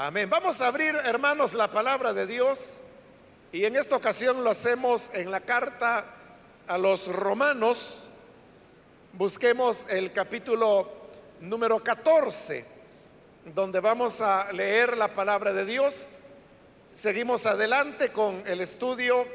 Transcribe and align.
Amén. 0.00 0.30
Vamos 0.30 0.60
a 0.60 0.68
abrir, 0.68 0.94
hermanos, 0.94 1.54
la 1.54 1.66
palabra 1.66 2.12
de 2.12 2.24
Dios 2.24 2.82
y 3.50 3.64
en 3.64 3.74
esta 3.74 3.96
ocasión 3.96 4.44
lo 4.44 4.50
hacemos 4.50 5.12
en 5.12 5.28
la 5.28 5.40
carta 5.40 6.04
a 6.68 6.78
los 6.78 7.08
romanos. 7.08 8.04
Busquemos 9.14 9.90
el 9.90 10.12
capítulo 10.12 10.88
número 11.40 11.82
14, 11.82 12.64
donde 13.46 13.80
vamos 13.80 14.20
a 14.20 14.52
leer 14.52 14.96
la 14.96 15.08
palabra 15.08 15.52
de 15.52 15.64
Dios. 15.64 16.18
Seguimos 16.94 17.46
adelante 17.46 18.12
con 18.12 18.46
el 18.46 18.60
estudio 18.60 19.26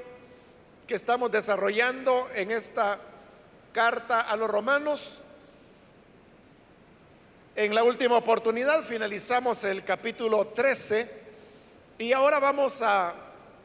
que 0.87 0.95
estamos 0.95 1.29
desarrollando 1.29 2.29
en 2.35 2.51
esta 2.51 2.97
carta 3.73 4.21
a 4.21 4.37
los 4.37 4.49
romanos. 4.49 5.22
En 7.55 7.75
la 7.75 7.83
última 7.83 8.17
oportunidad 8.17 8.83
finalizamos 8.83 9.63
el 9.63 9.83
capítulo 9.83 10.47
13 10.47 11.07
y 11.99 12.11
ahora 12.11 12.39
vamos 12.39 12.81
a 12.81 13.13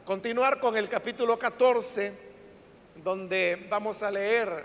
continuar 0.05 0.61
con 0.61 0.77
el 0.77 0.91
capítulo 0.91 1.39
14, 1.39 2.13
donde 2.97 3.67
vamos 3.71 4.03
a 4.03 4.11
leer 4.11 4.63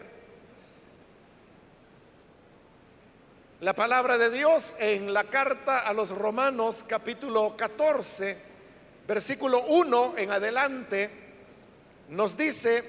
la 3.62 3.72
palabra 3.72 4.18
de 4.18 4.30
Dios 4.30 4.76
en 4.80 5.14
la 5.14 5.24
carta 5.24 5.80
a 5.80 5.94
los 5.94 6.10
romanos 6.10 6.84
capítulo 6.86 7.56
14, 7.56 8.38
versículo 9.08 9.64
1 9.68 10.16
en 10.18 10.32
adelante, 10.32 11.10
nos 12.10 12.36
dice, 12.36 12.84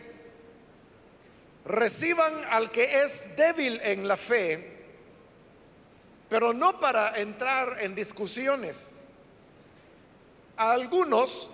reciban 1.64 2.32
al 2.50 2.72
que 2.72 3.04
es 3.04 3.36
débil 3.36 3.80
en 3.84 4.08
la 4.08 4.16
fe, 4.16 4.73
pero 6.34 6.52
no 6.52 6.80
para 6.80 7.16
entrar 7.20 7.76
en 7.80 7.94
discusiones. 7.94 9.04
A 10.56 10.72
algunos 10.72 11.48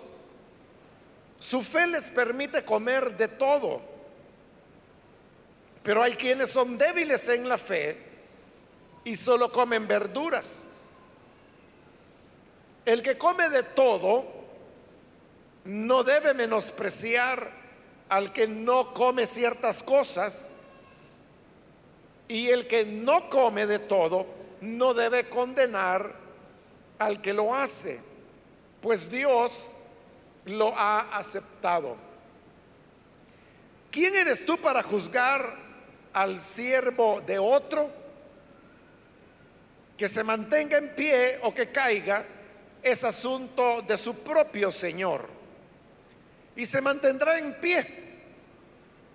su 1.37 1.61
fe 1.61 1.85
les 1.85 2.09
permite 2.09 2.65
comer 2.65 3.15
de 3.15 3.27
todo, 3.27 3.79
pero 5.83 6.01
hay 6.01 6.13
quienes 6.13 6.49
son 6.49 6.79
débiles 6.79 7.29
en 7.29 7.47
la 7.47 7.59
fe 7.59 7.95
y 9.03 9.15
solo 9.15 9.51
comen 9.51 9.87
verduras. 9.87 10.69
El 12.83 13.03
que 13.03 13.19
come 13.19 13.49
de 13.49 13.61
todo 13.61 14.25
no 15.65 16.03
debe 16.03 16.33
menospreciar 16.33 17.51
al 18.09 18.33
que 18.33 18.47
no 18.47 18.95
come 18.95 19.27
ciertas 19.27 19.83
cosas 19.83 20.53
y 22.27 22.49
el 22.49 22.65
que 22.65 22.83
no 22.83 23.29
come 23.29 23.67
de 23.67 23.77
todo 23.77 24.40
no 24.61 24.93
debe 24.93 25.27
condenar 25.27 26.13
al 26.99 27.21
que 27.21 27.33
lo 27.33 27.53
hace, 27.53 27.99
pues 28.81 29.09
Dios 29.09 29.73
lo 30.45 30.75
ha 30.75 31.17
aceptado. 31.17 31.97
¿Quién 33.89 34.15
eres 34.15 34.45
tú 34.45 34.57
para 34.57 34.83
juzgar 34.83 35.55
al 36.13 36.39
siervo 36.39 37.21
de 37.21 37.39
otro? 37.39 37.91
Que 39.97 40.07
se 40.07 40.23
mantenga 40.23 40.77
en 40.77 40.95
pie 40.95 41.39
o 41.43 41.53
que 41.53 41.67
caiga 41.67 42.25
es 42.81 43.03
asunto 43.03 43.81
de 43.81 43.97
su 43.97 44.23
propio 44.23 44.71
Señor. 44.71 45.27
Y 46.55 46.65
se 46.65 46.81
mantendrá 46.81 47.39
en 47.39 47.59
pie, 47.59 47.85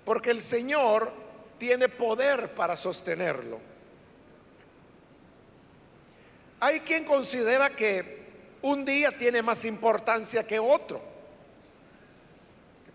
porque 0.04 0.30
el 0.30 0.40
Señor 0.40 1.10
tiene 1.58 1.88
poder 1.88 2.54
para 2.54 2.76
sostenerlo. 2.76 3.75
Hay 6.66 6.80
quien 6.80 7.04
considera 7.04 7.70
que 7.70 8.26
un 8.60 8.84
día 8.84 9.12
tiene 9.12 9.40
más 9.40 9.64
importancia 9.64 10.44
que 10.44 10.58
otro, 10.58 11.00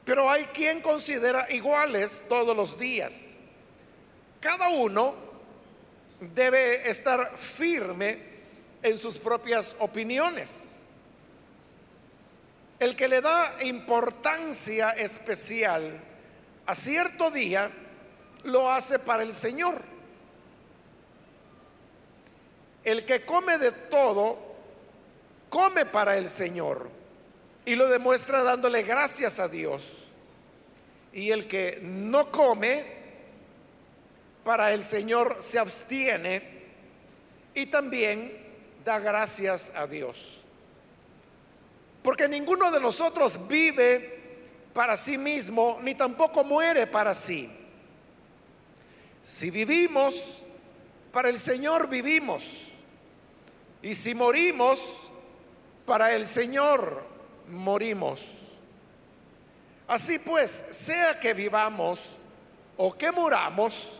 pero 0.04 0.30
hay 0.30 0.44
quien 0.48 0.82
considera 0.82 1.50
iguales 1.54 2.24
todos 2.28 2.54
los 2.54 2.78
días. 2.78 3.40
Cada 4.42 4.68
uno 4.68 5.16
debe 6.20 6.90
estar 6.90 7.38
firme 7.38 8.18
en 8.84 8.98
sus 8.98 9.18
propias 9.18 9.78
opiniones. 9.80 10.82
El 12.78 12.94
que 12.98 13.08
le 13.08 13.22
da 13.22 13.56
importancia 13.64 14.90
especial 14.90 15.98
a 16.66 16.76
cierto 16.76 17.32
día, 17.32 17.72
lo 18.44 18.70
hace 18.70 19.00
para 19.00 19.24
el 19.24 19.32
Señor. 19.32 19.91
El 22.84 23.06
que 23.06 23.26
come 23.26 23.58
de 23.58 23.72
todo, 23.72 24.38
come 25.50 25.86
para 25.86 26.18
el 26.18 26.30
Señor 26.30 26.90
y 27.66 27.76
lo 27.76 27.88
demuestra 27.88 28.44
dándole 28.44 28.84
gracias 28.84 29.40
a 29.40 29.48
Dios. 29.48 30.08
Y 31.14 31.32
el 31.32 31.48
que 31.48 31.80
no 31.82 32.32
come, 32.32 33.02
para 34.44 34.74
el 34.74 34.84
Señor 34.84 35.38
se 35.40 35.60
abstiene 35.60 36.42
y 37.54 37.68
también 37.68 38.42
da 38.84 39.00
gracias 39.00 39.76
a 39.76 39.86
Dios. 39.86 40.42
Porque 42.02 42.28
ninguno 42.28 42.72
de 42.72 42.80
nosotros 42.80 43.48
vive 43.48 44.20
para 44.74 44.98
sí 44.98 45.18
mismo, 45.18 45.80
ni 45.82 45.94
tampoco 45.94 46.44
muere 46.44 46.88
para 46.88 47.14
sí. 47.14 47.52
Si 49.22 49.52
vivimos, 49.52 50.42
para 51.12 51.30
el 51.30 51.38
Señor 51.38 51.88
vivimos. 51.88 52.71
Y 53.82 53.96
si 53.96 54.14
morimos, 54.14 55.10
para 55.86 56.14
el 56.14 56.26
Señor 56.28 57.04
morimos. 57.48 58.38
Así 59.88 60.20
pues, 60.20 60.50
sea 60.50 61.20
que 61.20 61.34
vivamos 61.34 62.16
o 62.78 62.98
que 62.98 63.12
muramos, 63.12 63.98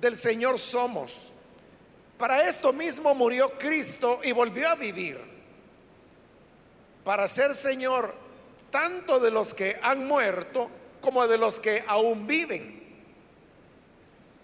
del 0.00 0.16
Señor 0.16 0.58
somos. 0.58 1.30
Para 2.16 2.48
esto 2.48 2.72
mismo 2.72 3.14
murió 3.14 3.50
Cristo 3.58 4.20
y 4.22 4.32
volvió 4.32 4.68
a 4.68 4.74
vivir. 4.74 5.20
Para 7.04 7.28
ser 7.28 7.54
Señor 7.54 8.14
tanto 8.70 9.20
de 9.20 9.30
los 9.30 9.52
que 9.52 9.78
han 9.82 10.06
muerto 10.06 10.70
como 11.00 11.26
de 11.26 11.36
los 11.36 11.60
que 11.60 11.84
aún 11.86 12.26
viven. 12.26 12.80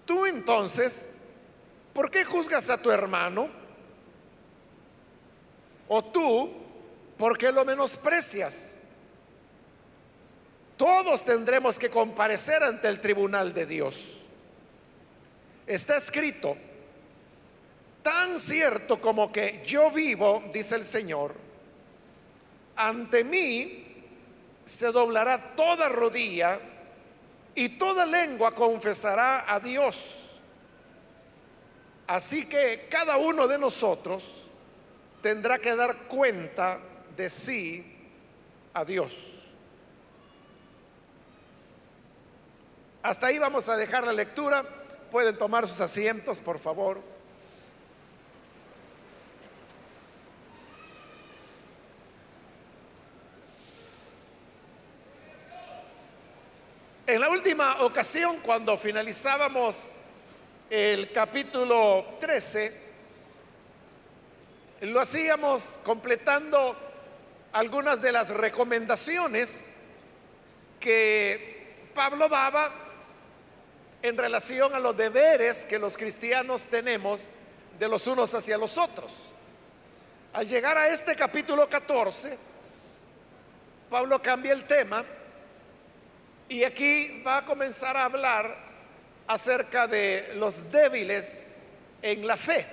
Tú 0.04 0.26
entonces, 0.26 1.22
¿por 1.92 2.10
qué 2.10 2.24
juzgas 2.24 2.68
a 2.68 2.82
tu 2.82 2.90
hermano? 2.90 3.48
¿O 5.88 6.04
tú, 6.04 6.52
por 7.16 7.38
qué 7.38 7.50
lo 7.50 7.64
menosprecias? 7.64 8.78
Todos 10.76 11.24
tendremos 11.24 11.78
que 11.78 11.90
comparecer 11.90 12.62
ante 12.62 12.88
el 12.88 13.00
tribunal 13.00 13.52
de 13.52 13.66
Dios. 13.66 14.18
Está 15.66 15.96
escrito, 15.96 16.56
tan 18.02 18.38
cierto 18.38 19.00
como 19.00 19.32
que 19.32 19.62
yo 19.66 19.90
vivo, 19.90 20.42
dice 20.52 20.76
el 20.76 20.84
Señor, 20.84 21.34
ante 22.76 23.24
mí 23.24 23.84
se 24.64 24.92
doblará 24.92 25.56
toda 25.56 25.88
rodilla 25.88 26.60
y 27.54 27.70
toda 27.70 28.06
lengua 28.06 28.54
confesará 28.54 29.52
a 29.52 29.58
Dios. 29.58 30.38
Así 32.06 32.46
que 32.46 32.86
cada 32.88 33.16
uno 33.16 33.48
de 33.48 33.58
nosotros 33.58 34.47
tendrá 35.22 35.58
que 35.58 35.74
dar 35.74 35.94
cuenta 36.08 36.80
de 37.16 37.30
sí 37.30 37.96
a 38.74 38.84
Dios. 38.84 39.34
Hasta 43.02 43.28
ahí 43.28 43.38
vamos 43.38 43.68
a 43.68 43.76
dejar 43.76 44.04
la 44.04 44.12
lectura. 44.12 44.64
Pueden 45.10 45.36
tomar 45.36 45.66
sus 45.66 45.80
asientos, 45.80 46.40
por 46.40 46.58
favor. 46.58 47.00
En 57.06 57.20
la 57.20 57.30
última 57.30 57.80
ocasión, 57.80 58.36
cuando 58.44 58.76
finalizábamos 58.76 59.92
el 60.68 61.10
capítulo 61.10 62.04
13, 62.20 62.87
lo 64.80 65.00
hacíamos 65.00 65.80
completando 65.84 66.76
algunas 67.52 68.00
de 68.00 68.12
las 68.12 68.30
recomendaciones 68.30 69.74
que 70.78 71.90
Pablo 71.94 72.28
daba 72.28 72.72
en 74.02 74.16
relación 74.16 74.72
a 74.74 74.78
los 74.78 74.96
deberes 74.96 75.64
que 75.64 75.78
los 75.78 75.96
cristianos 75.96 76.66
tenemos 76.66 77.24
de 77.78 77.88
los 77.88 78.06
unos 78.06 78.32
hacia 78.34 78.56
los 78.56 78.78
otros. 78.78 79.32
Al 80.32 80.46
llegar 80.46 80.76
a 80.76 80.88
este 80.88 81.16
capítulo 81.16 81.68
14, 81.68 82.38
Pablo 83.90 84.22
cambia 84.22 84.52
el 84.52 84.66
tema 84.66 85.04
y 86.48 86.62
aquí 86.62 87.22
va 87.26 87.38
a 87.38 87.44
comenzar 87.44 87.96
a 87.96 88.04
hablar 88.04 88.56
acerca 89.26 89.88
de 89.88 90.34
los 90.36 90.70
débiles 90.70 91.48
en 92.02 92.26
la 92.26 92.36
fe. 92.36 92.64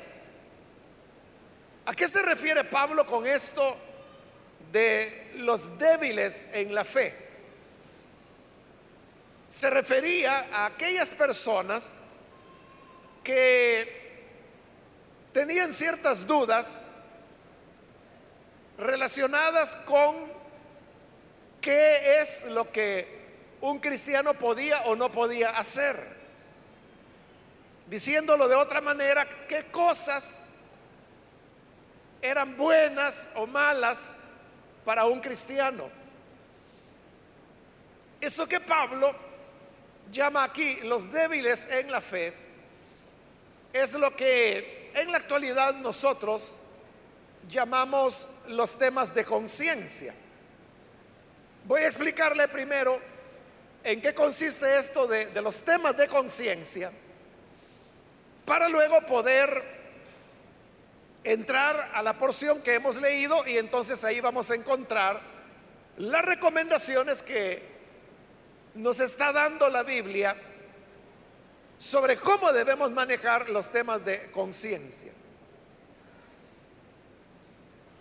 ¿A 1.88 1.94
qué 1.94 2.10
se 2.10 2.22
refiere 2.24 2.64
Pablo 2.64 3.06
con 3.06 3.28
esto 3.28 3.78
de 4.72 5.34
los 5.36 5.78
débiles 5.78 6.50
en 6.54 6.74
la 6.74 6.84
fe? 6.84 7.14
Se 9.50 9.70
refería 9.70 10.48
a 10.52 10.66
aquellas 10.66 11.14
personas 11.14 12.00
que 13.24 14.06
tenían 15.32 15.72
ciertas 15.72 16.26
dudas 16.26 16.92
relacionadas 18.80 19.76
con 19.86 20.16
qué 21.62 22.22
es 22.22 22.46
lo 22.46 22.72
que 22.72 23.26
un 23.62 23.80
cristiano 23.80 24.34
podía 24.34 24.82
o 24.86 24.96
no 24.96 25.12
podía 25.12 25.50
hacer. 25.52 25.96
Diciéndolo 27.88 28.48
de 28.48 28.56
otra 28.56 28.82
manera, 28.82 29.24
qué 29.48 29.66
cosas 29.66 30.50
eran 32.26 32.58
buenas 32.58 33.32
o 33.36 33.48
malas 33.48 34.18
para 34.84 35.06
un 35.06 35.20
cristiano. 35.20 35.90
Eso 38.20 38.48
que 38.48 38.60
Pablo 38.60 39.14
llama 40.12 40.44
aquí 40.44 40.78
los 40.84 41.12
débiles 41.12 41.70
en 41.72 41.92
la 41.92 42.02
fe 42.02 42.34
es 43.74 43.94
lo 43.94 44.16
que 44.16 44.92
en 44.94 45.12
la 45.12 45.18
actualidad 45.18 45.76
nosotros 45.76 46.56
llamamos 47.50 48.28
los 48.48 48.78
temas 48.78 49.14
de 49.14 49.26
conciencia. 49.26 50.14
Voy 51.66 51.82
a 51.82 51.88
explicarle 51.88 52.48
primero 52.48 53.00
en 53.84 54.02
qué 54.02 54.14
consiste 54.14 54.80
esto 54.80 55.08
de, 55.08 55.30
los 55.42 55.62
temas 55.62 55.98
de 55.98 56.08
conciencia 56.08 56.92
para 58.46 58.70
luego 58.70 59.02
poder 59.06 59.75
entrar 61.26 61.92
a 61.94 62.02
la 62.02 62.18
porción 62.18 62.62
que 62.62 62.76
hemos 62.76 62.96
leído 62.96 63.46
y 63.48 63.58
entonces 63.58 64.04
ahí 64.04 64.22
vamos 64.22 64.52
a 64.52 64.56
encontrar 64.56 65.20
las 65.98 66.24
recomendaciones 66.24 67.24
que 67.24 67.76
nos 68.76 69.00
está 69.00 69.32
dando 69.32 69.70
la 69.70 69.84
Biblia 69.84 70.36
sobre 71.78 72.18
cómo 72.18 72.52
debemos 72.54 72.92
manejar 72.92 73.50
los 73.50 73.70
temas 73.70 74.06
de 74.06 74.32
conciencia. 74.32 75.12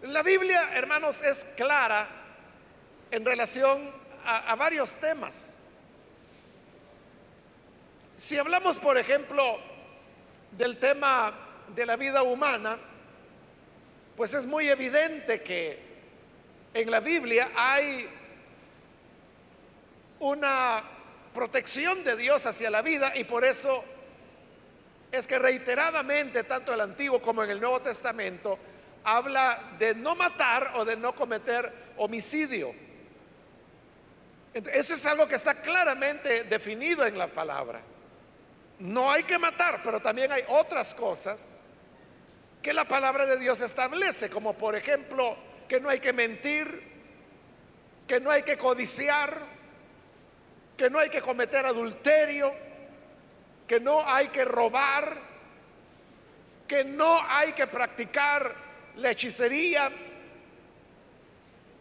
La 0.03 0.23
Biblia, 0.23 0.70
hermanos, 0.75 1.23
es 1.23 1.44
clara 1.56 2.06
en 3.11 3.25
relación 3.25 3.91
a, 4.27 4.55
varios 4.55 4.94
temas. 4.94 5.61
Si 8.17 8.37
hablamos, 8.37 8.79
por 8.79 8.99
ejemplo, 8.99 9.59
del 10.53 10.79
tema 10.79 11.32
de 11.75 11.87
la 11.87 11.97
vida 11.97 12.23
humana, 12.23 12.79
pues 14.17 14.35
es 14.35 14.47
muy 14.47 14.69
evidente 14.69 15.43
que 15.43 15.79
en 16.73 16.91
la 16.91 17.01
Biblia 17.01 17.51
hay 17.57 18.09
una 20.21 20.83
protección 21.33 22.05
de 22.05 22.17
Dios 22.17 22.47
hacia 22.47 22.71
la 22.71 22.83
vida 22.83 23.13
y 23.17 23.25
por 23.25 23.45
eso 23.45 23.85
es 25.11 25.27
que 25.27 25.39
reiteradamente, 25.39 26.45
tanto 26.45 26.73
el 26.75 26.81
Antiguo 26.81 27.21
como 27.21 27.43
en 27.45 27.51
el 27.51 27.61
Nuevo 27.61 27.81
Testamento, 27.81 28.59
habla 29.05 29.59
de 29.79 29.95
no 29.95 30.15
matar 30.17 30.73
o 30.77 30.85
de 30.85 30.97
no 30.97 31.15
cometer 31.15 31.73
homicidio. 31.97 32.73
Eso 34.53 34.95
es 34.95 35.07
algo 35.07 35.27
que 35.27 35.35
está 35.35 35.55
claramente 35.55 36.45
definido 36.45 37.05
en 37.05 37.19
la 37.19 37.27
palabra. 37.27 37.81
No 38.79 39.11
hay 39.11 39.25
que 39.25 39.39
matar, 39.39 39.81
pero 39.85 40.01
también 40.01 40.33
hay 40.33 40.43
otras 40.49 40.95
cosas 40.95 41.59
que 42.65 42.73
la 42.73 42.87
palabra 42.87 43.27
de 43.27 43.39
Dios 43.39 43.61
establece, 43.61 44.31
como 44.31 44.55
por 44.55 44.75
ejemplo 44.75 45.37
que 45.69 45.79
no 45.81 45.91
hay 45.91 46.01
que 46.01 46.15
mentir, 46.15 46.83
que 48.09 48.19
no 48.21 48.31
hay 48.31 48.43
que 48.43 48.57
codiciar, 48.57 49.39
que 50.75 50.89
no 50.89 50.99
hay 50.99 51.11
que 51.11 51.21
cometer 51.21 51.67
adulterio, 51.67 52.55
que 53.69 53.81
no 53.81 54.03
hay 54.09 54.29
que 54.29 54.47
robar, 54.47 55.15
que 56.67 56.85
no 56.85 57.21
hay 57.29 57.53
que 57.53 57.67
practicar 57.67 58.55
la 58.97 59.11
hechicería, 59.11 59.91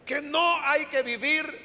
que 0.04 0.20
no 0.20 0.60
hay 0.66 0.84
que 0.84 1.02
vivir 1.02 1.60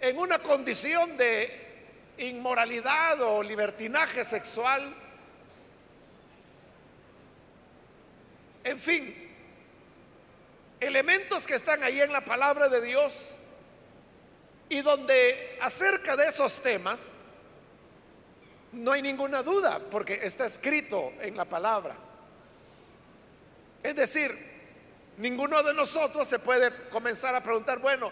en 0.00 0.18
una 0.18 0.38
condición 0.38 1.16
de 1.16 2.12
inmoralidad 2.18 3.22
o 3.22 3.42
libertinaje 3.42 4.22
sexual, 4.22 5.03
En 8.74 8.80
fin, 8.80 9.14
elementos 10.80 11.46
que 11.46 11.54
están 11.54 11.80
ahí 11.84 12.00
en 12.00 12.12
la 12.12 12.24
palabra 12.24 12.68
de 12.68 12.80
Dios 12.80 13.36
y 14.68 14.80
donde 14.80 15.56
acerca 15.62 16.16
de 16.16 16.26
esos 16.26 16.60
temas 16.60 17.20
no 18.72 18.90
hay 18.90 19.00
ninguna 19.00 19.44
duda 19.44 19.80
porque 19.92 20.14
está 20.14 20.46
escrito 20.46 21.12
en 21.20 21.36
la 21.36 21.44
palabra. 21.44 21.94
Es 23.80 23.94
decir, 23.94 24.36
ninguno 25.18 25.62
de 25.62 25.72
nosotros 25.72 26.26
se 26.26 26.40
puede 26.40 26.88
comenzar 26.88 27.32
a 27.32 27.44
preguntar, 27.44 27.78
bueno, 27.78 28.10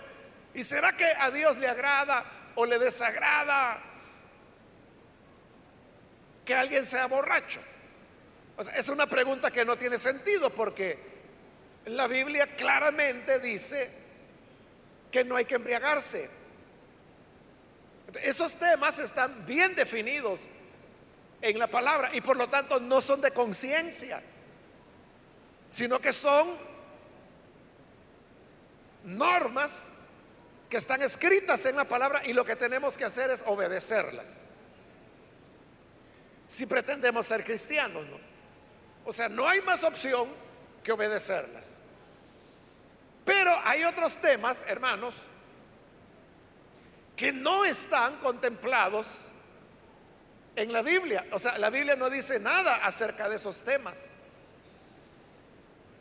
¿y 0.55 0.63
será 0.63 0.97
que 0.97 1.07
a 1.07 1.33
Dios 1.33 1.59
le 1.59 1.67
agrada 1.67 2.25
o 2.55 2.67
le 2.67 2.79
desagrada 2.79 3.83
que 6.45 6.55
alguien 6.55 6.87
sea 6.87 7.07
borracho? 7.07 7.61
Es 8.75 8.89
una 8.89 9.07
pregunta 9.07 9.51
que 9.51 9.65
no 9.65 9.77
tiene 9.77 9.99
sentido 9.99 10.51
porque 10.51 10.99
la 11.87 12.07
Biblia 12.07 12.47
claramente 12.57 13.41
dice 13.41 13.91
que 15.11 15.25
no 15.25 15.37
hay 15.37 15.45
que 15.45 15.57
embriagarse. 15.57 16.29
Esos 18.23 18.55
temas 18.55 18.99
están 18.99 19.47
bien 19.47 19.75
definidos 19.75 20.49
en 21.41 21.59
la 21.59 21.67
palabra 21.67 22.11
y 22.15 22.21
por 22.21 22.37
lo 22.37 22.49
tanto 22.49 22.79
no 22.79 23.01
son 23.01 23.21
de 23.21 23.31
conciencia, 23.33 24.23
sino 25.71 25.99
que 25.99 26.13
son 26.13 26.49
normas 29.05 29.97
que 30.69 30.77
están 30.77 31.03
escritas 31.03 31.67
en 31.67 31.77
la 31.77 31.85
palabra 31.85 32.23
y 32.25 32.33
lo 32.33 32.45
que 32.45 32.57
tenemos 32.57 32.97
que 32.97 33.05
hacer 33.05 33.31
es 33.31 33.43
obedecerlas. 33.47 34.47
Si 36.47 36.67
pretendemos 36.67 37.27
ser 37.27 37.45
cristianos, 37.45 38.07
¿no? 38.07 38.32
O 39.05 39.13
sea, 39.13 39.29
no 39.29 39.49
hay 39.49 39.61
más 39.63 39.83
opción 39.83 40.29
que 40.83 40.93
obedecerlas. 40.93 41.79
Pero 43.25 43.53
hay 43.65 43.85
otros 43.85 44.17
temas, 44.17 44.65
hermanos, 44.69 45.15
que 47.17 47.33
no 47.33 47.65
están 47.65 48.17
contemplados 48.19 49.29
en 50.57 50.73
la 50.73 50.83
Biblia. 50.83 51.27
O 51.33 51.39
sea, 51.39 51.59
la 51.59 51.71
Biblia 51.71 51.97
no 51.97 52.11
dice 52.11 52.41
nada 52.41 52.85
acerca 52.85 53.29
de 53.29 53.37
esos 53.37 53.63
temas. 53.63 54.15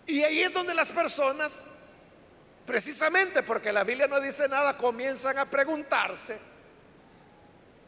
Y 0.06 0.24
ahí 0.24 0.42
es 0.42 0.54
donde 0.54 0.74
las 0.74 0.92
personas, 0.92 1.70
precisamente 2.66 3.44
porque 3.44 3.72
la 3.72 3.84
Biblia 3.84 4.08
no 4.08 4.20
dice 4.20 4.48
nada, 4.50 4.78
comienzan 4.78 5.38
a 5.38 5.46
preguntarse, 5.46 6.40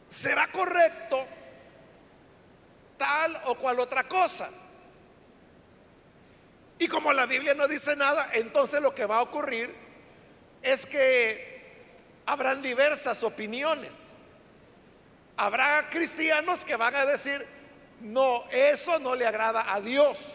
¿será 0.08 0.46
correcto 0.48 1.26
tal 2.96 3.42
o 3.46 3.56
cual 3.56 3.80
otra 3.80 4.08
cosa? 4.08 4.48
Y 6.78 6.88
como 6.88 7.12
la 7.12 7.26
Biblia 7.26 7.54
no 7.54 7.68
dice 7.68 7.94
nada, 7.96 8.28
entonces 8.32 8.82
lo 8.82 8.94
que 8.94 9.06
va 9.06 9.18
a 9.18 9.22
ocurrir 9.22 9.74
es 10.62 10.86
que 10.86 11.84
habrán 12.26 12.62
diversas 12.62 13.22
opiniones. 13.22 14.16
Habrá 15.36 15.88
cristianos 15.90 16.64
que 16.64 16.76
van 16.76 16.94
a 16.94 17.06
decir, 17.06 17.44
no, 18.00 18.44
eso 18.50 18.98
no 18.98 19.14
le 19.14 19.26
agrada 19.26 19.72
a 19.72 19.80
Dios. 19.80 20.32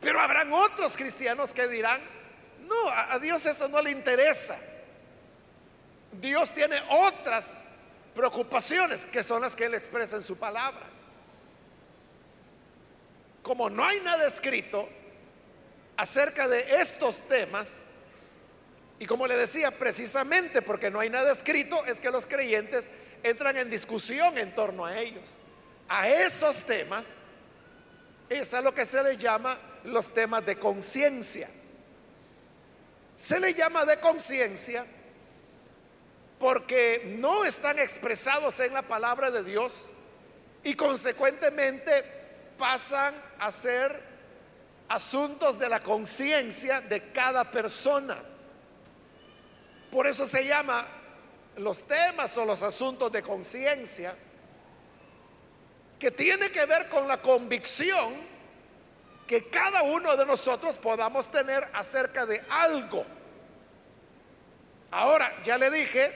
Pero 0.00 0.20
habrán 0.20 0.52
otros 0.52 0.96
cristianos 0.96 1.52
que 1.52 1.68
dirán, 1.68 2.00
no, 2.60 2.88
a 2.88 3.18
Dios 3.18 3.44
eso 3.46 3.68
no 3.68 3.82
le 3.82 3.90
interesa. 3.90 4.58
Dios 6.12 6.52
tiene 6.52 6.80
otras 6.88 7.64
preocupaciones 8.14 9.04
que 9.04 9.22
son 9.22 9.42
las 9.42 9.54
que 9.54 9.64
Él 9.64 9.74
expresa 9.74 10.16
en 10.16 10.22
su 10.22 10.36
palabra 10.36 10.99
como 13.42 13.70
no 13.70 13.84
hay 13.84 14.00
nada 14.00 14.26
escrito 14.26 14.88
acerca 15.96 16.48
de 16.48 16.80
estos 16.80 17.22
temas, 17.28 17.86
y 18.98 19.06
como 19.06 19.26
le 19.26 19.36
decía, 19.36 19.70
precisamente 19.70 20.60
porque 20.62 20.90
no 20.90 21.00
hay 21.00 21.08
nada 21.08 21.32
escrito, 21.32 21.84
es 21.86 22.00
que 22.00 22.10
los 22.10 22.26
creyentes 22.26 22.90
entran 23.22 23.56
en 23.56 23.70
discusión 23.70 24.36
en 24.36 24.54
torno 24.54 24.84
a 24.84 24.98
ellos. 24.98 25.30
A 25.88 26.08
esos 26.08 26.64
temas 26.64 27.22
es 28.28 28.52
a 28.54 28.60
lo 28.60 28.74
que 28.74 28.84
se 28.84 29.02
le 29.02 29.16
llama 29.16 29.58
los 29.84 30.12
temas 30.12 30.44
de 30.44 30.56
conciencia. 30.56 31.48
Se 33.16 33.40
le 33.40 33.54
llama 33.54 33.84
de 33.84 33.98
conciencia 33.98 34.84
porque 36.38 37.16
no 37.18 37.44
están 37.44 37.78
expresados 37.78 38.60
en 38.60 38.72
la 38.72 38.82
palabra 38.82 39.30
de 39.30 39.44
Dios 39.44 39.90
y 40.62 40.74
consecuentemente 40.74 42.19
pasan 42.60 43.14
a 43.38 43.50
ser 43.50 43.98
asuntos 44.90 45.58
de 45.58 45.68
la 45.68 45.82
conciencia 45.82 46.82
de 46.82 47.10
cada 47.10 47.50
persona. 47.50 48.16
Por 49.90 50.06
eso 50.06 50.26
se 50.26 50.44
llama 50.44 50.86
los 51.56 51.84
temas 51.84 52.36
o 52.36 52.44
los 52.44 52.62
asuntos 52.62 53.10
de 53.10 53.22
conciencia, 53.22 54.14
que 55.98 56.10
tiene 56.10 56.50
que 56.50 56.66
ver 56.66 56.88
con 56.90 57.08
la 57.08 57.20
convicción 57.22 58.14
que 59.26 59.48
cada 59.48 59.82
uno 59.82 60.16
de 60.16 60.26
nosotros 60.26 60.76
podamos 60.76 61.28
tener 61.28 61.66
acerca 61.72 62.26
de 62.26 62.42
algo. 62.50 63.06
Ahora, 64.90 65.42
ya 65.44 65.56
le 65.56 65.70
dije, 65.70 66.12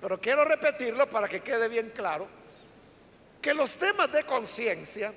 pero 0.00 0.20
quiero 0.20 0.44
repetirlo 0.44 1.08
para 1.08 1.28
que 1.28 1.40
quede 1.40 1.68
bien 1.68 1.92
claro, 1.94 2.28
que 3.40 3.54
los 3.54 3.76
temas 3.76 4.12
de 4.12 4.24
conciencia 4.24 5.12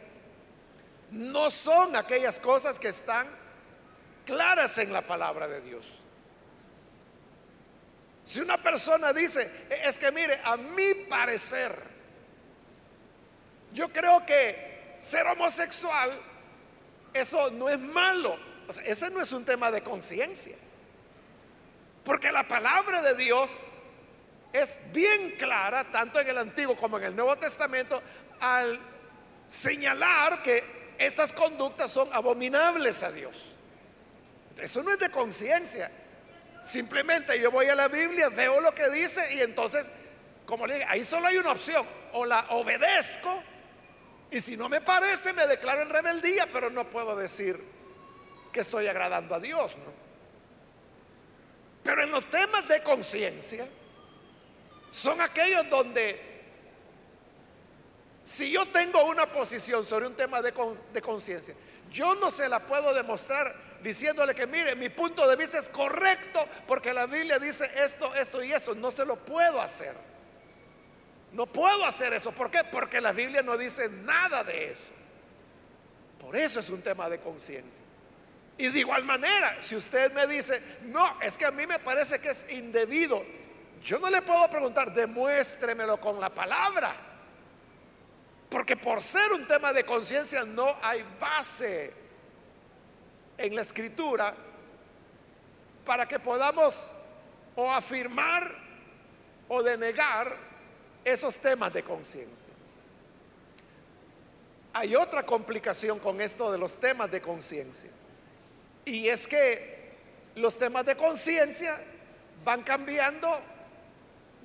no 1.12 1.50
son 1.50 1.96
aquellas 1.96 2.40
cosas 2.40 2.80
que 2.80 2.90
están 2.90 3.28
claras 4.26 4.78
en 4.78 4.92
la 4.92 5.02
palabra 5.02 5.48
de 5.48 5.62
Dios. 5.62 5.88
Si 8.24 8.42
una 8.42 8.58
persona 8.58 9.14
dice, 9.14 9.68
es 9.84 10.00
que 10.00 10.12
mire, 10.12 10.40
a 10.44 10.58
mi 10.58 10.94
parecer, 11.08 11.72
yo 13.72 13.90
creo 13.90 14.26
que 14.26 14.96
ser 14.98 15.28
homosexual, 15.28 16.12
eso 17.14 17.52
no 17.52 17.70
es 17.70 17.80
malo. 17.80 18.38
ese 18.84 19.12
no 19.12 19.22
es 19.22 19.32
un 19.32 19.46
tema 19.46 19.70
de 19.70 19.84
conciencia. 19.84 20.56
Porque 22.04 22.32
la 22.32 22.48
palabra 22.48 23.02
de 23.04 23.16
Dios 23.16 23.68
es 24.52 24.92
bien 24.92 25.36
clara, 25.38 25.84
tanto 25.92 26.20
en 26.20 26.28
el 26.28 26.38
Antiguo 26.38 26.76
como 26.76 26.98
en 26.98 27.04
el 27.06 27.16
Nuevo 27.16 27.36
Testamento, 27.36 28.02
al 28.40 28.80
señalar 29.48 30.42
que 30.42 30.85
estas 30.98 31.32
conductas 31.34 31.92
son 31.92 32.08
abominables 32.14 33.04
a 33.04 33.12
Dios. 33.12 33.52
Eso 34.58 34.84
no 34.84 34.92
es 34.92 35.00
de 35.00 35.10
conciencia. 35.10 35.92
Simplemente 36.64 37.40
yo 37.40 37.52
voy 37.52 37.68
a 37.68 37.76
la 37.76 37.88
Biblia, 37.88 38.30
veo 38.30 38.62
lo 38.62 38.74
que 38.74 38.90
dice 38.90 39.36
y 39.36 39.42
entonces, 39.42 39.88
como 40.46 40.66
le 40.66 40.76
digo, 40.76 40.86
ahí 40.90 41.04
solo 41.04 41.28
hay 41.28 41.38
una 41.38 41.52
opción. 41.52 41.86
O 42.14 42.26
la 42.26 42.46
obedezco 42.50 43.44
y 44.32 44.40
si 44.40 44.58
no 44.58 44.68
me 44.68 44.82
parece 44.82 45.34
me 45.34 45.48
declaro 45.48 45.82
en 45.82 45.90
rebeldía, 45.90 46.48
pero 46.52 46.70
no 46.70 46.90
puedo 46.90 47.16
decir 47.16 47.58
que 48.52 48.62
estoy 48.62 48.88
agradando 48.88 49.36
a 49.36 49.40
Dios. 49.40 49.78
Pero 51.84 52.04
en 52.04 52.12
los 52.12 52.30
temas 52.30 52.68
de 52.68 52.82
conciencia 52.82 53.68
son 54.92 55.22
aquellos 55.22 55.70
donde 55.70 56.35
si 58.26 58.52
yo 58.52 58.66
tengo 58.66 59.06
una 59.06 59.28
posición 59.28 59.86
sobre 59.86 60.08
un 60.08 60.16
tema 60.16 60.42
de, 60.42 60.52
de 60.92 61.02
conciencia, 61.02 61.54
yo 61.92 62.16
no 62.16 62.32
se 62.32 62.50
la 62.50 62.60
puedo 62.60 62.92
demostrar 62.92 63.56
diciéndole 63.84 64.34
que 64.34 64.48
mire, 64.48 64.76
mi 64.76 64.90
punto 64.90 65.30
de 65.30 65.36
vista 65.36 65.60
es 65.60 65.70
correcto 65.70 66.44
porque 66.68 66.92
la 66.92 67.06
Biblia 67.06 67.38
dice 67.38 67.70
esto, 67.78 68.14
esto 68.16 68.44
y 68.44 68.52
esto. 68.52 68.74
No 68.74 68.90
se 68.90 69.06
lo 69.06 69.16
puedo 69.16 69.62
hacer. 69.62 69.94
No 71.34 71.46
puedo 71.46 71.86
hacer 71.86 72.14
eso. 72.14 72.32
¿Por 72.32 72.50
qué? 72.50 72.64
Porque 72.64 73.00
la 73.00 73.12
Biblia 73.12 73.44
no 73.44 73.56
dice 73.58 73.90
nada 73.90 74.44
de 74.44 74.72
eso. 74.72 74.90
Por 76.20 76.36
eso 76.36 76.60
es 76.60 76.70
un 76.72 76.82
tema 76.82 77.08
de 77.08 77.20
conciencia. 77.20 77.84
Y 78.58 78.70
de 78.70 78.80
igual 78.80 79.04
manera, 79.04 79.56
si 79.62 79.76
usted 79.76 80.12
me 80.14 80.26
dice, 80.26 80.60
no, 80.86 81.22
es 81.22 81.38
que 81.38 81.46
a 81.46 81.52
mí 81.52 81.68
me 81.68 81.78
parece 81.78 82.20
que 82.20 82.30
es 82.30 82.52
indebido, 82.54 83.24
yo 83.84 84.00
no 84.00 84.10
le 84.10 84.24
puedo 84.24 84.50
preguntar, 84.50 84.92
demuéstremelo 84.96 85.98
con 85.98 86.20
la 86.20 86.34
palabra. 86.34 86.96
Porque 88.56 88.78
por 88.78 89.02
ser 89.02 89.34
un 89.34 89.46
tema 89.46 89.74
de 89.74 89.84
conciencia 89.84 90.46
no 90.46 90.78
hay 90.82 91.04
base 91.20 91.92
en 93.38 93.54
la 93.54 93.62
escritura 93.62 94.34
para 95.86 96.08
que 96.08 96.20
podamos 96.20 96.94
o 97.58 97.70
afirmar 97.70 98.50
o 99.50 99.62
denegar 99.62 100.38
esos 101.04 101.38
temas 101.38 101.74
de 101.74 101.84
conciencia. 101.84 102.54
Hay 104.72 104.96
otra 104.96 105.24
complicación 105.24 106.00
con 106.00 106.22
esto 106.22 106.50
de 106.50 106.58
los 106.58 106.78
temas 106.78 107.12
de 107.12 107.20
conciencia. 107.20 107.92
Y 108.86 109.10
es 109.10 109.28
que 109.28 109.98
los 110.36 110.58
temas 110.58 110.86
de 110.86 110.96
conciencia 110.96 111.78
van 112.46 112.64
cambiando 112.64 113.38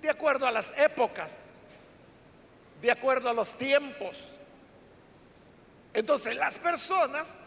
de 0.02 0.10
acuerdo 0.10 0.48
a 0.48 0.50
las 0.50 0.76
épocas, 0.80 1.59
de 2.80 2.90
acuerdo 2.90 3.28
a 3.28 3.34
los 3.34 3.56
tiempos. 3.56 4.24
Entonces 5.92 6.36
las 6.36 6.58
personas 6.58 7.46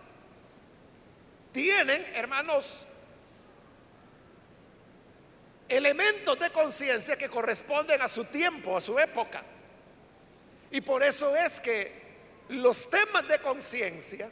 tienen, 1.52 2.04
hermanos, 2.16 2.88
elementos 5.70 6.38
de 6.40 6.50
conciencia 6.52 7.18
que 7.18 7.30
corresponden 7.30 8.02
a 8.02 8.08
su 8.08 8.25
tiempo, 8.25 8.75
a 8.75 8.82
su 8.82 9.00
época. 9.00 9.44
Y 10.72 10.82
por 10.82 11.04
eso 11.04 11.36
es 11.36 11.60
que 11.60 12.04
los 12.50 12.90
temas 12.90 13.28
de 13.28 13.40
conciencia 13.40 14.30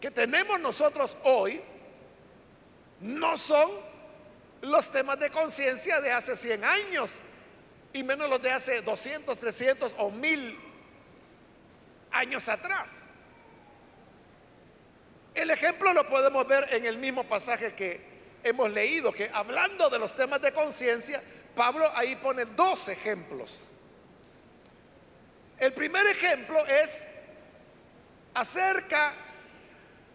que 0.00 0.10
tenemos 0.10 0.58
nosotros 0.60 1.16
hoy 1.24 1.60
no 3.00 3.36
son 3.36 3.70
los 4.62 4.90
temas 4.90 5.18
de 5.20 5.30
conciencia 5.30 6.00
de 6.00 6.12
hace 6.12 6.36
100 6.36 6.64
años 6.64 7.20
y 7.92 8.02
menos 8.02 8.28
los 8.28 8.40
de 8.40 8.50
hace 8.50 8.82
200, 8.82 9.38
300 9.38 9.94
o 9.98 10.10
1000 10.10 10.58
años 12.12 12.48
atrás. 12.48 13.12
El 15.34 15.50
ejemplo 15.50 15.92
lo 15.92 16.06
podemos 16.08 16.46
ver 16.46 16.68
en 16.72 16.86
el 16.86 16.98
mismo 16.98 17.24
pasaje 17.24 17.74
que 17.74 18.00
hemos 18.42 18.70
leído, 18.70 19.12
que 19.12 19.30
hablando 19.32 19.88
de 19.90 19.98
los 19.98 20.14
temas 20.16 20.40
de 20.40 20.52
conciencia, 20.52 21.22
Pablo 21.54 21.90
ahí 21.94 22.16
pone 22.16 22.44
dos 22.44 22.88
ejemplos. 22.88 23.68
El 25.58 25.72
primer 25.72 26.06
ejemplo 26.06 26.64
es 26.66 27.12
acerca 28.34 29.12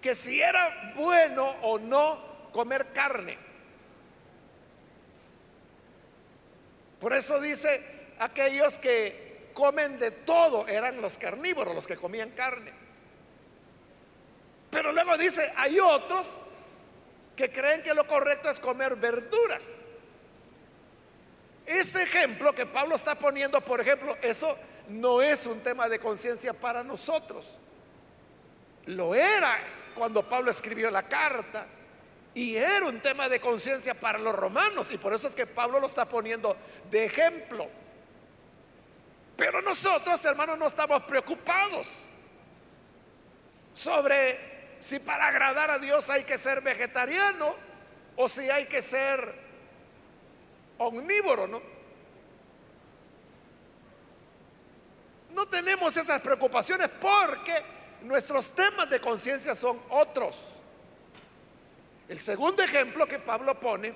que 0.02 0.16
si 0.16 0.42
era 0.42 0.94
bueno 0.96 1.46
o 1.62 1.78
no 1.80 2.50
comer 2.52 2.92
carne. 2.94 3.45
Por 7.06 7.14
eso 7.14 7.40
dice, 7.40 7.86
aquellos 8.18 8.80
que 8.80 9.52
comen 9.54 10.00
de 10.00 10.10
todo 10.10 10.68
eran 10.68 11.00
los 11.04 11.20
carnívoros, 11.20 11.76
los 11.76 11.86
que 11.86 11.98
comían 11.98 12.32
carne. 12.32 12.74
Pero 14.72 14.92
luego 14.92 15.16
dice, 15.16 15.54
hay 15.56 15.80
otros 15.80 16.46
que 17.36 17.52
creen 17.52 17.84
que 17.84 17.94
lo 17.94 18.08
correcto 18.08 18.50
es 18.50 18.60
comer 18.60 18.96
verduras. 18.96 19.86
Ese 21.68 22.02
ejemplo 22.02 22.56
que 22.56 22.66
Pablo 22.66 22.96
está 22.96 23.14
poniendo, 23.14 23.62
por 23.62 23.82
ejemplo, 23.82 24.18
eso 24.24 24.58
no 24.88 25.22
es 25.22 25.46
un 25.46 25.60
tema 25.60 25.88
de 25.88 26.00
conciencia 26.00 26.54
para 26.54 26.84
nosotros. 26.84 27.60
Lo 28.88 29.14
era 29.14 29.60
cuando 29.94 30.28
Pablo 30.28 30.50
escribió 30.50 30.90
la 30.90 31.04
carta. 31.04 31.68
Y 32.36 32.58
era 32.58 32.86
un 32.86 33.00
tema 33.00 33.30
de 33.30 33.40
conciencia 33.40 33.94
para 33.96 34.20
los 34.20 34.36
romanos. 34.36 34.92
Y 34.92 34.98
por 34.98 35.14
eso 35.14 35.28
es 35.28 35.34
que 35.34 35.48
Pablo 35.48 35.80
lo 35.80 35.88
está 35.88 36.06
poniendo 36.06 36.56
de 36.92 37.06
ejemplo. 37.06 37.68
Pero 39.38 39.62
nosotros, 39.62 40.24
hermanos, 40.26 40.58
no 40.58 40.68
estamos 40.68 41.04
preocupados 41.04 41.88
sobre 43.74 44.78
si 44.80 45.00
para 45.00 45.28
agradar 45.28 45.72
a 45.72 45.80
Dios 45.80 46.10
hay 46.10 46.24
que 46.24 46.38
ser 46.38 46.62
vegetariano 46.62 47.56
o 48.18 48.30
si 48.30 48.50
hay 48.50 48.66
que 48.66 48.82
ser 48.82 49.34
omnívoro, 50.78 51.48
¿no? 51.48 51.62
No 55.32 55.48
tenemos 55.48 55.96
esas 55.98 56.22
preocupaciones 56.22 56.90
porque 57.02 57.62
nuestros 58.02 58.52
temas 58.52 58.90
de 58.90 59.02
conciencia 59.02 59.56
son 59.56 59.82
otros. 59.90 60.55
El 62.08 62.20
segundo 62.20 62.62
ejemplo 62.62 63.08
que 63.08 63.20
Pablo 63.20 63.60
pone 63.60 63.94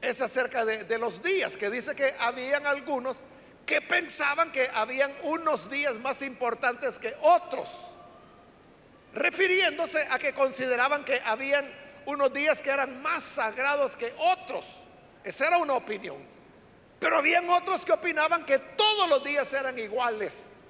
es 0.00 0.20
acerca 0.20 0.64
de, 0.64 0.98
los 0.98 1.22
días, 1.22 1.56
que 1.56 1.70
dice 1.70 1.94
que 1.94 2.14
habían 2.20 2.66
algunos 2.66 3.22
que 3.66 3.80
pensaban 3.80 4.52
que 4.52 4.70
habían 4.72 5.12
unos 5.24 5.68
días 5.68 5.98
más 5.98 6.22
importantes 6.22 6.98
que 6.98 7.14
otros, 7.20 7.94
refiriéndose 9.12 10.06
a 10.10 10.18
que 10.18 10.32
consideraban 10.32 11.04
que 11.04 11.20
habían 11.24 11.68
unos 12.06 12.32
días 12.32 12.62
que 12.62 12.70
eran 12.70 13.02
más 13.02 13.24
sagrados 13.24 13.96
que 13.96 14.14
otros. 14.16 14.82
Esa 15.24 15.48
era 15.48 15.58
una 15.58 15.74
opinión. 15.74 16.16
Pero 17.00 17.18
habían 17.18 17.48
otros 17.50 17.84
que 17.84 17.92
opinaban 17.92 18.46
que 18.46 18.58
todos 18.58 19.08
los 19.08 19.24
días 19.24 19.52
eran 19.52 19.78
iguales 19.78 20.65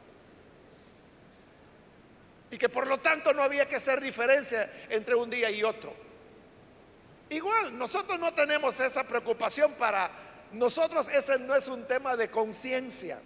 y 2.50 2.58
que 2.58 2.68
por 2.68 2.86
lo 2.86 2.98
tanto 2.98 3.32
no 3.32 3.42
había 3.42 3.68
que 3.68 3.76
hacer 3.76 4.00
diferencia 4.00 4.70
entre 4.88 5.14
un 5.14 5.30
día 5.30 5.50
y 5.50 5.62
otro. 5.62 5.92
Igual, 7.28 7.76
nosotros 7.76 8.20
no 8.20 8.32
tenemos 8.32 8.78
esa 8.78 9.04
preocupación 9.04 9.72
para 9.72 10.10
nosotros 10.52 11.08
ese 11.08 11.38
no 11.40 11.54
es 11.54 11.68
un 11.68 11.84
tema 11.86 12.16
de 12.16 12.30
conciencia. 12.30 13.18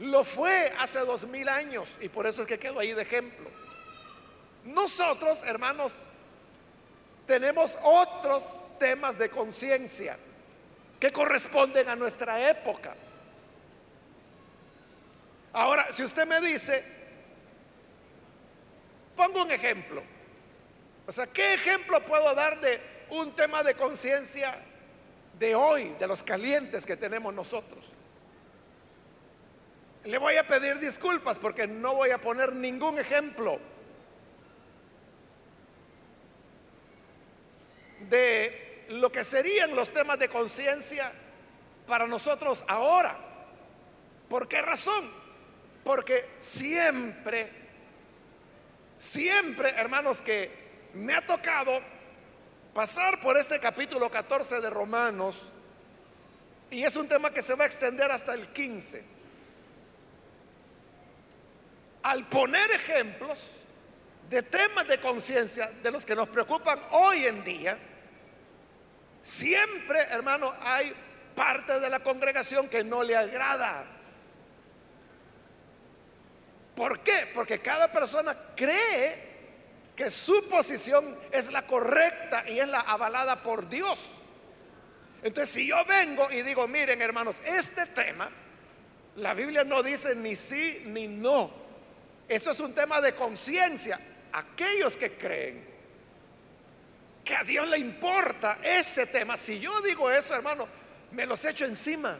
Lo 0.00 0.24
fue 0.24 0.72
hace 0.78 0.98
dos 1.00 1.26
mil 1.28 1.48
años 1.48 1.96
y 2.00 2.08
por 2.08 2.26
eso 2.26 2.42
es 2.42 2.48
que 2.48 2.58
quedo 2.58 2.80
ahí 2.80 2.92
de 2.92 3.02
ejemplo. 3.02 3.48
Nosotros, 4.64 5.44
hermanos, 5.44 6.08
tenemos 7.26 7.78
otros 7.82 8.58
temas 8.78 9.16
de 9.16 9.30
conciencia 9.30 10.18
que 11.00 11.12
corresponden 11.12 11.88
a 11.88 11.96
nuestra 11.96 12.50
época. 12.50 12.94
Ahora, 15.52 15.90
si 15.92 16.02
usted 16.02 16.26
me 16.26 16.40
dice, 16.40 16.84
pongo 19.16 19.42
un 19.42 19.50
ejemplo. 19.50 20.02
O 21.06 21.12
sea, 21.12 21.26
¿qué 21.26 21.54
ejemplo 21.54 22.00
puedo 22.04 22.34
dar 22.34 22.60
de 22.60 22.80
un 23.10 23.32
tema 23.32 23.62
de 23.62 23.74
conciencia 23.74 24.54
de 25.38 25.54
hoy, 25.54 25.94
de 25.98 26.06
los 26.06 26.22
calientes 26.22 26.84
que 26.84 26.96
tenemos 26.96 27.32
nosotros? 27.32 27.86
Le 30.04 30.18
voy 30.18 30.36
a 30.36 30.46
pedir 30.46 30.78
disculpas 30.78 31.38
porque 31.38 31.66
no 31.66 31.94
voy 31.94 32.10
a 32.10 32.18
poner 32.18 32.52
ningún 32.54 32.98
ejemplo 32.98 33.58
de 38.08 38.86
lo 38.90 39.10
que 39.10 39.24
serían 39.24 39.74
los 39.74 39.90
temas 39.90 40.18
de 40.18 40.28
conciencia 40.28 41.10
para 41.86 42.06
nosotros 42.06 42.64
ahora. 42.68 43.16
¿Por 44.28 44.48
qué 44.48 44.62
razón? 44.62 45.10
Porque 45.84 46.24
siempre, 46.38 47.65
siempre, 48.98 49.70
hermanos, 49.70 50.20
que 50.20 50.50
me 50.94 51.14
ha 51.14 51.26
tocado 51.26 51.80
pasar 52.74 53.20
por 53.20 53.36
este 53.36 53.58
capítulo 53.58 54.10
14 54.10 54.60
de 54.60 54.70
Romanos, 54.70 55.50
y 56.70 56.82
es 56.82 56.96
un 56.96 57.08
tema 57.08 57.30
que 57.30 57.42
se 57.42 57.54
va 57.54 57.64
a 57.64 57.66
extender 57.66 58.10
hasta 58.10 58.34
el 58.34 58.48
15. 58.48 59.04
Al 62.02 62.24
poner 62.26 62.70
ejemplos 62.70 63.52
de 64.28 64.42
temas 64.42 64.86
de 64.88 64.98
conciencia 64.98 65.70
de 65.82 65.90
los 65.90 66.04
que 66.04 66.16
nos 66.16 66.28
preocupan 66.28 66.78
hoy 66.90 67.26
en 67.26 67.44
día, 67.44 67.78
siempre, 69.22 70.00
hermano, 70.10 70.52
hay 70.60 70.92
parte 71.34 71.78
de 71.80 71.90
la 71.90 72.00
congregación 72.00 72.68
que 72.68 72.82
no 72.82 73.02
le 73.02 73.16
agrada. 73.16 73.95
¿Por 76.76 77.00
qué? 77.00 77.26
Porque 77.34 77.58
cada 77.58 77.90
persona 77.90 78.36
cree 78.54 79.34
que 79.96 80.10
su 80.10 80.46
posición 80.50 81.16
es 81.32 81.50
la 81.50 81.62
correcta 81.62 82.44
y 82.48 82.60
es 82.60 82.68
la 82.68 82.80
avalada 82.80 83.42
por 83.42 83.66
Dios. 83.68 84.12
Entonces, 85.22 85.54
si 85.54 85.66
yo 85.66 85.82
vengo 85.86 86.30
y 86.30 86.42
digo, 86.42 86.68
miren 86.68 87.00
hermanos, 87.00 87.40
este 87.46 87.86
tema, 87.86 88.30
la 89.16 89.32
Biblia 89.32 89.64
no 89.64 89.82
dice 89.82 90.14
ni 90.14 90.36
sí 90.36 90.82
ni 90.88 91.08
no. 91.08 91.50
Esto 92.28 92.50
es 92.50 92.60
un 92.60 92.74
tema 92.74 93.00
de 93.00 93.14
conciencia. 93.14 93.98
Aquellos 94.32 94.98
que 94.98 95.12
creen 95.12 95.66
que 97.24 97.34
a 97.34 97.42
Dios 97.42 97.66
le 97.68 97.78
importa 97.78 98.58
ese 98.62 99.06
tema, 99.06 99.38
si 99.38 99.58
yo 99.58 99.80
digo 99.80 100.10
eso, 100.10 100.34
hermano, 100.34 100.68
me 101.12 101.24
los 101.24 101.42
echo 101.46 101.64
encima. 101.64 102.18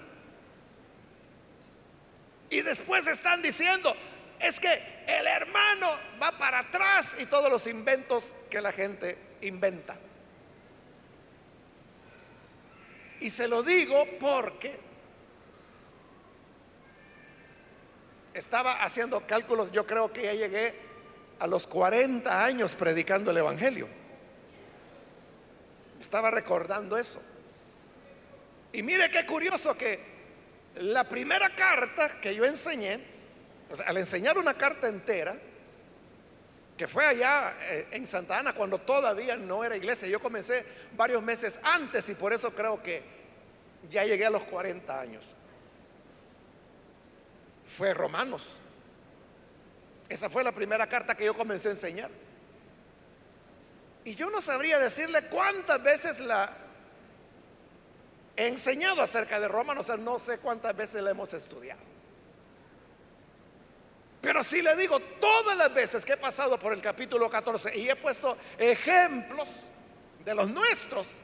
Y 2.48 2.62
después 2.62 3.06
están 3.06 3.42
diciendo, 3.42 3.94
es 4.40 4.60
que 4.60 4.72
el 5.06 5.26
hermano 5.26 5.88
va 6.22 6.32
para 6.32 6.60
atrás 6.60 7.16
y 7.20 7.26
todos 7.26 7.50
los 7.50 7.66
inventos 7.66 8.34
que 8.50 8.60
la 8.60 8.72
gente 8.72 9.18
inventa. 9.42 9.96
Y 13.20 13.30
se 13.30 13.48
lo 13.48 13.62
digo 13.62 14.06
porque 14.20 14.78
estaba 18.34 18.82
haciendo 18.82 19.20
cálculos, 19.26 19.72
yo 19.72 19.86
creo 19.86 20.12
que 20.12 20.24
ya 20.24 20.34
llegué 20.34 20.74
a 21.38 21.46
los 21.46 21.66
40 21.66 22.44
años 22.44 22.74
predicando 22.74 23.30
el 23.30 23.38
Evangelio. 23.38 23.88
Estaba 25.98 26.30
recordando 26.30 26.96
eso. 26.98 27.22
Y 28.72 28.82
mire 28.82 29.10
qué 29.10 29.24
curioso 29.24 29.76
que 29.76 29.98
la 30.76 31.04
primera 31.04 31.48
carta 31.54 32.20
que 32.20 32.34
yo 32.34 32.44
enseñé, 32.44 33.00
al 33.86 33.96
enseñar 33.96 34.38
una 34.38 34.54
carta 34.54 34.88
entera, 34.88 35.36
que 36.76 36.86
fue 36.86 37.04
allá 37.04 37.54
eh, 37.62 37.88
en 37.92 38.06
Santa 38.06 38.38
Ana 38.38 38.52
cuando 38.52 38.78
todavía 38.78 39.36
no 39.36 39.64
era 39.64 39.76
iglesia, 39.76 40.08
yo 40.08 40.20
comencé 40.20 40.64
varios 40.94 41.22
meses 41.22 41.58
antes 41.62 42.08
y 42.08 42.14
por 42.14 42.32
eso 42.32 42.50
creo 42.54 42.82
que 42.82 43.02
ya 43.90 44.04
llegué 44.04 44.26
a 44.26 44.30
los 44.30 44.42
40 44.44 45.00
años. 45.00 45.34
Fue 47.64 47.94
Romanos. 47.94 48.58
Esa 50.08 50.28
fue 50.28 50.44
la 50.44 50.52
primera 50.52 50.86
carta 50.86 51.14
que 51.14 51.24
yo 51.24 51.34
comencé 51.34 51.68
a 51.68 51.72
enseñar. 51.72 52.10
Y 54.04 54.14
yo 54.14 54.30
no 54.30 54.40
sabría 54.40 54.78
decirle 54.78 55.22
cuántas 55.22 55.82
veces 55.82 56.20
la 56.20 56.48
he 58.36 58.46
enseñado 58.46 59.02
acerca 59.02 59.40
de 59.40 59.48
Romanos, 59.48 59.86
o 59.88 59.94
sea, 59.94 59.96
no 59.96 60.18
sé 60.18 60.38
cuántas 60.38 60.76
veces 60.76 61.02
la 61.02 61.10
hemos 61.10 61.32
estudiado. 61.32 61.95
Pero 64.26 64.42
si 64.42 64.60
le 64.60 64.74
digo, 64.74 64.98
todas 64.98 65.56
las 65.56 65.72
veces 65.72 66.04
que 66.04 66.14
he 66.14 66.16
pasado 66.16 66.58
por 66.58 66.72
el 66.72 66.80
capítulo 66.80 67.30
14 67.30 67.78
y 67.78 67.88
he 67.88 67.94
puesto 67.94 68.36
ejemplos 68.58 69.48
de 70.24 70.34
los 70.34 70.50
nuestros, 70.50 71.18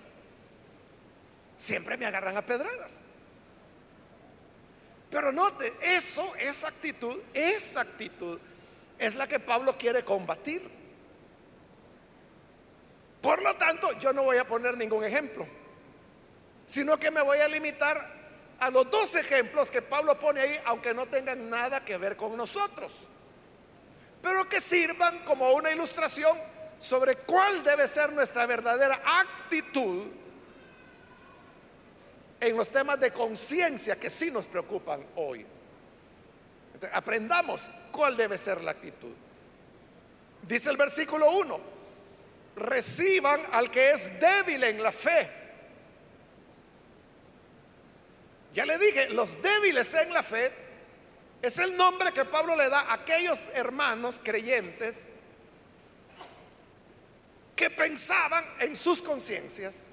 siempre 1.56 1.96
me 1.96 2.06
agarran 2.06 2.36
a 2.36 2.42
pedradas. 2.42 3.02
Pero 5.10 5.32
note, 5.32 5.72
eso, 5.82 6.32
esa 6.36 6.68
actitud, 6.68 7.16
esa 7.34 7.80
actitud 7.80 8.38
es 8.96 9.16
la 9.16 9.26
que 9.26 9.40
Pablo 9.40 9.76
quiere 9.76 10.04
combatir. 10.04 10.62
Por 13.20 13.42
lo 13.42 13.56
tanto, 13.56 13.98
yo 13.98 14.12
no 14.12 14.22
voy 14.22 14.36
a 14.36 14.46
poner 14.46 14.76
ningún 14.76 15.02
ejemplo, 15.02 15.44
sino 16.66 16.96
que 16.98 17.10
me 17.10 17.20
voy 17.20 17.38
a 17.38 17.48
limitar 17.48 18.21
a 18.62 18.70
los 18.70 18.88
dos 18.92 19.16
ejemplos 19.16 19.72
que 19.72 19.82
Pablo 19.82 20.16
pone 20.20 20.40
ahí, 20.40 20.60
aunque 20.66 20.94
no 20.94 21.06
tengan 21.06 21.50
nada 21.50 21.84
que 21.84 21.96
ver 21.98 22.16
con 22.16 22.36
nosotros, 22.36 22.92
pero 24.22 24.48
que 24.48 24.60
sirvan 24.60 25.18
como 25.24 25.52
una 25.54 25.72
ilustración 25.72 26.38
sobre 26.78 27.16
cuál 27.16 27.64
debe 27.64 27.88
ser 27.88 28.12
nuestra 28.12 28.46
verdadera 28.46 29.00
actitud 29.04 30.06
en 32.38 32.56
los 32.56 32.70
temas 32.70 33.00
de 33.00 33.12
conciencia 33.12 33.98
que 33.98 34.08
sí 34.08 34.30
nos 34.30 34.46
preocupan 34.46 35.04
hoy. 35.16 35.44
aprendamos 36.92 37.68
cuál 37.90 38.16
debe 38.16 38.38
ser 38.38 38.60
la 38.60 38.70
actitud. 38.70 39.12
Dice 40.46 40.70
el 40.70 40.76
versículo 40.76 41.32
1, 41.32 41.60
reciban 42.54 43.40
al 43.50 43.72
que 43.72 43.90
es 43.90 44.20
débil 44.20 44.62
en 44.62 44.80
la 44.80 44.92
fe 44.92 45.41
Ya 48.52 48.66
le 48.66 48.78
dije, 48.78 49.10
los 49.10 49.40
débiles 49.40 49.94
en 49.94 50.12
la 50.12 50.22
fe 50.22 50.52
es 51.40 51.58
el 51.58 51.76
nombre 51.76 52.12
que 52.12 52.24
Pablo 52.24 52.54
le 52.54 52.68
da 52.68 52.80
a 52.80 52.94
aquellos 52.94 53.48
hermanos 53.54 54.20
creyentes 54.22 55.14
que 57.56 57.70
pensaban 57.70 58.44
en 58.60 58.76
sus 58.76 59.00
conciencias 59.00 59.86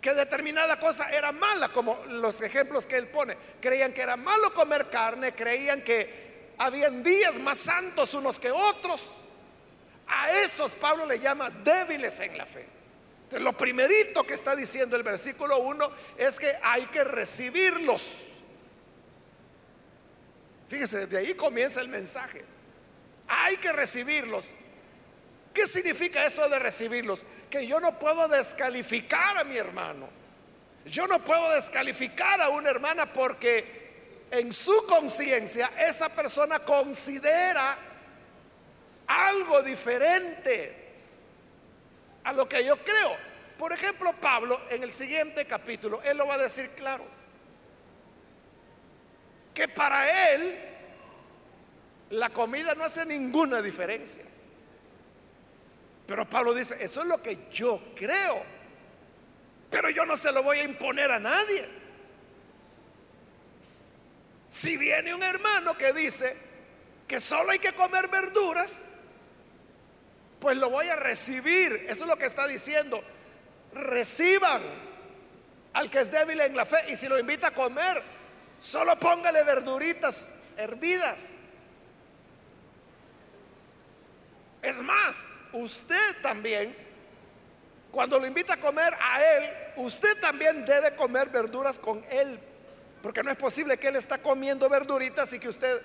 que 0.00 0.14
determinada 0.14 0.80
cosa 0.80 1.10
era 1.10 1.30
mala, 1.30 1.68
como 1.68 1.98
los 2.06 2.40
ejemplos 2.40 2.86
que 2.86 2.96
él 2.96 3.08
pone. 3.08 3.36
Creían 3.60 3.92
que 3.92 4.00
era 4.00 4.16
malo 4.16 4.52
comer 4.54 4.88
carne, 4.88 5.34
creían 5.34 5.82
que 5.82 6.54
habían 6.58 7.02
días 7.02 7.38
más 7.38 7.58
santos 7.58 8.14
unos 8.14 8.40
que 8.40 8.50
otros. 8.50 9.16
A 10.06 10.30
esos 10.32 10.74
Pablo 10.74 11.06
le 11.06 11.20
llama 11.20 11.50
débiles 11.50 12.18
en 12.20 12.36
la 12.36 12.46
fe 12.46 12.79
lo 13.38 13.56
primerito 13.56 14.24
que 14.24 14.34
está 14.34 14.56
diciendo 14.56 14.96
el 14.96 15.02
versículo 15.02 15.58
1 15.58 15.90
es 16.18 16.38
que 16.38 16.52
hay 16.62 16.86
que 16.86 17.04
recibirlos. 17.04 18.26
Fíjese, 20.68 21.00
desde 21.00 21.18
ahí 21.18 21.34
comienza 21.34 21.80
el 21.80 21.88
mensaje. 21.88 22.44
Hay 23.28 23.56
que 23.58 23.72
recibirlos. 23.72 24.46
¿Qué 25.54 25.66
significa 25.66 26.24
eso 26.24 26.48
de 26.48 26.58
recibirlos? 26.58 27.24
Que 27.48 27.66
yo 27.66 27.80
no 27.80 27.98
puedo 27.98 28.26
descalificar 28.28 29.38
a 29.38 29.44
mi 29.44 29.56
hermano. 29.56 30.08
Yo 30.84 31.06
no 31.06 31.18
puedo 31.20 31.50
descalificar 31.52 32.40
a 32.40 32.48
una 32.48 32.70
hermana 32.70 33.06
porque 33.06 34.26
en 34.30 34.52
su 34.52 34.86
conciencia 34.86 35.70
esa 35.78 36.08
persona 36.08 36.60
considera 36.60 37.76
algo 39.06 39.62
diferente 39.62 40.79
a 42.24 42.32
lo 42.32 42.48
que 42.48 42.64
yo 42.64 42.76
creo. 42.78 43.16
Por 43.58 43.72
ejemplo, 43.72 44.12
Pablo 44.20 44.60
en 44.70 44.82
el 44.82 44.92
siguiente 44.92 45.44
capítulo, 45.44 46.00
él 46.02 46.16
lo 46.16 46.26
va 46.26 46.34
a 46.34 46.38
decir 46.38 46.70
claro. 46.70 47.04
Que 49.52 49.68
para 49.68 50.32
él 50.32 50.58
la 52.10 52.30
comida 52.30 52.74
no 52.74 52.84
hace 52.84 53.04
ninguna 53.04 53.60
diferencia. 53.60 54.24
Pero 56.06 56.28
Pablo 56.28 56.54
dice, 56.54 56.76
eso 56.82 57.02
es 57.02 57.06
lo 57.06 57.22
que 57.22 57.48
yo 57.52 57.80
creo. 57.94 58.42
Pero 59.70 59.90
yo 59.90 60.04
no 60.04 60.16
se 60.16 60.32
lo 60.32 60.42
voy 60.42 60.58
a 60.58 60.64
imponer 60.64 61.10
a 61.10 61.20
nadie. 61.20 61.68
Si 64.48 64.76
viene 64.76 65.14
un 65.14 65.22
hermano 65.22 65.76
que 65.76 65.92
dice 65.92 66.36
que 67.06 67.20
solo 67.20 67.52
hay 67.52 67.60
que 67.60 67.72
comer 67.72 68.08
verduras, 68.08 68.99
pues 70.40 70.56
lo 70.56 70.70
voy 70.70 70.88
a 70.88 70.96
recibir. 70.96 71.84
Eso 71.88 72.04
es 72.04 72.08
lo 72.08 72.16
que 72.16 72.26
está 72.26 72.46
diciendo. 72.46 73.02
Reciban 73.74 74.62
al 75.72 75.90
que 75.90 76.00
es 76.00 76.10
débil 76.10 76.40
en 76.40 76.56
la 76.56 76.64
fe 76.64 76.78
y 76.88 76.96
si 76.96 77.08
lo 77.08 77.18
invita 77.18 77.48
a 77.48 77.50
comer, 77.52 78.02
solo 78.58 78.96
póngale 78.96 79.44
verduritas 79.44 80.28
hervidas. 80.56 81.36
Es 84.62 84.82
más, 84.82 85.28
usted 85.52 86.16
también, 86.22 86.76
cuando 87.90 88.18
lo 88.18 88.26
invita 88.26 88.54
a 88.54 88.56
comer 88.56 88.92
a 89.00 89.22
él, 89.22 89.50
usted 89.76 90.20
también 90.20 90.64
debe 90.66 90.94
comer 90.96 91.28
verduras 91.28 91.78
con 91.78 92.04
él. 92.10 92.38
Porque 93.02 93.22
no 93.22 93.30
es 93.30 93.38
posible 93.38 93.78
que 93.78 93.88
él 93.88 93.96
está 93.96 94.18
comiendo 94.18 94.68
verduritas 94.68 95.32
y 95.32 95.38
que 95.38 95.48
usted 95.48 95.80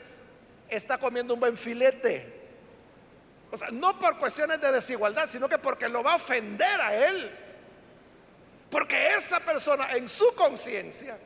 está 0.67 0.97
comiendo 0.97 1.33
un 1.35 1.39
buen 1.39 1.57
filete. 1.57 2.44
O 3.51 3.57
sea, 3.57 3.69
no 3.71 3.97
por 3.99 4.17
cuestiones 4.17 4.59
de 4.59 4.71
desigualdad, 4.71 5.27
sino 5.29 5.47
que 5.47 5.57
porque 5.57 5.87
lo 5.87 6.03
va 6.03 6.13
a 6.13 6.15
ofender 6.15 6.81
a 6.81 6.95
él. 6.95 7.31
Porque 8.69 9.15
esa 9.15 9.39
persona 9.39 9.91
en 9.91 10.07
su 10.09 10.33
conciencia, 10.35 11.17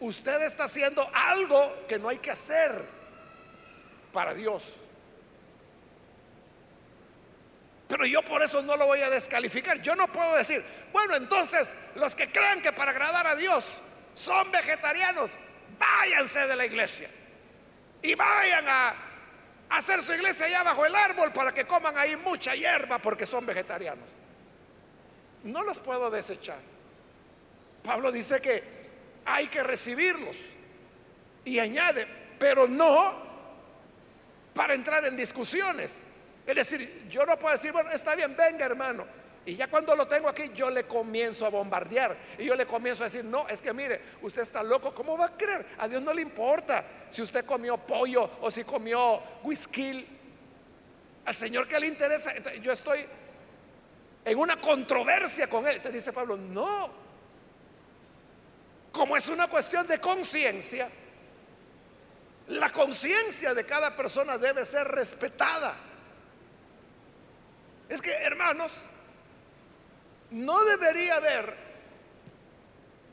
usted 0.00 0.42
está 0.42 0.64
haciendo 0.64 1.08
algo 1.12 1.86
que 1.88 1.98
no 1.98 2.08
hay 2.08 2.18
que 2.18 2.30
hacer 2.30 2.84
para 4.12 4.34
Dios. 4.34 4.74
Pero 7.88 8.06
yo 8.06 8.22
por 8.22 8.42
eso 8.42 8.62
no 8.62 8.76
lo 8.76 8.86
voy 8.86 9.00
a 9.00 9.10
descalificar. 9.10 9.80
Yo 9.80 9.94
no 9.94 10.08
puedo 10.08 10.36
decir, 10.36 10.64
bueno, 10.92 11.16
entonces 11.16 11.74
los 11.96 12.14
que 12.14 12.30
creen 12.30 12.62
que 12.62 12.72
para 12.72 12.92
agradar 12.92 13.26
a 13.26 13.36
Dios 13.36 13.78
son 14.14 14.50
vegetarianos, 14.50 15.32
váyanse 15.78 16.46
de 16.46 16.56
la 16.56 16.66
iglesia 16.66 17.10
y 18.02 18.14
vayan 18.14 18.64
a 18.68 18.94
hacer 19.70 20.02
su 20.02 20.12
iglesia 20.12 20.46
allá 20.46 20.62
bajo 20.62 20.86
el 20.86 20.94
árbol 20.94 21.32
para 21.32 21.52
que 21.52 21.66
coman 21.66 21.96
ahí 21.96 22.16
mucha 22.16 22.54
hierba 22.54 22.98
porque 22.98 23.26
son 23.26 23.44
vegetarianos. 23.46 24.08
No 25.44 25.62
los 25.62 25.78
puedo 25.78 26.10
desechar. 26.10 26.58
Pablo 27.82 28.10
dice 28.10 28.40
que 28.40 28.62
hay 29.24 29.48
que 29.48 29.62
recibirlos 29.62 30.36
y 31.44 31.58
añade, 31.58 32.06
pero 32.38 32.66
no 32.66 33.22
para 34.54 34.74
entrar 34.74 35.04
en 35.04 35.16
discusiones. 35.16 36.06
Es 36.46 36.54
decir, 36.54 37.06
yo 37.08 37.26
no 37.26 37.38
puedo 37.38 37.54
decir, 37.54 37.72
bueno, 37.72 37.90
está 37.90 38.14
bien, 38.14 38.34
venga 38.36 38.64
hermano. 38.64 39.04
Y 39.46 39.56
ya 39.56 39.68
cuando 39.68 39.94
lo 39.94 40.06
tengo 40.06 40.28
aquí, 40.28 40.50
yo 40.54 40.70
le 40.70 40.84
comienzo 40.84 41.44
a 41.44 41.50
bombardear. 41.50 42.16
Y 42.38 42.44
yo 42.44 42.54
le 42.54 42.66
comienzo 42.66 43.02
a 43.02 43.06
decir, 43.06 43.24
no, 43.24 43.46
es 43.48 43.60
que 43.60 43.72
mire, 43.74 44.00
usted 44.22 44.42
está 44.42 44.62
loco, 44.62 44.94
¿cómo 44.94 45.18
va 45.18 45.26
a 45.26 45.36
creer? 45.36 45.66
A 45.78 45.88
Dios 45.88 46.02
no 46.02 46.14
le 46.14 46.22
importa 46.22 46.84
si 47.10 47.20
usted 47.20 47.44
comió 47.44 47.76
pollo 47.76 48.38
o 48.40 48.50
si 48.50 48.64
comió 48.64 49.22
whisky. 49.42 50.06
Al 51.26 51.34
Señor 51.34 51.68
que 51.68 51.78
le 51.78 51.86
interesa. 51.86 52.32
yo 52.60 52.72
estoy 52.72 53.04
en 54.24 54.38
una 54.38 54.58
controversia 54.60 55.46
con 55.46 55.66
él. 55.66 55.80
Te 55.80 55.92
dice 55.92 56.12
Pablo, 56.12 56.36
no. 56.36 56.90
Como 58.92 59.16
es 59.16 59.28
una 59.28 59.48
cuestión 59.48 59.86
de 59.86 59.98
conciencia, 59.98 60.88
la 62.48 62.70
conciencia 62.70 63.52
de 63.52 63.66
cada 63.66 63.94
persona 63.94 64.38
debe 64.38 64.64
ser 64.64 64.86
respetada. 64.88 65.76
Es 67.88 68.00
que, 68.00 68.10
hermanos, 68.10 68.86
no 70.34 70.64
debería 70.64 71.16
haber 71.16 71.54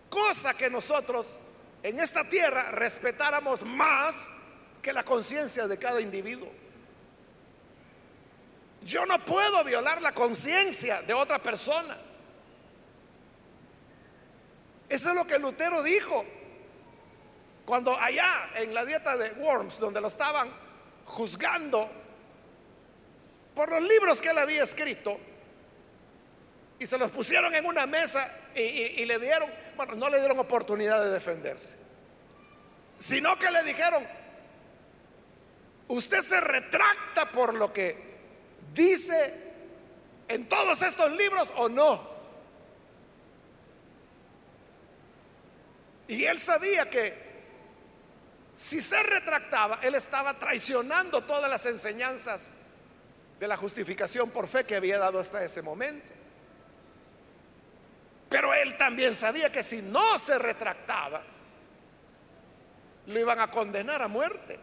cosa 0.10 0.56
que 0.56 0.70
nosotros 0.70 1.40
en 1.84 2.00
esta 2.00 2.28
tierra 2.28 2.72
respetáramos 2.72 3.64
más 3.64 4.34
que 4.82 4.92
la 4.92 5.04
conciencia 5.04 5.68
de 5.68 5.78
cada 5.78 6.02
individuo. 6.02 6.52
Yo 8.84 9.06
no 9.06 9.20
puedo 9.20 9.64
violar 9.64 10.02
la 10.02 10.12
conciencia 10.14 11.04
de 11.04 11.14
otra 11.14 11.38
persona. 11.38 11.96
Eso 14.90 15.10
es 15.10 15.16
lo 15.16 15.26
que 15.26 15.38
Lutero 15.38 15.84
dijo 15.84 16.26
cuando 17.66 17.96
allá 17.96 18.50
en 18.56 18.74
la 18.74 18.84
dieta 18.84 19.16
de 19.16 19.30
Worms, 19.34 19.80
donde 19.80 20.02
lo 20.02 20.08
estaban 20.08 20.50
juzgando 21.06 21.88
por 23.54 23.70
los 23.70 23.84
libros 23.84 24.22
que 24.22 24.30
él 24.30 24.40
había 24.40 24.64
escrito 24.64 25.20
y 26.82 26.88
se 26.88 26.98
los 26.98 27.12
pusieron 27.12 27.54
en 27.54 27.64
una 27.68 27.86
mesa 27.86 28.28
y, 28.56 29.06
le 29.06 29.20
dieron, 29.20 29.48
bueno, 29.78 29.94
no 29.94 30.10
le 30.10 30.18
dieron 30.18 30.40
oportunidad 30.40 31.04
de 31.04 31.12
defenderse, 31.12 31.76
sino 32.98 33.38
que 33.38 33.52
le 33.52 33.62
dijeron, 33.62 34.04
usted 35.90 36.24
se 36.24 36.42
retracta 36.42 37.26
por 37.30 37.54
lo 37.54 37.72
que 37.72 37.96
dice 38.74 39.54
en 40.28 40.50
todos 40.50 40.82
estos 40.82 41.12
libros 41.12 41.54
o 41.58 41.70
no. 41.70 42.10
Y 46.08 46.26
él 46.26 46.40
sabía 46.40 46.90
que 46.90 47.14
si 48.56 48.82
se 48.82 49.04
retractaba, 49.04 49.78
él 49.84 49.94
estaba 49.94 50.34
traicionando 50.40 51.22
todas 51.26 51.48
las 51.48 51.64
enseñanzas 51.68 52.56
de 53.40 53.48
la 53.48 53.56
justificación 53.56 54.32
por 54.32 54.48
fe 54.48 54.64
que 54.64 54.76
había 54.76 54.98
dado 54.98 55.20
hasta 55.20 55.44
ese 55.44 55.62
momento. 55.62 56.21
Pero 58.32 58.54
él 58.54 58.78
también 58.78 59.14
sabía 59.14 59.52
que 59.52 59.62
si 59.62 59.82
no 59.82 60.18
se 60.18 60.40
retractaba, 60.40 61.22
lo 63.08 63.20
iban 63.20 63.42
a 63.42 63.52
condenar 63.52 64.02
a 64.02 64.08
muerte. 64.08 64.58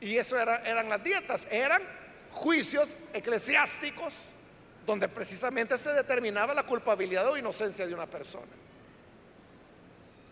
Y 0.00 0.16
eso 0.16 0.38
eran 0.38 0.88
las 0.88 1.04
dietas, 1.04 1.46
eran 1.50 1.82
juicios 2.30 2.98
eclesiásticos 3.12 4.14
donde 4.86 5.08
precisamente 5.08 5.76
se 5.76 5.92
determinaba 5.92 6.54
la 6.54 6.62
culpabilidad 6.62 7.28
o 7.28 7.36
inocencia 7.36 7.86
de 7.86 7.94
una 7.94 8.06
persona. 8.06 8.50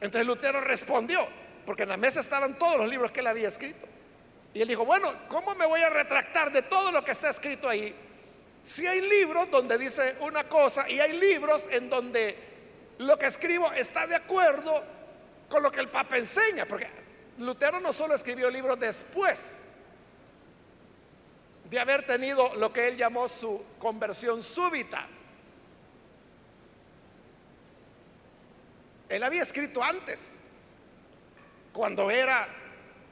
Entonces 0.00 0.26
Lutero 0.26 0.62
respondió, 0.62 1.20
porque 1.66 1.82
en 1.82 1.90
la 1.90 1.98
mesa 1.98 2.20
estaban 2.20 2.58
todos 2.58 2.78
los 2.78 2.88
libros 2.88 3.12
que 3.12 3.20
él 3.20 3.26
había 3.26 3.48
escrito. 3.48 3.86
Y 4.54 4.62
él 4.62 4.68
dijo, 4.68 4.86
bueno, 4.86 5.12
¿cómo 5.28 5.54
me 5.54 5.66
voy 5.66 5.82
a 5.82 5.90
retractar 5.90 6.50
de 6.50 6.62
todo 6.62 6.90
lo 6.90 7.04
que 7.04 7.12
está 7.12 7.28
escrito 7.28 7.68
ahí? 7.68 7.94
Si 8.62 8.86
hay 8.86 9.00
libros 9.00 9.50
donde 9.50 9.78
dice 9.78 10.16
una 10.20 10.44
cosa 10.44 10.88
y 10.88 11.00
hay 11.00 11.18
libros 11.18 11.68
en 11.70 11.88
donde 11.88 12.36
lo 12.98 13.18
que 13.18 13.26
escribo 13.26 13.72
está 13.72 14.06
de 14.06 14.14
acuerdo 14.14 14.84
con 15.48 15.62
lo 15.62 15.70
que 15.70 15.80
el 15.80 15.88
Papa 15.88 16.18
enseña, 16.18 16.66
porque 16.66 16.86
Lutero 17.38 17.80
no 17.80 17.92
solo 17.92 18.14
escribió 18.14 18.50
libros 18.50 18.78
después 18.78 19.76
de 21.70 21.78
haber 21.78 22.04
tenido 22.04 22.54
lo 22.56 22.72
que 22.72 22.88
él 22.88 22.96
llamó 22.96 23.28
su 23.28 23.64
conversión 23.78 24.42
súbita. 24.42 25.06
Él 29.08 29.22
había 29.22 29.42
escrito 29.42 29.82
antes, 29.82 30.40
cuando 31.72 32.10
era 32.10 32.46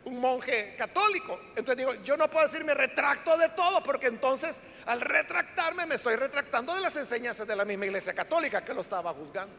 un 0.08 0.20
monje 0.20 0.74
católico. 0.76 1.38
Entonces 1.54 1.76
digo, 1.76 1.94
yo 2.02 2.16
no 2.16 2.28
puedo 2.28 2.46
decir 2.46 2.64
me 2.64 2.74
retracto 2.74 3.36
de 3.36 3.50
todo, 3.50 3.82
porque 3.82 4.06
entonces 4.06 4.60
al 4.86 5.00
retractarme 5.00 5.86
me 5.86 5.94
estoy 5.94 6.16
retractando 6.16 6.74
de 6.74 6.80
las 6.80 6.96
enseñanzas 6.96 7.46
de 7.46 7.54
la 7.54 7.64
misma 7.64 7.86
iglesia 7.86 8.14
católica 8.14 8.64
que 8.64 8.74
lo 8.74 8.80
estaba 8.80 9.12
juzgando. 9.12 9.54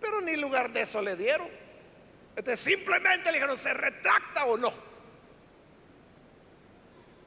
Pero 0.00 0.20
ni 0.20 0.36
lugar 0.36 0.70
de 0.70 0.82
eso 0.82 1.00
le 1.02 1.16
dieron. 1.16 1.48
Entonces 2.36 2.60
simplemente 2.60 3.30
le 3.30 3.38
dijeron, 3.38 3.56
¿se 3.56 3.74
retracta 3.74 4.44
o 4.46 4.56
no? 4.56 4.72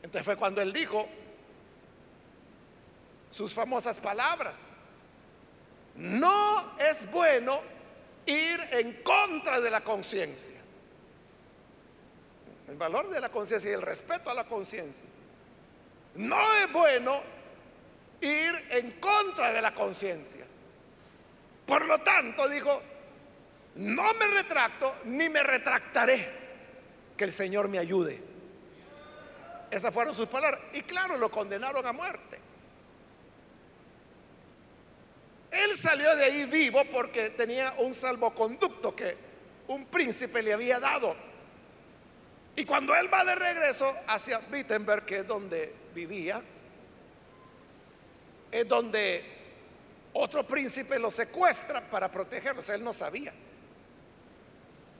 Entonces 0.03 0.25
fue 0.25 0.35
cuando 0.35 0.61
él 0.61 0.73
dijo 0.73 1.07
sus 3.29 3.53
famosas 3.53 3.99
palabras. 3.99 4.71
No 5.95 6.77
es 6.77 7.11
bueno 7.11 7.59
ir 8.25 8.59
en 8.71 9.03
contra 9.03 9.59
de 9.59 9.69
la 9.69 9.81
conciencia 9.81 10.61
el 12.71 12.77
valor 12.77 13.09
de 13.09 13.19
la 13.19 13.27
conciencia 13.27 13.69
y 13.69 13.73
el 13.73 13.81
respeto 13.81 14.29
a 14.29 14.33
la 14.33 14.45
conciencia. 14.45 15.09
No 16.15 16.55
es 16.55 16.71
bueno 16.71 17.21
ir 18.21 18.67
en 18.69 18.91
contra 18.91 19.51
de 19.51 19.61
la 19.61 19.75
conciencia. 19.75 20.45
Por 21.65 21.85
lo 21.85 21.97
tanto, 21.99 22.47
dijo, 22.47 22.81
no 23.75 24.13
me 24.13 24.27
retracto 24.27 24.95
ni 25.03 25.27
me 25.27 25.43
retractaré. 25.43 26.25
Que 27.17 27.25
el 27.25 27.33
Señor 27.33 27.67
me 27.67 27.77
ayude. 27.77 28.21
Esas 29.69 29.93
fueron 29.93 30.15
sus 30.15 30.27
palabras. 30.27 30.61
Y 30.71 30.83
claro, 30.83 31.17
lo 31.17 31.29
condenaron 31.29 31.85
a 31.85 31.91
muerte. 31.91 32.39
Él 35.51 35.75
salió 35.75 36.15
de 36.15 36.23
ahí 36.23 36.45
vivo 36.45 36.85
porque 36.89 37.31
tenía 37.31 37.73
un 37.79 37.93
salvoconducto 37.93 38.95
que 38.95 39.17
un 39.67 39.87
príncipe 39.87 40.41
le 40.41 40.53
había 40.53 40.79
dado 40.79 41.30
y 42.55 42.65
cuando 42.65 42.95
él 42.95 43.11
va 43.13 43.23
de 43.23 43.35
regreso 43.35 43.91
hacia 44.07 44.39
Wittenberg, 44.51 45.05
que 45.05 45.19
es 45.19 45.27
donde 45.27 45.73
vivía, 45.93 46.41
es 48.51 48.67
donde 48.67 49.23
otro 50.13 50.45
príncipe 50.45 50.99
lo 50.99 51.09
secuestra 51.09 51.81
para 51.81 52.11
protegerlo. 52.11 52.61
él 52.73 52.83
no 52.83 52.93
sabía. 52.93 53.33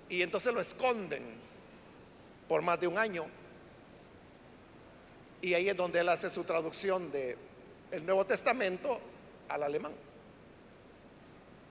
y 0.10 0.22
entonces 0.22 0.54
lo 0.54 0.60
esconden 0.60 1.24
por 2.48 2.62
más 2.62 2.80
de 2.80 2.88
un 2.88 2.98
año. 2.98 3.26
Y 5.42 5.54
ahí 5.54 5.70
es 5.70 5.76
donde 5.76 6.00
él 6.00 6.10
hace 6.10 6.30
su 6.30 6.44
traducción 6.44 7.12
de 7.12 7.38
el 7.92 8.06
Nuevo 8.06 8.26
Testamento 8.26 9.00
al 9.50 9.64
alemán. 9.64 9.94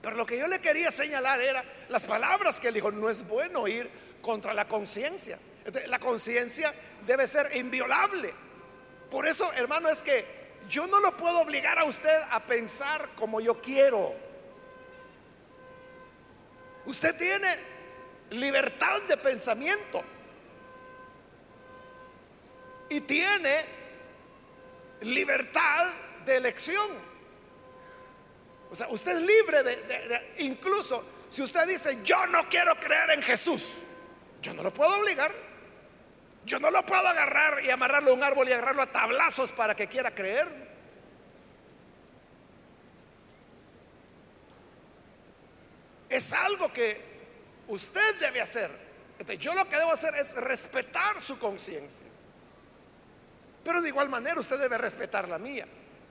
Pero 0.02 0.16
lo 0.16 0.24
que 0.24 0.38
yo 0.38 0.46
le 0.46 0.60
quería 0.60 0.90
señalar 0.90 1.40
era 1.40 1.62
las 1.88 2.06
palabras 2.06 2.58
que 2.58 2.68
él 2.68 2.74
dijo, 2.74 2.90
no 2.90 3.10
es 3.10 3.28
bueno 3.28 3.68
ir 3.68 3.90
contra 4.20 4.54
la 4.54 4.66
conciencia. 4.66 5.38
La 5.86 5.98
conciencia 5.98 6.72
debe 7.06 7.26
ser 7.26 7.54
inviolable. 7.56 8.32
Por 9.10 9.26
eso, 9.26 9.52
hermano, 9.54 9.88
es 9.88 10.02
que 10.02 10.40
yo 10.68 10.86
no 10.86 11.00
lo 11.00 11.16
puedo 11.16 11.40
obligar 11.40 11.78
a 11.78 11.84
usted 11.84 12.22
a 12.30 12.40
pensar 12.40 13.08
como 13.16 13.40
yo 13.40 13.60
quiero. 13.60 14.14
Usted 16.86 17.16
tiene 17.16 17.56
libertad 18.30 19.02
de 19.02 19.16
pensamiento 19.16 20.02
y 22.88 23.00
tiene 23.00 23.64
libertad 25.02 25.90
de 26.24 26.36
elección. 26.36 26.88
O 28.70 28.74
sea, 28.74 28.88
usted 28.88 29.18
es 29.18 29.22
libre 29.22 29.62
de, 29.62 30.34
incluso 30.38 31.04
si 31.28 31.42
usted 31.42 31.66
dice, 31.66 31.98
yo 32.04 32.26
no 32.26 32.48
quiero 32.48 32.74
creer 32.76 33.10
en 33.10 33.22
Jesús, 33.22 33.78
yo 34.40 34.54
no 34.54 34.62
lo 34.62 34.72
puedo 34.72 34.98
obligar. 35.00 35.30
Yo 36.44 36.58
no 36.58 36.70
lo 36.70 36.84
puedo 36.84 37.06
agarrar 37.06 37.62
y 37.64 37.70
amarrarlo 37.70 38.10
a 38.10 38.14
un 38.14 38.24
árbol 38.24 38.48
y 38.48 38.52
agarrarlo 38.52 38.82
a 38.82 38.86
tablazos 38.86 39.52
para 39.52 39.74
que 39.74 39.86
quiera 39.86 40.10
creer. 40.14 40.48
Es 46.08 46.32
algo 46.32 46.72
que 46.72 47.00
usted 47.68 48.18
debe 48.20 48.40
hacer. 48.40 48.70
yo 49.38 49.54
lo 49.54 49.68
que 49.68 49.76
debo 49.76 49.92
hacer 49.92 50.14
es 50.14 50.34
respetar 50.36 51.20
su 51.20 51.38
conciencia. 51.38 52.06
Pero 53.62 53.82
de 53.82 53.88
igual 53.88 54.08
manera 54.08 54.40
usted 54.40 54.58
debe 54.58 54.78
respetar 54.78 55.28
la 55.28 55.38
mía. 55.38 55.66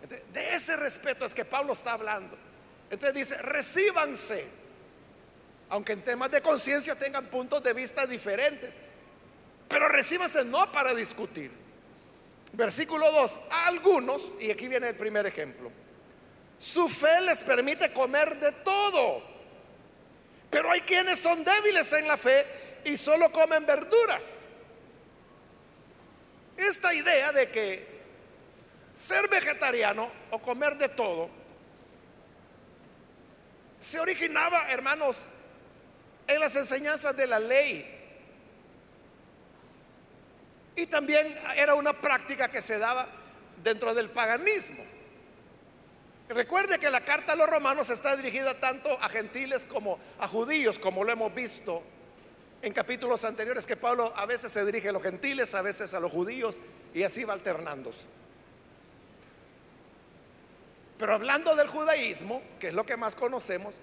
de 0.07 0.55
ese 0.55 0.77
respeto 0.77 1.25
es 1.25 1.33
que 1.33 1.43
Pablo 1.43 1.73
está 1.73 1.93
hablando. 1.93 2.37
Entonces 2.89 3.13
dice, 3.13 3.41
recíbanse, 3.41 4.47
aunque 5.69 5.93
en 5.93 6.01
temas 6.01 6.31
de 6.31 6.41
conciencia 6.41 6.95
tengan 6.95 7.25
puntos 7.25 7.63
de 7.63 7.73
vista 7.73 8.05
diferentes, 8.07 8.73
pero 9.67 9.87
recíbanse 9.87 10.43
no 10.45 10.71
para 10.71 10.93
discutir. 10.93 11.51
Versículo 12.53 13.11
2, 13.11 13.39
a 13.51 13.67
algunos, 13.67 14.33
y 14.39 14.49
aquí 14.49 14.67
viene 14.67 14.89
el 14.89 14.95
primer 14.95 15.27
ejemplo, 15.27 15.71
su 16.57 16.89
fe 16.89 17.21
les 17.21 17.43
permite 17.43 17.93
comer 17.93 18.39
de 18.39 18.51
todo, 18.51 19.21
pero 20.49 20.71
hay 20.71 20.81
quienes 20.81 21.19
son 21.19 21.43
débiles 21.43 21.93
en 21.93 22.07
la 22.07 22.17
fe 22.17 22.45
y 22.83 22.97
solo 22.97 23.31
comen 23.31 23.65
verduras. 23.65 24.45
Esta 26.57 26.93
idea 26.93 27.31
de 27.31 27.49
que 27.49 27.87
ser 28.95 29.29
vegetariano 29.29 30.11
o 30.31 30.39
comer 30.39 30.77
de 30.77 30.89
todo 30.89 31.29
se 33.79 33.99
originaba, 33.99 34.69
hermanos, 34.69 35.25
en 36.29 36.39
las 36.39 36.55
enseñanzas 36.55 37.15
de 37.17 37.27
la 37.27 37.39
ley. 37.39 37.95
Y 40.75 40.85
también 40.85 41.37
era 41.57 41.75
una 41.75 41.93
práctica 41.93 42.47
que 42.47 42.61
se 42.61 42.77
daba 42.77 43.07
dentro 43.63 43.93
del 43.93 44.09
paganismo. 44.09 44.83
Recuerde 46.29 46.77
que 46.77 46.91
la 46.91 47.01
carta 47.01 47.33
a 47.33 47.35
los 47.35 47.49
romanos 47.49 47.89
está 47.89 48.15
dirigida 48.15 48.53
tanto 48.59 48.89
a 49.01 49.09
gentiles 49.09 49.65
como 49.65 49.99
a 50.19 50.27
judíos, 50.27 50.77
como 50.77 51.03
lo 51.03 51.11
hemos 51.11 51.33
visto 51.33 51.83
en 52.61 52.71
capítulos 52.71 53.25
anteriores, 53.25 53.65
que 53.65 53.75
Pablo 53.75 54.13
a 54.15 54.25
veces 54.25 54.51
se 54.51 54.63
dirige 54.63 54.89
a 54.89 54.91
los 54.91 55.01
gentiles, 55.01 55.55
a 55.55 55.63
veces 55.63 55.93
a 55.93 55.99
los 55.99 56.11
judíos, 56.11 56.59
y 56.93 57.01
así 57.03 57.23
va 57.23 57.33
alternándose. 57.33 58.05
Pero 60.99 61.13
hablando 61.13 61.55
del 61.55 61.67
judaísmo, 61.67 62.43
que 62.59 62.67
es 62.67 62.73
lo 62.73 62.85
que 62.85 62.97
más 62.97 63.15
conocemos, 63.15 63.75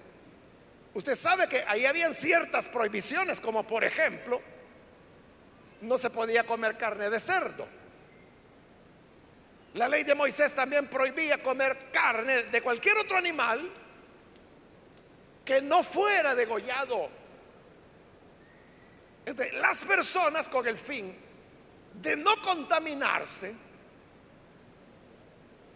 usted 0.97 1.15
sabe 1.15 1.47
que 1.47 1.63
ahí 1.67 1.85
habían 1.85 2.15
ciertas 2.15 2.67
prohibiciones, 2.69 3.39
como 3.39 3.61
por 3.63 3.83
ejemplo, 3.83 4.41
no 5.81 5.95
se 5.95 6.09
podía 6.09 6.43
comer 6.43 6.75
carne 6.75 7.11
de 7.11 7.19
cerdo. 7.19 7.67
La 9.75 9.87
ley 9.87 10.03
de 10.03 10.15
Moisés 10.15 10.55
también 10.55 10.87
prohibía 10.87 11.43
comer 11.43 11.91
carne 11.91 12.43
de 12.43 12.61
cualquier 12.63 12.97
otro 12.97 13.15
animal 13.15 13.71
que 15.45 15.61
no 15.61 15.83
fuera 15.83 16.33
degollado. 16.33 17.09
las 19.53 19.85
personas 19.85 20.49
con 20.49 20.67
el 20.67 20.79
fin 20.79 21.15
de 21.93 22.15
no 22.15 22.41
contaminarse, 22.41 23.55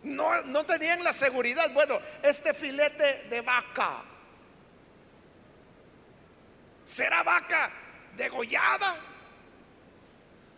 no, 0.01 0.41
no 0.43 0.65
tenían 0.65 1.03
la 1.03 1.13
seguridad. 1.13 1.69
Bueno, 1.73 1.99
este 2.23 2.55
filete 2.55 3.27
de 3.29 3.41
vaca, 3.41 4.03
¿será 6.83 7.23
vaca 7.23 7.71
degollada? 8.15 8.95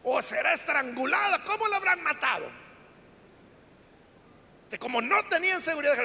¿O 0.03 0.21
será 0.21 0.53
estrangulada? 0.53 1.43
¿Cómo 1.43 1.67
la 1.67 1.77
habrán 1.77 2.01
matado? 2.03 2.63
como 4.79 5.01
no 5.01 5.23
tenían 5.25 5.61
seguridad, 5.61 5.95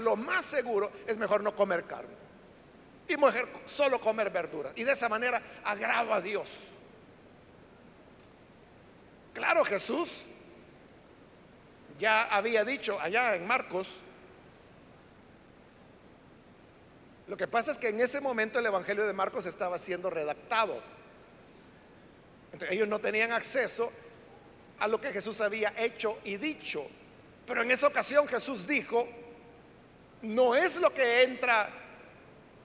lo 0.00 0.16
más 0.16 0.44
seguro 0.44 0.90
es 1.06 1.16
mejor 1.16 1.42
no 1.42 1.54
comer 1.54 1.84
carne. 1.84 2.14
Y 3.08 3.16
mujer 3.16 3.46
solo 3.66 4.00
comer 4.00 4.30
verduras. 4.30 4.72
Y 4.76 4.82
de 4.82 4.92
esa 4.92 5.08
manera 5.08 5.40
agrado 5.64 6.12
a 6.12 6.20
Dios. 6.20 6.50
Claro, 9.32 9.64
Jesús 9.64 10.26
ya 11.98 12.24
había 12.24 12.64
dicho 12.64 13.00
allá 13.00 13.36
en 13.36 13.46
Marcos, 13.46 14.00
lo 17.26 17.36
que 17.36 17.48
pasa 17.48 17.72
es 17.72 17.78
que 17.78 17.88
en 17.88 18.00
ese 18.00 18.20
momento 18.20 18.58
el 18.58 18.66
Evangelio 18.66 19.06
de 19.06 19.12
Marcos 19.12 19.46
estaba 19.46 19.78
siendo 19.78 20.10
redactado. 20.10 20.80
ellos 22.70 22.88
no 22.88 23.00
tenían 23.00 23.32
acceso 23.32 23.92
a 24.78 24.86
lo 24.86 25.00
que 25.00 25.12
Jesús 25.12 25.40
había 25.40 25.72
hecho 25.76 26.18
y 26.24 26.36
dicho. 26.36 26.86
Pero 27.46 27.62
en 27.62 27.70
esa 27.70 27.88
ocasión 27.88 28.28
Jesús 28.28 28.66
dijo, 28.66 29.08
no 30.22 30.54
es 30.54 30.76
lo 30.78 30.92
que 30.92 31.22
entra 31.24 31.68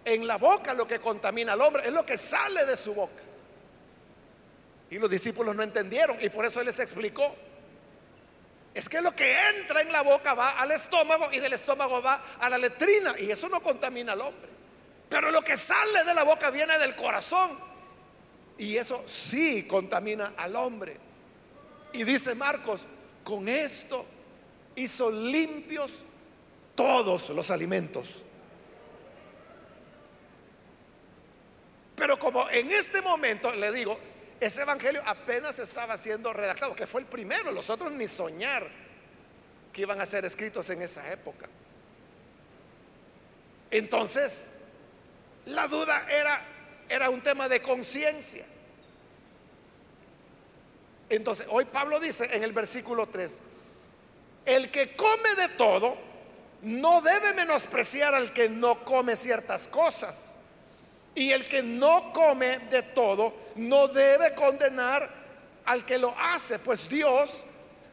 en 0.06 0.26
la 0.26 0.38
boca 0.38 0.74
lo 0.74 0.88
que 0.88 1.00
contamina 1.00 1.54
al 1.54 1.62
hombre, 1.62 1.84
es 1.86 1.94
lo 1.94 2.06
que 2.06 2.18
sale 2.18 2.66
de 2.66 2.76
su 2.76 2.94
boca. 2.94 3.22
Y 4.90 5.00
los 5.00 5.10
discípulos 5.10 5.56
no 5.56 5.64
entendieron 5.64 6.18
y 6.22 6.30
por 6.30 6.46
eso 6.46 6.60
Él 6.60 6.68
les 6.68 6.80
explicó. 6.80 7.36
Es 8.74 8.88
que 8.88 9.02
lo 9.02 9.12
que 9.14 9.36
entra 9.50 9.82
en 9.82 9.92
la 9.92 10.02
boca 10.02 10.34
va 10.34 10.52
al 10.52 10.72
estómago 10.72 11.28
y 11.32 11.40
del 11.40 11.54
estómago 11.54 12.02
va 12.02 12.24
a 12.40 12.50
la 12.50 12.58
letrina 12.58 13.16
y 13.20 13.32
eso 13.32 13.50
no 13.50 13.62
contamina 13.62 14.14
al 14.14 14.22
hombre. 14.22 14.51
Pero 15.12 15.30
lo 15.30 15.42
que 15.44 15.58
sale 15.58 16.06
de 16.06 16.14
la 16.14 16.24
boca 16.24 16.50
viene 16.52 16.80
del 16.80 16.96
corazón 16.96 17.52
y 18.58 18.78
eso 18.78 19.04
sí 19.06 19.68
contamina 19.68 20.36
al 20.38 20.56
hombre. 20.56 20.96
Y 21.92 22.06
dice 22.06 22.34
Marcos, 22.34 22.86
con 23.22 23.50
esto 23.50 24.06
hizo 24.74 25.12
limpios 25.12 26.06
todos 26.76 27.30
los 27.32 27.52
alimentos. 27.52 28.22
Pero 31.98 32.18
como 32.18 32.50
en 32.50 32.72
este 32.72 33.02
momento, 33.02 33.54
le 33.54 33.70
digo, 33.74 34.00
ese 34.40 34.62
evangelio 34.62 35.04
apenas 35.06 35.60
estaba 35.60 35.98
siendo 35.98 36.32
redactado, 36.32 36.74
que 36.74 36.88
fue 36.88 37.02
el 37.02 37.08
primero, 37.08 37.52
los 37.52 37.70
otros 37.70 37.92
ni 37.92 38.08
soñar 38.08 38.66
que 39.74 39.82
iban 39.82 40.00
a 40.00 40.06
ser 40.06 40.24
escritos 40.24 40.70
en 40.70 40.82
esa 40.82 41.12
época. 41.12 41.50
Entonces, 43.70 44.61
la 45.46 45.68
duda 45.68 46.06
era, 46.10 46.42
era 46.90 47.10
un 47.10 47.22
tema 47.22 47.50
de 47.50 47.62
conciencia. 47.62 48.46
Entonces, 51.10 51.48
hoy 51.50 51.66
Pablo 51.66 52.00
dice 52.00 52.36
en 52.36 52.44
el 52.44 52.54
versículo 52.54 53.08
3, 53.08 53.40
el 54.46 54.72
que 54.72 54.96
come 54.96 55.36
de 55.36 55.50
todo 55.50 55.98
no 56.62 57.02
debe 57.02 57.34
menospreciar 57.34 58.14
al 58.14 58.34
que 58.34 58.50
no 58.50 58.84
come 58.86 59.16
ciertas 59.16 59.68
cosas. 59.68 60.38
Y 61.14 61.32
el 61.32 61.48
que 61.48 61.62
no 61.62 62.14
come 62.14 62.60
de 62.70 62.84
todo 62.84 63.34
no 63.56 63.88
debe 63.90 64.34
condenar 64.34 65.10
al 65.66 65.86
que 65.86 65.98
lo 65.98 66.16
hace, 66.18 66.60
pues 66.60 66.88
Dios 66.88 67.44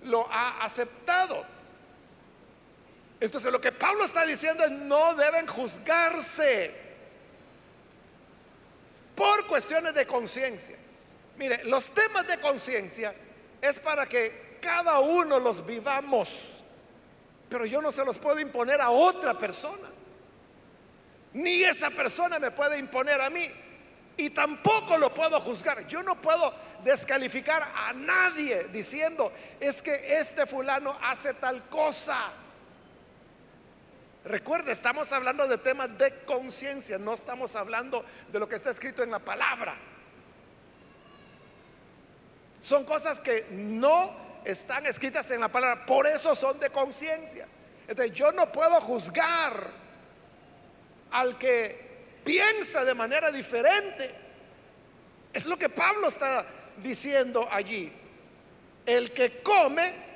lo 0.04 0.26
ha 0.30 0.62
aceptado. 0.62 1.44
Entonces 3.20 3.50
lo 3.50 3.60
que 3.60 3.72
Pablo 3.72 4.04
está 4.04 4.24
diciendo 4.24 4.64
es 4.64 4.70
no 4.70 5.14
deben 5.14 5.46
juzgarse 5.46 6.87
por 9.18 9.48
cuestiones 9.48 9.92
de 9.94 10.06
conciencia. 10.06 10.76
Mire, 11.36 11.64
los 11.64 11.90
temas 11.90 12.24
de 12.28 12.38
conciencia 12.38 13.12
es 13.60 13.80
para 13.80 14.06
que 14.06 14.58
cada 14.62 15.00
uno 15.00 15.40
los 15.40 15.66
vivamos, 15.66 16.62
pero 17.48 17.66
yo 17.66 17.82
no 17.82 17.90
se 17.90 18.04
los 18.04 18.16
puedo 18.18 18.38
imponer 18.38 18.80
a 18.80 18.90
otra 18.90 19.34
persona. 19.34 19.88
Ni 21.32 21.64
esa 21.64 21.90
persona 21.90 22.38
me 22.38 22.52
puede 22.52 22.78
imponer 22.78 23.20
a 23.20 23.28
mí 23.28 23.46
Y 24.16 24.30
tampoco 24.30 24.98
lo 24.98 25.12
puedo 25.12 25.38
juzgar. 25.40 25.86
Yo 25.86 26.02
no 26.02 26.20
puedo 26.20 26.52
descalificar 26.82 27.62
a 27.62 27.92
nadie 27.92 28.64
diciendo, 28.72 29.32
es 29.60 29.80
que 29.80 30.18
este 30.18 30.44
fulano 30.46 30.96
hace 31.02 31.34
tal 31.34 31.68
cosa. 31.68 32.18
Recuerde, 34.28 34.72
estamos 34.72 35.10
hablando 35.12 35.48
de 35.48 35.56
temas 35.56 35.96
de 35.96 36.12
conciencia, 36.26 36.98
no 36.98 37.14
estamos 37.14 37.56
hablando 37.56 38.04
de 38.30 38.38
lo 38.38 38.46
que 38.46 38.56
está 38.56 38.70
escrito 38.70 39.02
en 39.02 39.10
la 39.10 39.20
palabra. 39.20 39.74
Son 42.58 42.84
cosas 42.84 43.20
que 43.20 43.46
no 43.52 44.14
están 44.44 44.84
escritas 44.84 45.30
en 45.30 45.40
la 45.40 45.48
palabra, 45.48 45.86
por 45.86 46.06
eso 46.06 46.34
son 46.34 46.60
de 46.60 46.68
conciencia. 46.68 47.48
Entonces 47.86 48.14
yo 48.14 48.30
no 48.32 48.52
puedo 48.52 48.78
juzgar 48.82 49.54
al 51.10 51.38
que 51.38 52.20
piensa 52.22 52.84
de 52.84 52.92
manera 52.92 53.30
diferente. 53.30 54.14
Es 55.32 55.46
lo 55.46 55.56
que 55.56 55.70
Pablo 55.70 56.08
está 56.08 56.44
diciendo 56.82 57.48
allí. 57.50 57.90
El 58.84 59.10
que 59.14 59.42
come 59.42 60.07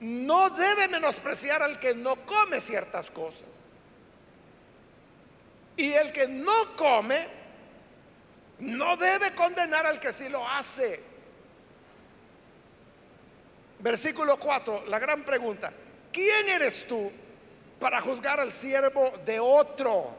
no 0.00 0.50
debe 0.50 0.88
menospreciar 0.88 1.62
al 1.62 1.80
que 1.80 1.94
no 1.94 2.16
come 2.24 2.60
ciertas 2.60 3.10
cosas. 3.10 3.48
Y 5.76 5.92
el 5.92 6.12
que 6.12 6.26
no 6.26 6.76
come 6.76 7.26
no 8.60 8.96
debe 8.96 9.32
condenar 9.34 9.86
al 9.86 10.00
que 10.00 10.12
sí 10.12 10.28
lo 10.28 10.46
hace. 10.46 11.00
Versículo 13.80 14.38
4, 14.38 14.84
la 14.86 14.98
gran 14.98 15.22
pregunta. 15.22 15.72
¿Quién 16.12 16.48
eres 16.48 16.86
tú 16.86 17.12
para 17.78 18.00
juzgar 18.00 18.40
al 18.40 18.50
siervo 18.50 19.12
de 19.24 19.38
otro? 19.38 20.10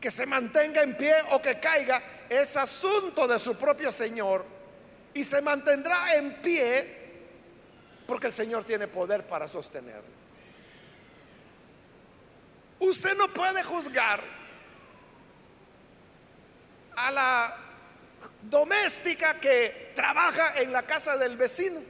Que 0.00 0.10
se 0.10 0.26
mantenga 0.26 0.82
en 0.82 0.96
pie 0.96 1.14
o 1.30 1.40
que 1.40 1.58
caiga 1.60 2.02
es 2.28 2.56
asunto 2.56 3.28
de 3.28 3.38
su 3.38 3.56
propio 3.56 3.92
Señor 3.92 4.44
y 5.14 5.22
se 5.22 5.40
mantendrá 5.40 6.16
en 6.16 6.34
pie 6.34 7.05
porque 8.06 8.28
el 8.28 8.32
Señor 8.32 8.64
tiene 8.64 8.86
poder 8.86 9.26
para 9.26 9.48
sostenerlo. 9.48 10.16
Usted 12.78 13.16
no 13.16 13.28
puede 13.28 13.62
juzgar 13.62 14.20
a 16.96 17.10
la 17.10 17.56
doméstica 18.42 19.40
que 19.40 19.92
trabaja 19.94 20.54
en 20.60 20.72
la 20.72 20.82
casa 20.82 21.16
del 21.16 21.36
vecino. 21.36 21.80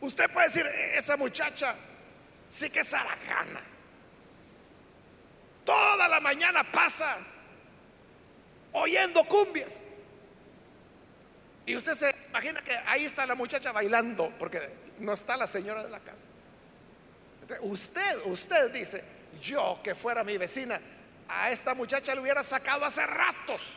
Usted 0.00 0.30
puede 0.30 0.48
decir, 0.48 0.66
e-, 0.66 0.98
esa 0.98 1.16
muchacha 1.16 1.74
sí 2.48 2.70
que 2.70 2.80
es 2.80 2.92
aragana. 2.92 3.60
Toda 5.64 6.08
la 6.08 6.20
mañana 6.20 6.70
pasa 6.70 7.18
oyendo 8.72 9.24
cumbias. 9.24 9.84
Y 11.66 11.76
usted 11.76 11.94
se 11.94 12.14
imagina 12.28 12.60
que 12.60 12.76
ahí 12.86 13.04
está 13.04 13.26
la 13.26 13.34
muchacha 13.34 13.72
bailando, 13.72 14.32
porque 14.38 14.60
no 14.98 15.12
está 15.12 15.36
la 15.36 15.46
señora 15.46 15.82
de 15.82 15.90
la 15.90 16.00
casa. 16.00 16.28
usted, 17.60 18.26
usted 18.26 18.70
dice, 18.72 19.02
yo 19.40 19.80
que 19.82 19.94
fuera 19.94 20.24
mi 20.24 20.36
vecina, 20.36 20.80
a 21.28 21.50
esta 21.50 21.74
muchacha 21.74 22.14
le 22.14 22.20
hubiera 22.20 22.42
sacado 22.42 22.84
hace 22.84 23.04
ratos. 23.06 23.74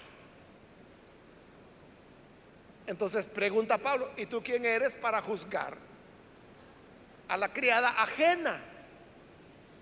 Entonces 2.88 3.26
pregunta 3.26 3.78
Pablo, 3.78 4.10
¿y 4.18 4.26
tú 4.26 4.42
quién 4.44 4.66
eres 4.66 4.96
para 4.96 5.22
juzgar 5.22 5.78
a 7.28 7.38
la 7.38 7.52
criada 7.52 7.90
ajena? 8.02 8.60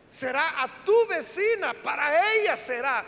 Será 0.09 0.63
a 0.63 0.83
tu 0.83 1.07
vecina, 1.07 1.73
para 1.73 2.33
ella 2.33 2.55
será 2.55 3.03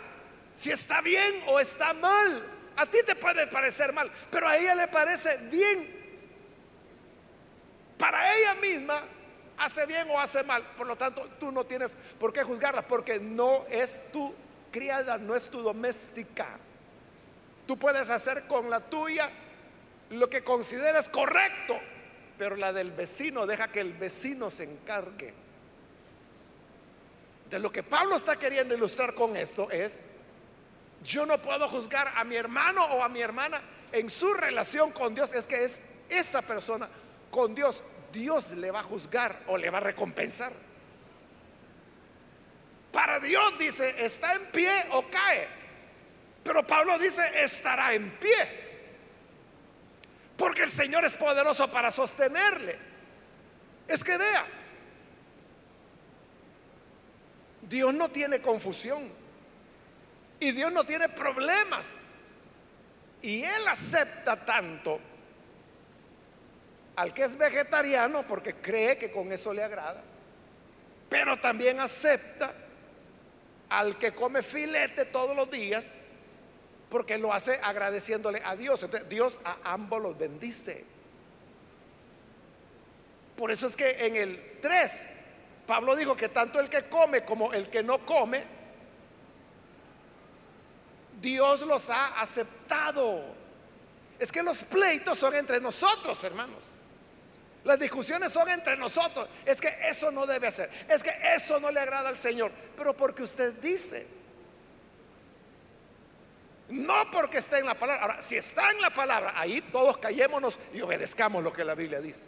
si 0.52 0.70
está 0.70 1.00
bien 1.00 1.42
o 1.46 1.58
está 1.58 1.92
mal. 1.94 2.51
A 2.76 2.86
ti 2.86 2.98
te 3.04 3.14
puede 3.14 3.46
parecer 3.46 3.92
mal, 3.92 4.10
pero 4.30 4.48
a 4.48 4.56
ella 4.56 4.74
le 4.74 4.88
parece 4.88 5.36
bien. 5.50 6.00
Para 7.98 8.36
ella 8.36 8.54
misma 8.54 9.02
hace 9.58 9.86
bien 9.86 10.08
o 10.10 10.18
hace 10.18 10.42
mal. 10.42 10.62
Por 10.76 10.86
lo 10.86 10.96
tanto, 10.96 11.22
tú 11.38 11.52
no 11.52 11.64
tienes 11.64 11.96
por 12.18 12.32
qué 12.32 12.42
juzgarla 12.42 12.82
porque 12.82 13.20
no 13.20 13.64
es 13.70 14.10
tu 14.12 14.34
criada, 14.70 15.18
no 15.18 15.34
es 15.34 15.48
tu 15.48 15.62
doméstica. 15.62 16.48
Tú 17.66 17.78
puedes 17.78 18.10
hacer 18.10 18.44
con 18.46 18.70
la 18.70 18.80
tuya 18.80 19.30
lo 20.10 20.28
que 20.28 20.42
consideres 20.42 21.08
correcto, 21.08 21.78
pero 22.38 22.56
la 22.56 22.72
del 22.72 22.90
vecino 22.90 23.46
deja 23.46 23.68
que 23.68 23.80
el 23.80 23.92
vecino 23.92 24.50
se 24.50 24.64
encargue. 24.64 25.32
De 27.50 27.58
lo 27.58 27.70
que 27.70 27.82
Pablo 27.82 28.16
está 28.16 28.36
queriendo 28.36 28.74
ilustrar 28.74 29.14
con 29.14 29.36
esto 29.36 29.70
es 29.70 30.06
yo 31.04 31.26
no 31.26 31.38
puedo 31.38 31.68
juzgar 31.68 32.12
a 32.16 32.24
mi 32.24 32.36
hermano 32.36 32.84
o 32.84 33.02
a 33.02 33.08
mi 33.08 33.20
hermana 33.20 33.60
en 33.92 34.08
su 34.08 34.32
relación 34.34 34.92
con 34.92 35.14
Dios. 35.14 35.34
Es 35.34 35.46
que 35.46 35.64
es 35.64 35.82
esa 36.08 36.42
persona 36.42 36.88
con 37.30 37.54
Dios. 37.54 37.82
Dios 38.12 38.52
le 38.52 38.70
va 38.70 38.80
a 38.80 38.84
juzgar 38.84 39.36
o 39.48 39.56
le 39.56 39.70
va 39.70 39.78
a 39.78 39.82
recompensar. 39.82 40.52
Para 42.92 43.18
Dios 43.20 43.58
dice, 43.58 44.04
está 44.04 44.34
en 44.34 44.46
pie 44.46 44.86
o 44.92 45.04
cae. 45.10 45.48
Pero 46.44 46.66
Pablo 46.66 46.98
dice, 46.98 47.22
estará 47.42 47.94
en 47.94 48.10
pie. 48.18 48.62
Porque 50.36 50.62
el 50.62 50.70
Señor 50.70 51.04
es 51.04 51.16
poderoso 51.16 51.70
para 51.70 51.90
sostenerle. 51.90 52.78
Es 53.88 54.04
que 54.04 54.16
vea, 54.16 54.44
Dios 57.62 57.94
no 57.94 58.10
tiene 58.10 58.40
confusión. 58.40 59.21
Y 60.42 60.50
Dios 60.50 60.72
no 60.72 60.82
tiene 60.82 61.08
problemas. 61.08 61.98
Y 63.22 63.44
Él 63.44 63.68
acepta 63.68 64.34
tanto 64.34 64.98
al 66.96 67.14
que 67.14 67.22
es 67.22 67.38
vegetariano 67.38 68.24
porque 68.24 68.56
cree 68.56 68.98
que 68.98 69.12
con 69.12 69.30
eso 69.30 69.54
le 69.54 69.62
agrada. 69.62 70.02
Pero 71.08 71.38
también 71.38 71.78
acepta 71.78 72.52
al 73.68 73.96
que 73.98 74.10
come 74.10 74.42
filete 74.42 75.04
todos 75.04 75.36
los 75.36 75.48
días 75.48 75.98
porque 76.90 77.18
lo 77.18 77.32
hace 77.32 77.60
agradeciéndole 77.62 78.42
a 78.44 78.56
Dios. 78.56 78.82
Entonces, 78.82 79.08
Dios 79.08 79.40
a 79.44 79.58
ambos 79.62 80.02
los 80.02 80.18
bendice. 80.18 80.84
Por 83.36 83.52
eso 83.52 83.68
es 83.68 83.76
que 83.76 84.06
en 84.06 84.16
el 84.16 84.58
3, 84.60 85.08
Pablo 85.68 85.94
dijo 85.94 86.16
que 86.16 86.28
tanto 86.28 86.58
el 86.58 86.68
que 86.68 86.88
come 86.88 87.22
como 87.22 87.52
el 87.52 87.70
que 87.70 87.84
no 87.84 88.04
come, 88.04 88.61
Dios 91.22 91.62
los 91.62 91.88
ha 91.88 92.20
aceptado. 92.20 93.22
Es 94.18 94.30
que 94.30 94.42
los 94.42 94.64
pleitos 94.64 95.18
son 95.18 95.34
entre 95.34 95.60
nosotros, 95.60 96.22
hermanos. 96.24 96.72
Las 97.64 97.78
discusiones 97.78 98.32
son 98.32 98.50
entre 98.50 98.76
nosotros. 98.76 99.28
Es 99.46 99.60
que 99.60 99.68
eso 99.88 100.10
no 100.10 100.26
debe 100.26 100.50
ser. 100.50 100.68
Es 100.88 101.02
que 101.02 101.12
eso 101.34 101.60
no 101.60 101.70
le 101.70 101.80
agrada 101.80 102.08
al 102.08 102.18
Señor. 102.18 102.50
Pero 102.76 102.94
porque 102.94 103.22
usted 103.22 103.54
dice. 103.54 104.06
No 106.68 107.10
porque 107.12 107.38
está 107.38 107.58
en 107.58 107.66
la 107.66 107.74
palabra. 107.74 108.02
Ahora, 108.02 108.20
si 108.20 108.36
está 108.36 108.70
en 108.72 108.80
la 108.80 108.90
palabra, 108.90 109.34
ahí 109.36 109.60
todos 109.60 109.98
callémonos 109.98 110.58
y 110.74 110.80
obedezcamos 110.80 111.44
lo 111.44 111.52
que 111.52 111.64
la 111.64 111.74
Biblia 111.74 112.00
dice. 112.00 112.26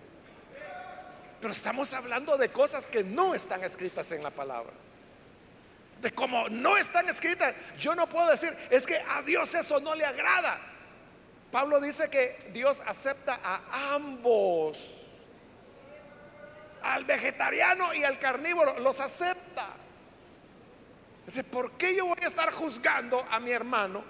Pero 1.41 1.53
estamos 1.53 1.93
hablando 1.95 2.37
de 2.37 2.51
cosas 2.51 2.87
que 2.87 3.03
no 3.03 3.35
están 3.35 3.65
escritas 3.65 4.13
en 4.13 4.23
la 4.23 4.31
palabra 4.31 4.73
como 6.12 6.49
no 6.49 6.77
están 6.77 7.09
escritas, 7.09 7.55
yo 7.79 7.95
no 7.95 8.07
puedo 8.07 8.29
decir, 8.29 8.55
es 8.71 8.87
que 8.87 8.97
a 8.97 9.23
Dios 9.23 9.55
eso 9.55 9.81
no 9.81 9.95
le 9.95 10.05
agrada. 10.05 10.61
Pablo 11.51 11.81
dice 11.81 12.11
que 12.11 12.51
Dios 12.53 12.83
acepta 12.87 13.38
a 13.43 13.95
ambos. 13.95 15.01
Al 16.83 17.05
vegetariano 17.05 17.95
y 17.95 18.05
al 18.05 18.19
carnívoro 18.19 18.79
los 18.81 19.01
acepta. 19.01 19.67
Entonces, 21.21 21.44
¿por 21.44 21.71
qué 21.73 21.94
yo 21.96 22.07
voy 22.07 22.19
a 22.23 22.27
estar 22.27 22.52
juzgando 22.52 23.25
a 23.31 23.40
mi 23.40 23.50
hermano 23.50 24.05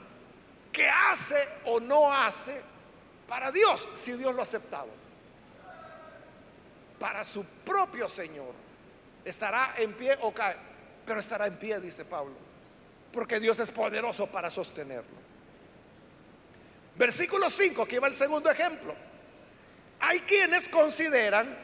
que 0.73 0.89
hace 0.89 1.37
o 1.67 1.79
no 1.79 2.13
hace 2.13 2.61
para 3.29 3.53
Dios 3.53 3.87
si 3.95 4.13
Dios 4.13 4.35
lo 4.35 4.41
ha 4.41 4.45
aceptado? 4.45 4.89
Para 6.99 7.23
su 7.23 7.45
propio 7.45 8.09
Señor. 8.09 8.53
Estará 9.25 9.75
en 9.77 9.93
pie 9.95 10.19
o 10.23 10.33
cae 10.33 10.74
pero 11.07 11.21
estará 11.21 11.47
en 11.47 11.57
pie, 11.57 11.81
dice 11.81 12.05
Pablo, 12.05 12.35
porque 13.13 13.41
Dios 13.41 13.59
es 13.61 13.71
poderoso 13.71 14.27
para 14.27 14.51
sostenerlo. 14.51 15.25
Versículo 16.97 17.51
5, 17.51 17.83
aquí 17.83 17.99
va 17.99 18.09
el 18.09 18.15
segundo 18.15 18.51
ejemplo. 18.51 18.95
Hay 20.01 20.21
quienes 20.21 20.69
consideran 20.69 21.57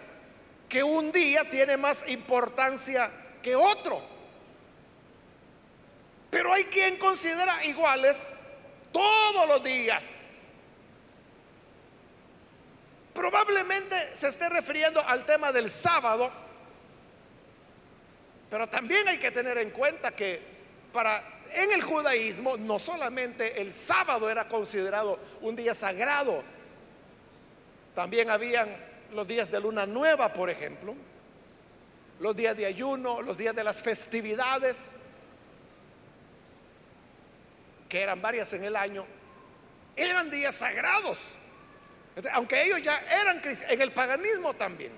que 0.69 0.83
un 0.83 1.13
día 1.13 1.49
tiene 1.49 1.77
más 1.77 2.09
importancia 2.09 3.11
que 3.43 3.55
otro, 3.57 4.03
pero 6.31 6.53
hay 6.53 6.65
quien 6.65 6.97
considera 6.97 7.65
iguales 7.65 8.31
todos 8.93 9.49
los 9.49 9.65
días. 9.65 10.27
Probablemente 13.15 14.15
se 14.15 14.29
esté 14.29 14.49
refiriendo 14.49 15.01
al 15.07 15.27
tema 15.27 15.53
del 15.53 15.69
sábado 15.69 16.31
pero 18.51 18.69
también 18.69 19.07
hay 19.09 19.19
que 19.19 19.31
tener 19.31 19.57
en 19.59 19.71
cuenta 19.71 20.11
que 20.11 20.41
para 20.93 21.41
en 21.53 21.71
el 21.73 21.83
judaísmo 21.83 22.57
no 22.57 22.79
solamente 22.79 23.61
el 23.61 23.73
sábado 23.73 24.29
era 24.29 24.49
considerado 24.49 25.19
un 25.41 25.57
día 25.57 25.75
sagrado, 25.75 26.43
también 27.95 28.31
habían 28.31 28.69
los 29.13 29.27
días 29.27 29.51
de 29.51 29.61
luna 29.61 29.87
nueva, 29.87 30.33
por 30.33 30.51
ejemplo, 30.51 30.95
los 32.21 32.37
días 32.37 32.57
de 32.57 32.67
ayuno, 32.67 33.23
los 33.23 33.39
días 33.39 33.55
de 33.55 33.65
las 33.65 33.83
festividades, 33.83 35.01
que 37.89 38.01
eran 38.01 38.21
varias 38.23 38.53
en 38.53 38.65
el 38.65 38.77
año, 38.77 39.05
eran 39.97 40.31
días 40.31 40.55
sagrados. 40.55 41.31
Aunque 42.33 42.63
ellos 42.63 42.83
ya 42.83 43.01
eran 43.23 43.41
cristianos, 43.41 43.75
en 43.75 43.83
el 43.83 43.93
paganismo 43.93 44.55
también. 44.55 44.93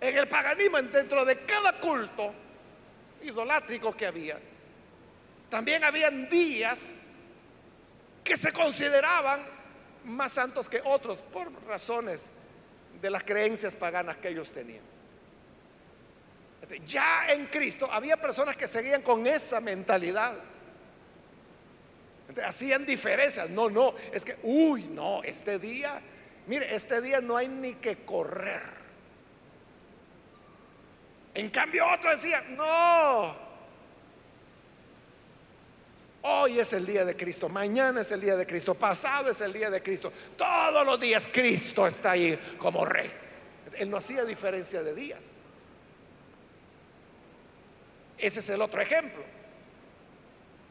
En 0.00 0.16
el 0.16 0.28
paganismo, 0.28 0.80
dentro 0.82 1.24
de 1.24 1.38
cada 1.44 1.72
culto 1.72 2.32
idolátrico 3.22 3.96
que 3.96 4.06
había, 4.06 4.38
también 5.50 5.84
habían 5.84 6.28
días 6.28 7.16
que 8.22 8.36
se 8.36 8.52
consideraban 8.52 9.40
más 10.04 10.32
santos 10.32 10.68
que 10.68 10.80
otros 10.84 11.22
por 11.22 11.50
razones 11.64 12.30
de 13.00 13.10
las 13.10 13.24
creencias 13.24 13.74
paganas 13.74 14.16
que 14.18 14.28
ellos 14.28 14.50
tenían. 14.50 14.82
Ya 16.86 17.32
en 17.32 17.46
Cristo 17.46 17.88
había 17.90 18.16
personas 18.18 18.56
que 18.56 18.68
seguían 18.68 19.02
con 19.02 19.26
esa 19.26 19.60
mentalidad. 19.60 20.34
hacían 22.44 22.84
diferencias. 22.84 23.48
No, 23.48 23.70
no, 23.70 23.94
es 24.12 24.24
que, 24.24 24.36
uy, 24.42 24.84
no, 24.90 25.22
este 25.22 25.58
día, 25.58 26.00
mire, 26.46 26.74
este 26.74 27.00
día 27.00 27.20
no 27.20 27.36
hay 27.36 27.48
ni 27.48 27.74
que 27.74 28.04
correr. 28.04 28.87
En 31.38 31.50
cambio 31.50 31.86
otro 31.88 32.10
decía, 32.10 32.42
no, 32.56 33.48
Hoy 36.22 36.58
es 36.58 36.72
el 36.72 36.84
día 36.84 37.04
de 37.04 37.16
Cristo, 37.16 37.48
mañana 37.48 38.00
es 38.00 38.10
el 38.10 38.20
día 38.20 38.36
de 38.36 38.44
Cristo, 38.44 38.74
pasado 38.74 39.30
es 39.30 39.40
el 39.40 39.52
día 39.52 39.70
de 39.70 39.80
Cristo. 39.80 40.12
Todos 40.36 40.84
los 40.84 40.98
días 40.98 41.28
Cristo 41.32 41.86
está 41.86 42.10
ahí 42.10 42.36
como 42.58 42.84
rey. 42.84 43.12
Él 43.74 43.88
no 43.88 43.98
hacía 43.98 44.24
diferencia 44.24 44.82
de 44.82 44.96
días. 44.96 45.42
Ese 48.18 48.40
es 48.40 48.50
el 48.50 48.60
otro 48.60 48.80
ejemplo. 48.80 49.22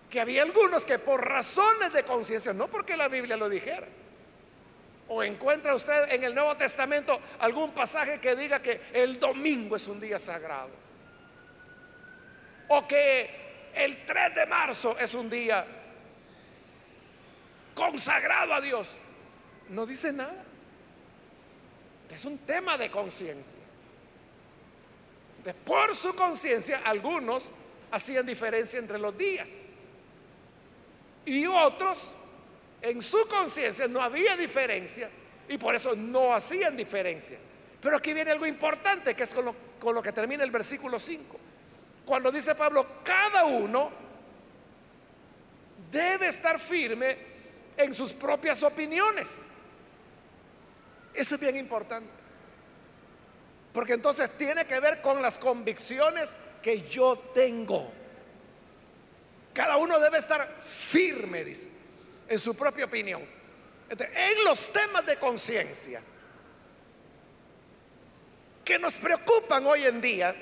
Que 0.09 0.19
había 0.19 0.43
algunos 0.43 0.83
que 0.83 0.99
por 0.99 1.25
razones 1.25 1.93
de 1.93 2.03
conciencia, 2.03 2.51
no 2.51 2.67
porque 2.67 2.97
la 2.97 3.07
Biblia 3.07 3.37
lo 3.37 3.47
dijera, 3.47 3.87
o 5.09 5.23
encuentra 5.23 5.73
usted 5.73 6.11
en 6.11 6.23
el 6.23 6.35
Nuevo 6.35 6.55
Testamento 6.57 7.19
algún 7.39 7.71
pasaje 7.71 8.19
que 8.19 8.35
diga 8.35 8.61
que 8.61 8.81
el 8.93 9.19
domingo 9.19 9.75
es 9.75 9.87
un 9.87 9.99
día 9.99 10.19
sagrado, 10.19 10.71
o 12.69 12.87
que 12.87 13.71
el 13.75 14.05
3 14.05 14.35
de 14.35 14.45
marzo 14.45 14.97
es 14.99 15.13
un 15.13 15.29
día 15.29 15.65
consagrado 17.73 18.53
a 18.53 18.61
Dios. 18.61 18.89
No 19.69 19.85
dice 19.85 20.11
nada. 20.11 20.43
Es 22.09 22.25
un 22.25 22.37
tema 22.39 22.77
de 22.77 22.89
conciencia. 22.89 23.59
Por 25.65 25.95
su 25.95 26.15
conciencia, 26.15 26.81
algunos 26.83 27.51
hacían 27.91 28.25
diferencia 28.25 28.79
entre 28.79 28.97
los 28.97 29.17
días. 29.17 29.69
Y 31.25 31.45
otros, 31.45 32.15
en 32.81 33.01
su 33.01 33.27
conciencia, 33.27 33.87
no 33.87 34.01
había 34.01 34.37
diferencia. 34.37 35.09
Y 35.49 35.57
por 35.57 35.75
eso 35.75 35.95
no 35.95 36.33
hacían 36.33 36.75
diferencia. 36.75 37.37
Pero 37.81 37.97
aquí 37.97 38.13
viene 38.13 38.31
algo 38.31 38.45
importante, 38.45 39.13
que 39.13 39.23
es 39.23 39.33
con 39.33 39.95
lo, 39.95 40.01
que 40.01 40.11
termina 40.11 40.43
el 40.43 40.51
versículo 40.51 40.99
5 40.99 41.39
cuando 42.07 42.31
dice 42.31 42.55
Pablo, 42.55 42.87
cada 43.03 43.43
uno 43.43 43.91
debe 45.91 46.29
estar 46.29 46.57
firme 46.57 47.17
en 47.75 47.93
sus 47.93 48.13
propias 48.13 48.63
opiniones. 48.63 49.47
Eso 51.13 51.35
es 51.35 51.41
bien 51.41 51.57
importante. 51.57 52.09
Porque 53.73 53.93
entonces 53.93 54.37
tiene 54.37 54.65
que 54.65 54.79
ver 54.79 55.01
con 55.01 55.21
las 55.21 55.37
convicciones 55.37 56.37
que 56.63 56.81
yo 56.83 57.17
tengo. 57.35 57.91
Cada 59.53 59.75
uno 59.75 59.99
debe 59.99 60.17
estar 60.17 60.47
firme, 60.63 61.43
dice, 61.43 61.69
en 62.27 62.39
su 62.39 62.55
propia 62.55 62.85
opinión. 62.85 63.21
en 63.89 64.43
los 64.43 64.73
temas 64.73 65.05
de 65.05 65.15
conciencia 65.17 66.01
que 68.67 68.77
nos 68.77 68.97
preocupan 68.97 69.65
hoy 69.65 69.85
en 69.85 70.01
día, 70.01 70.35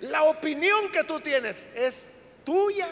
la 0.00 0.24
opinión 0.24 0.90
que 0.90 1.04
tú 1.04 1.20
tienes 1.20 1.68
es 1.76 2.12
tuya. 2.44 2.88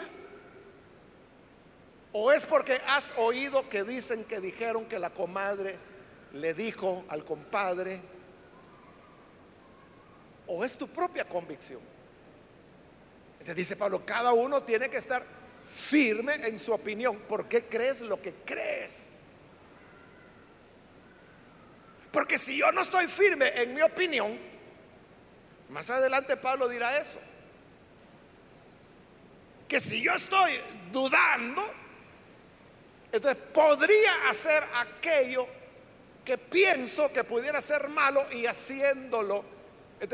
¿O 2.13 2.31
es 2.31 2.45
porque 2.45 2.79
has 2.87 3.13
oído 3.17 3.67
que 3.67 3.83
dicen 3.83 4.23
que 4.23 4.39
dijeron 4.39 4.85
que 4.85 4.97
la 4.97 5.09
comadre 5.09 5.77
le 6.31 6.53
dijo 6.53 7.03
al 7.09 7.25
compadre? 7.25 7.99
¿O 10.47 10.63
es 10.63 10.77
tu 10.77 10.87
propia 10.87 11.25
convicción? 11.25 11.81
Te 13.43 13.53
dice 13.53 13.75
Pablo, 13.75 14.05
cada 14.05 14.31
uno 14.31 14.63
tiene 14.63 14.89
que 14.89 14.97
estar 14.97 15.21
firme 15.67 16.35
en 16.35 16.59
su 16.59 16.73
opinión. 16.73 17.17
¿Por 17.27 17.47
qué 17.47 17.63
crees 17.63 18.01
lo 18.01 18.21
que 18.21 18.33
crees? 18.45 19.21
Porque 22.11 22.37
si 22.37 22.57
yo 22.57 22.71
no 22.71 22.81
estoy 22.81 23.07
firme 23.07 23.51
en 23.55 23.73
mi 23.73 23.81
opinión, 23.81 24.39
más 25.69 25.89
adelante 25.89 26.37
Pablo 26.37 26.67
dirá 26.69 26.97
eso. 26.97 27.19
Que 29.67 29.79
si 29.79 30.01
yo 30.01 30.13
estoy 30.13 30.53
dudando, 30.91 31.61
entonces 33.11 33.43
podría 33.53 34.29
hacer 34.29 34.63
aquello 34.75 35.47
que 36.23 36.37
pienso 36.37 37.11
que 37.11 37.23
pudiera 37.23 37.59
ser 37.61 37.87
malo 37.89 38.25
y 38.31 38.45
haciéndolo, 38.45 39.43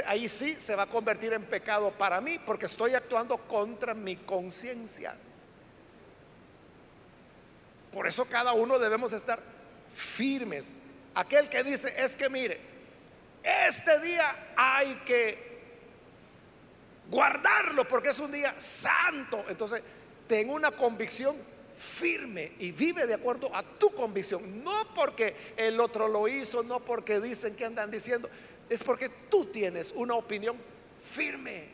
ahí 0.05 0.27
sí 0.27 0.55
se 0.55 0.75
va 0.75 0.83
a 0.83 0.87
convertir 0.87 1.33
en 1.33 1.45
pecado 1.45 1.91
para 1.91 2.19
mí 2.19 2.39
porque 2.39 2.65
estoy 2.65 2.95
actuando 2.95 3.37
contra 3.37 3.93
mi 3.93 4.15
conciencia. 4.17 5.15
Por 7.91 8.07
eso 8.07 8.25
cada 8.25 8.53
uno 8.53 8.79
debemos 8.79 9.13
estar 9.13 9.39
firmes. 9.93 10.83
Aquel 11.13 11.49
que 11.49 11.63
dice 11.63 11.93
es 11.97 12.15
que 12.15 12.29
mire, 12.29 12.59
este 13.43 13.99
día 13.99 14.53
hay 14.55 14.95
que 15.05 15.51
guardarlo 17.09 17.85
porque 17.85 18.09
es 18.09 18.19
un 18.19 18.31
día 18.31 18.55
santo. 18.59 19.43
Entonces, 19.49 19.81
ten 20.27 20.49
una 20.49 20.71
convicción 20.71 21.35
firme 21.77 22.53
y 22.59 22.71
vive 22.71 23.07
de 23.07 23.15
acuerdo 23.15 23.53
a 23.53 23.63
tu 23.63 23.91
convicción. 23.91 24.63
No 24.63 24.93
porque 24.95 25.35
el 25.57 25.79
otro 25.79 26.07
lo 26.07 26.27
hizo, 26.27 26.63
no 26.63 26.79
porque 26.79 27.19
dicen 27.19 27.55
que 27.55 27.65
andan 27.65 27.91
diciendo, 27.91 28.29
es 28.69 28.83
porque 28.83 29.09
tú 29.09 29.45
tienes 29.45 29.91
una 29.95 30.15
opinión 30.15 30.55
firme. 31.03 31.65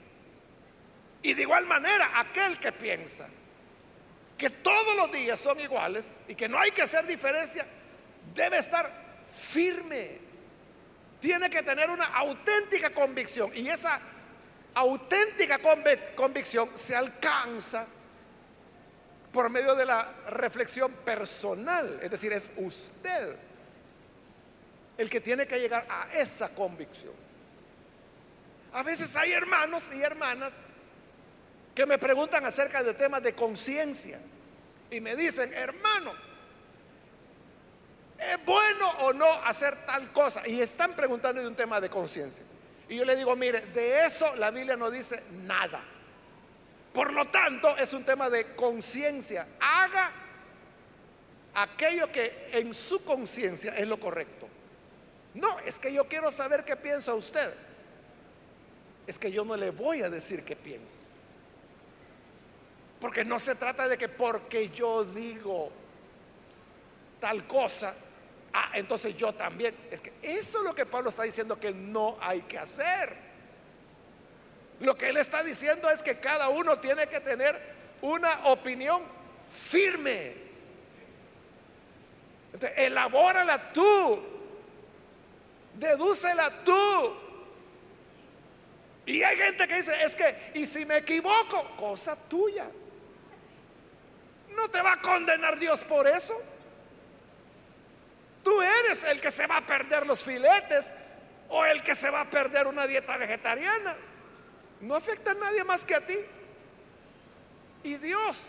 Y 1.22 1.34
de 1.34 1.42
igual 1.44 1.66
manera, 1.66 2.20
aquel 2.20 2.58
que 2.58 2.72
piensa 2.72 3.30
que 4.38 4.50
todos 4.50 4.96
los 4.96 5.12
días 5.12 5.40
son 5.40 5.60
iguales 5.60 6.22
y 6.28 6.36
que 6.36 6.48
no 6.48 6.60
hay 6.60 6.72
que 6.72 6.84
hacer 6.84 7.06
diferencia, 7.08 7.66
debe 8.36 8.58
estar 8.58 8.90
firme 9.32 10.28
tiene 11.20 11.50
que 11.50 11.64
tener 11.64 11.90
una 11.90 12.06
auténtica 12.06 12.92
convicción 12.92 13.52
y 13.56 13.68
esa 13.70 14.00
auténtica 14.76 15.60
convicción 16.16 16.70
se 16.76 16.96
alcanza 16.96 17.88
por 19.32 19.50
medio 19.50 19.76
de 19.76 19.86
la 19.86 20.10
reflexión 20.30 20.92
personal, 21.04 22.00
es 22.02 22.10
decir, 22.10 22.32
es 22.34 22.54
usted 22.58 23.36
el 24.98 25.10
que 25.10 25.22
tiene 25.22 25.46
que 25.46 25.60
llegar 25.60 25.86
a 25.90 26.08
esa 26.14 26.50
convicción. 26.50 27.14
A 28.74 28.84
veces 28.84 29.16
hay 29.16 29.32
hermanos 29.32 29.92
y 29.94 30.02
hermanas 30.02 30.70
que 31.78 31.86
me 31.86 32.00
preguntan 32.00 32.44
acerca 32.44 32.82
de 32.82 32.96
temas 32.96 33.22
de 33.22 33.34
conciencia 33.34 34.20
y 34.90 35.00
me 35.00 35.16
dicen, 35.16 35.54
hermano, 35.54 36.12
¿Es 38.18 38.44
bueno 38.46 38.90
o 39.02 39.14
no 39.14 39.32
hacer 39.46 39.76
tal 39.86 40.12
cosa? 40.12 40.42
Y 40.48 40.60
están 40.60 40.96
preguntando 40.96 41.40
de 41.40 41.48
un 41.48 41.56
tema 41.56 41.80
de 41.80 41.88
conciencia. 41.88 42.44
Y 42.90 42.96
yo 42.96 43.06
le 43.06 43.16
digo, 43.16 43.36
mire, 43.36 43.62
de 43.62 44.08
eso 44.08 44.36
la 44.38 44.50
Biblia 44.50 44.76
no 44.76 44.90
dice 44.90 45.22
nada. 45.44 45.80
Por 46.94 47.14
lo 47.14 47.26
tanto, 47.26 47.78
es 47.78 47.94
un 47.94 48.04
tema 48.04 48.28
de 48.28 48.56
conciencia. 48.56 49.46
Haga 49.60 50.12
aquello 51.54 52.12
que 52.12 52.50
en 52.54 52.74
su 52.74 53.06
conciencia 53.06 53.78
es 53.78 53.88
lo 53.88 54.00
correcto. 54.00 54.50
No, 55.36 55.60
es 55.60 55.78
que 55.78 55.94
yo 55.94 56.08
quiero 56.08 56.32
saber 56.32 56.66
qué 56.66 56.76
piensa 56.76 57.14
usted. 57.14 57.54
Es 59.06 59.20
que 59.20 59.32
yo 59.32 59.46
no 59.46 59.56
le 59.56 59.70
voy 59.70 60.02
a 60.02 60.10
decir 60.10 60.44
qué 60.44 60.56
piensa. 60.56 61.10
Porque 63.00 63.24
no 63.24 63.38
se 63.38 63.56
trata 63.56 63.88
de 63.88 63.98
que 63.98 64.10
porque 64.10 64.70
yo 64.70 65.04
digo 65.04 65.72
tal 67.20 67.46
cosa, 67.46 67.96
ah, 68.54 68.72
entonces 68.74 69.16
yo 69.16 69.34
también. 69.34 69.76
Es 69.92 70.02
que 70.02 70.14
eso 70.22 70.60
es 70.60 70.64
lo 70.64 70.74
que 70.74 70.86
Pablo 70.86 71.10
está 71.10 71.24
diciendo 71.24 71.60
que 71.60 71.72
no 71.72 72.18
hay 72.20 72.42
que 72.42 72.58
hacer. 72.58 73.28
Lo 74.80 74.96
que 74.96 75.10
él 75.10 75.18
está 75.18 75.44
diciendo 75.44 75.90
es 75.90 76.04
que 76.04 76.20
cada 76.20 76.50
uno 76.50 76.80
tiene 76.80 77.08
que 77.08 77.20
tener 77.20 77.60
una 78.02 78.48
opinión 78.48 79.02
firme. 79.50 80.34
Entonces, 82.54 82.78
elabórala 82.78 83.72
tú, 83.74 84.20
dedúcela 85.76 86.52
tú. 86.64 87.14
Y 89.06 89.24
hay 89.24 89.38
gente 89.38 89.68
que 89.68 89.76
dice, 89.76 90.04
es 90.04 90.16
que, 90.16 90.52
y 90.56 90.66
si 90.66 90.86
me 90.86 90.98
equivoco, 90.98 91.76
cosa 91.78 92.16
tuya. 92.28 92.66
No 94.58 94.68
te 94.70 94.82
va 94.82 94.94
a 94.94 95.02
condenar 95.02 95.60
Dios 95.60 95.84
por 95.84 96.08
eso. 96.08 96.34
Tú 98.44 98.60
eres 98.62 99.04
el 99.04 99.22
que 99.22 99.30
se 99.30 99.46
va 99.46 99.58
a 99.58 99.66
perder 99.66 100.08
los 100.08 100.24
filetes 100.24 100.92
o 101.50 101.64
el 101.64 101.84
que 101.84 101.94
se 101.94 102.10
va 102.10 102.22
a 102.22 102.26
perder 102.26 102.66
una 102.66 102.88
dieta 102.88 103.16
vegetariana. 103.18 103.96
No 104.82 104.96
afecta 104.96 105.32
a 105.32 105.36
nadie 105.36 105.64
más 105.64 105.86
que 105.86 105.94
a 105.94 106.02
ti. 106.02 106.18
Y 107.84 107.98
Dios 107.98 108.48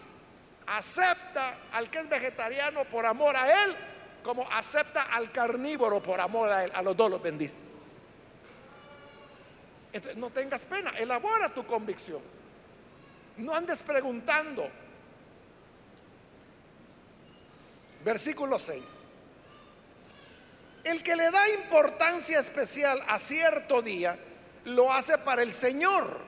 acepta 0.66 1.54
al 1.72 1.90
que 1.90 1.98
es 1.98 2.08
vegetariano 2.08 2.84
por 2.84 3.04
amor 3.04 3.36
a 3.36 3.64
Él, 3.64 3.76
como 4.22 4.50
acepta 4.50 5.02
al 5.02 5.30
carnívoro 5.30 6.00
por 6.00 6.20
amor 6.20 6.50
a 6.50 6.64
Él. 6.64 6.72
A 6.74 6.80
los 6.80 6.96
dos 6.96 7.10
los 7.10 7.20
bendice. 7.20 7.64
Entonces, 9.92 10.18
no 10.18 10.30
tengas 10.30 10.64
pena, 10.64 10.90
elabora 10.96 11.50
tu 11.50 11.66
convicción. 11.66 12.22
No 13.36 13.54
andes 13.54 13.82
preguntando. 13.82 14.70
Versículo 18.08 18.58
6. 18.58 19.04
El 20.84 21.02
que 21.02 21.14
le 21.14 21.30
da 21.30 21.46
importancia 21.50 22.38
especial 22.38 22.98
a 23.06 23.18
cierto 23.18 23.82
día, 23.82 24.18
lo 24.64 24.90
hace 24.90 25.18
para 25.18 25.42
el 25.42 25.52
Señor. 25.52 26.18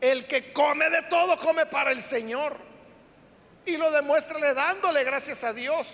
El 0.00 0.26
que 0.26 0.52
come 0.52 0.90
de 0.90 1.02
todo, 1.02 1.36
come 1.36 1.66
para 1.66 1.92
el 1.92 2.02
Señor. 2.02 2.56
Y 3.66 3.76
lo 3.76 3.92
demuestra 3.92 4.40
le 4.40 4.52
dándole 4.52 5.04
gracias 5.04 5.44
a 5.44 5.52
Dios. 5.52 5.86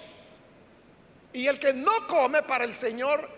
Y 1.34 1.46
el 1.46 1.60
que 1.60 1.74
no 1.74 2.06
come 2.06 2.42
para 2.42 2.64
el 2.64 2.72
Señor, 2.72 3.28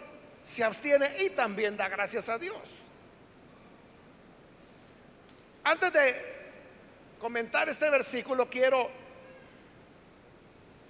se 0.45 0.63
abstiene 0.63 1.11
y 1.25 1.31
también 1.31 1.77
da 1.77 1.89
gracias 1.89 2.29
a 2.29 2.39
Dios. 2.39 2.63
Antes 5.65 5.93
de 5.93 6.15
comentar 7.19 7.69
este 7.69 7.91
versículo, 7.91 8.49
quiero 8.49 9.00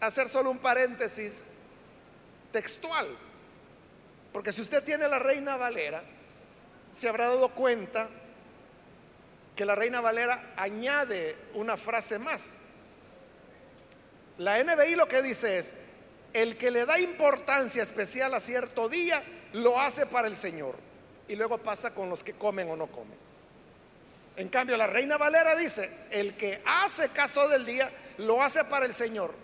hacer 0.00 0.28
solo 0.28 0.50
un 0.50 0.58
paréntesis 0.58 1.48
textual. 2.52 3.06
Porque 4.32 4.52
si 4.52 4.62
usted 4.62 4.82
tiene 4.82 5.08
la 5.08 5.18
Reina 5.18 5.56
Valera, 5.56 6.02
se 6.92 7.08
habrá 7.08 7.26
dado 7.26 7.50
cuenta 7.50 8.08
que 9.56 9.64
la 9.64 9.74
Reina 9.74 10.00
Valera 10.00 10.54
añade 10.56 11.36
una 11.54 11.76
frase 11.76 12.18
más. 12.18 12.58
La 14.38 14.62
NBI 14.62 14.94
lo 14.94 15.06
que 15.06 15.22
dice 15.22 15.58
es, 15.58 15.74
el 16.32 16.56
que 16.56 16.70
le 16.70 16.86
da 16.86 16.98
importancia 16.98 17.82
especial 17.82 18.32
a 18.34 18.40
cierto 18.40 18.88
día, 18.88 19.22
lo 19.52 19.78
hace 19.78 20.06
para 20.06 20.28
el 20.28 20.36
Señor. 20.36 20.76
Y 21.28 21.36
luego 21.36 21.58
pasa 21.58 21.92
con 21.94 22.08
los 22.08 22.24
que 22.24 22.32
comen 22.32 22.70
o 22.70 22.76
no 22.76 22.86
comen. 22.86 23.18
En 24.36 24.48
cambio, 24.48 24.76
la 24.76 24.86
Reina 24.86 25.18
Valera 25.18 25.54
dice, 25.56 25.90
el 26.10 26.34
que 26.36 26.62
hace 26.64 27.08
caso 27.10 27.48
del 27.48 27.66
día, 27.66 27.90
lo 28.18 28.42
hace 28.42 28.64
para 28.64 28.86
el 28.86 28.94
Señor. 28.94 29.34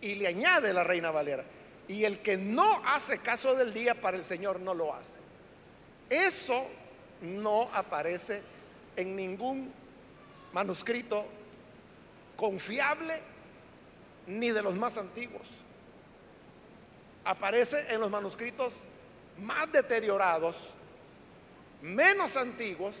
Y 0.00 0.14
le 0.14 0.26
añade 0.26 0.72
la 0.72 0.84
Reina 0.84 1.10
Valera, 1.10 1.44
y 1.88 2.04
el 2.04 2.20
que 2.20 2.36
no 2.36 2.82
hace 2.86 3.18
caso 3.18 3.54
del 3.54 3.72
día 3.72 3.94
para 3.94 4.16
el 4.16 4.24
Señor 4.24 4.60
no 4.60 4.74
lo 4.74 4.94
hace. 4.94 5.20
Eso 6.10 6.66
no 7.22 7.68
aparece 7.72 8.42
en 8.96 9.16
ningún 9.16 9.72
manuscrito 10.52 11.26
confiable 12.36 13.20
ni 14.26 14.50
de 14.50 14.62
los 14.62 14.74
más 14.74 14.96
antiguos. 14.98 15.48
Aparece 17.24 17.92
en 17.92 18.00
los 18.00 18.10
manuscritos 18.10 18.80
más 19.38 19.70
deteriorados, 19.72 20.70
menos 21.82 22.36
antiguos, 22.36 22.96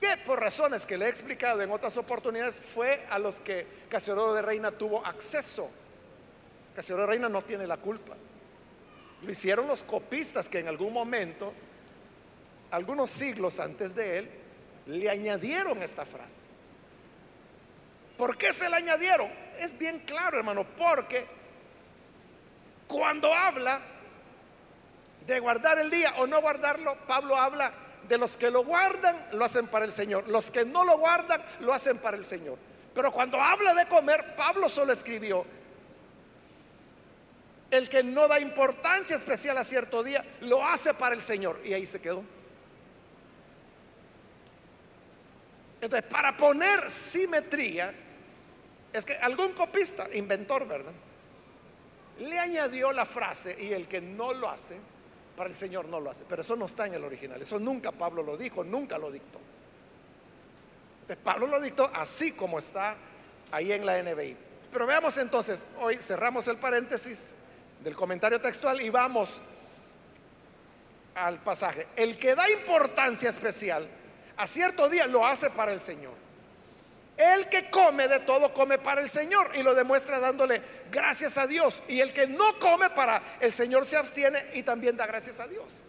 que 0.00 0.16
por 0.26 0.40
razones 0.40 0.84
que 0.86 0.98
le 0.98 1.06
he 1.06 1.08
explicado 1.08 1.62
en 1.62 1.70
otras 1.70 1.96
oportunidades 1.96 2.58
fue 2.58 3.04
a 3.10 3.18
los 3.18 3.40
que 3.40 3.66
Casiodoro 3.94 4.34
de 4.34 4.42
Reina 4.42 4.72
tuvo 4.72 5.06
acceso 5.06 5.70
Casiodoro 6.74 7.06
Reina 7.06 7.28
no 7.28 7.42
tiene 7.42 7.64
la 7.64 7.76
culpa. 7.76 8.16
Lo 9.22 9.30
hicieron 9.30 9.68
los 9.68 9.84
copistas 9.84 10.48
que 10.48 10.58
en 10.58 10.66
algún 10.66 10.92
momento, 10.92 11.52
algunos 12.72 13.08
siglos 13.08 13.60
antes 13.60 13.94
de 13.94 14.18
él, 14.18 14.30
le 14.86 15.08
añadieron 15.08 15.80
esta 15.80 16.04
frase. 16.04 16.48
¿Por 18.18 18.36
qué 18.36 18.52
se 18.52 18.68
la 18.68 18.78
añadieron? 18.78 19.30
Es 19.60 19.78
bien 19.78 20.00
claro, 20.00 20.38
hermano, 20.38 20.66
porque 20.76 21.24
cuando 22.88 23.32
habla 23.32 23.80
de 25.24 25.38
guardar 25.38 25.78
el 25.78 25.90
día 25.90 26.12
o 26.18 26.26
no 26.26 26.40
guardarlo, 26.40 26.96
Pablo 27.06 27.36
habla 27.36 27.72
de 28.08 28.18
los 28.18 28.36
que 28.36 28.50
lo 28.50 28.64
guardan, 28.64 29.16
lo 29.34 29.44
hacen 29.44 29.68
para 29.68 29.84
el 29.84 29.92
Señor. 29.92 30.26
Los 30.26 30.50
que 30.50 30.64
no 30.64 30.84
lo 30.84 30.98
guardan, 30.98 31.40
lo 31.60 31.72
hacen 31.72 31.98
para 31.98 32.16
el 32.16 32.24
Señor. 32.24 32.58
Pero 32.94 33.10
cuando 33.10 33.40
habla 33.40 33.74
de 33.74 33.86
comer, 33.86 34.36
Pablo 34.36 34.68
solo 34.68 34.92
escribió 34.92 35.44
el 37.76 37.88
que 37.88 38.02
no 38.02 38.28
da 38.28 38.38
importancia 38.40 39.16
especial 39.16 39.58
a 39.58 39.64
cierto 39.64 40.02
día, 40.02 40.24
lo 40.42 40.64
hace 40.64 40.94
para 40.94 41.14
el 41.14 41.22
Señor. 41.22 41.60
Y 41.64 41.72
ahí 41.72 41.86
se 41.86 42.00
quedó. 42.00 42.22
Entonces, 45.80 46.08
para 46.10 46.36
poner 46.36 46.90
simetría, 46.90 47.92
es 48.92 49.04
que 49.04 49.14
algún 49.16 49.52
copista, 49.52 50.06
inventor, 50.14 50.66
¿verdad? 50.66 50.92
Le 52.20 52.38
añadió 52.38 52.92
la 52.92 53.04
frase 53.04 53.56
y 53.60 53.72
el 53.72 53.88
que 53.88 54.00
no 54.00 54.32
lo 54.32 54.48
hace, 54.48 54.78
para 55.36 55.50
el 55.50 55.56
Señor 55.56 55.86
no 55.86 56.00
lo 56.00 56.10
hace. 56.10 56.24
Pero 56.28 56.42
eso 56.42 56.56
no 56.56 56.66
está 56.66 56.86
en 56.86 56.94
el 56.94 57.04
original. 57.04 57.42
Eso 57.42 57.58
nunca 57.58 57.90
Pablo 57.92 58.22
lo 58.22 58.36
dijo, 58.36 58.62
nunca 58.62 58.98
lo 58.98 59.10
dictó. 59.10 59.40
Pablo 61.22 61.46
lo 61.46 61.60
dictó 61.60 61.90
así 61.94 62.32
como 62.32 62.58
está 62.58 62.96
ahí 63.50 63.72
en 63.72 63.84
la 63.84 64.02
NBI. 64.02 64.36
Pero 64.72 64.86
veamos 64.86 65.16
entonces, 65.18 65.66
hoy 65.78 65.96
cerramos 65.96 66.48
el 66.48 66.56
paréntesis 66.56 67.28
del 67.80 67.94
comentario 67.94 68.40
textual 68.40 68.80
y 68.80 68.90
vamos 68.90 69.40
al 71.14 71.38
pasaje. 71.42 71.86
El 71.96 72.18
que 72.18 72.34
da 72.34 72.50
importancia 72.50 73.30
especial 73.30 73.86
a 74.36 74.46
cierto 74.46 74.88
día 74.88 75.06
lo 75.06 75.24
hace 75.24 75.50
para 75.50 75.72
el 75.72 75.78
Señor. 75.78 76.12
El 77.16 77.48
que 77.48 77.70
come 77.70 78.08
de 78.08 78.18
todo 78.20 78.52
come 78.52 78.78
para 78.78 79.00
el 79.00 79.08
Señor 79.08 79.48
y 79.54 79.62
lo 79.62 79.74
demuestra 79.74 80.18
dándole 80.18 80.60
gracias 80.90 81.38
a 81.38 81.46
Dios. 81.46 81.82
Y 81.86 82.00
el 82.00 82.12
que 82.12 82.26
no 82.26 82.58
come 82.58 82.90
para 82.90 83.22
el 83.38 83.52
Señor 83.52 83.86
se 83.86 83.96
abstiene 83.96 84.42
y 84.54 84.64
también 84.64 84.96
da 84.96 85.06
gracias 85.06 85.38
a 85.38 85.46
Dios. 85.46 85.82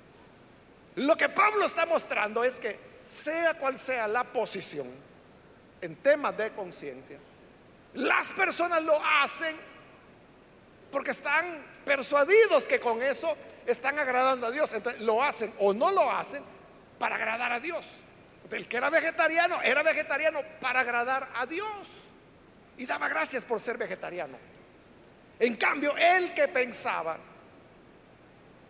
Lo 0.96 1.18
que 1.18 1.30
Pablo 1.30 1.66
está 1.66 1.88
mostrando 1.88 2.44
es 2.44 2.60
que 2.60 2.78
sea 3.08 3.56
cual 3.56 3.80
sea 3.80 4.08
la 4.08 4.24
posición 4.24 5.05
en 5.82 5.96
temas 5.98 6.38
de 6.38 6.52
conciencia, 6.52 7.18
las 7.94 8.32
personas 8.34 8.84
lo 8.84 9.00
hacen 9.04 9.56
porque 10.92 11.12
están 11.12 11.64
persuadidos 11.86 12.68
que 12.68 12.80
con 12.80 13.02
eso 13.02 13.36
están 13.66 13.98
agradando 14.00 14.48
a 14.48 14.52
Dios. 14.52 14.74
Entonces 14.74 15.02
lo 15.02 15.22
hacen 15.22 15.54
o 15.60 15.74
no 15.74 15.92
lo 15.92 16.12
hacen 16.12 16.44
para 17.00 17.16
agradar 17.16 17.52
a 17.54 17.60
Dios. 17.60 18.00
El 18.52 18.68
que 18.68 18.78
era 18.78 18.90
vegetariano 18.90 19.62
era 19.62 19.84
vegetariano 19.84 20.40
para 20.62 20.82
agradar 20.82 21.30
a 21.36 21.46
Dios. 21.46 21.88
Y 22.78 22.86
daba 22.86 23.08
gracias 23.08 23.46
por 23.46 23.60
ser 23.60 23.78
vegetariano. 23.78 24.38
En 25.40 25.56
cambio, 25.56 25.96
el 25.98 26.34
que 26.34 26.48
pensaba 26.48 27.18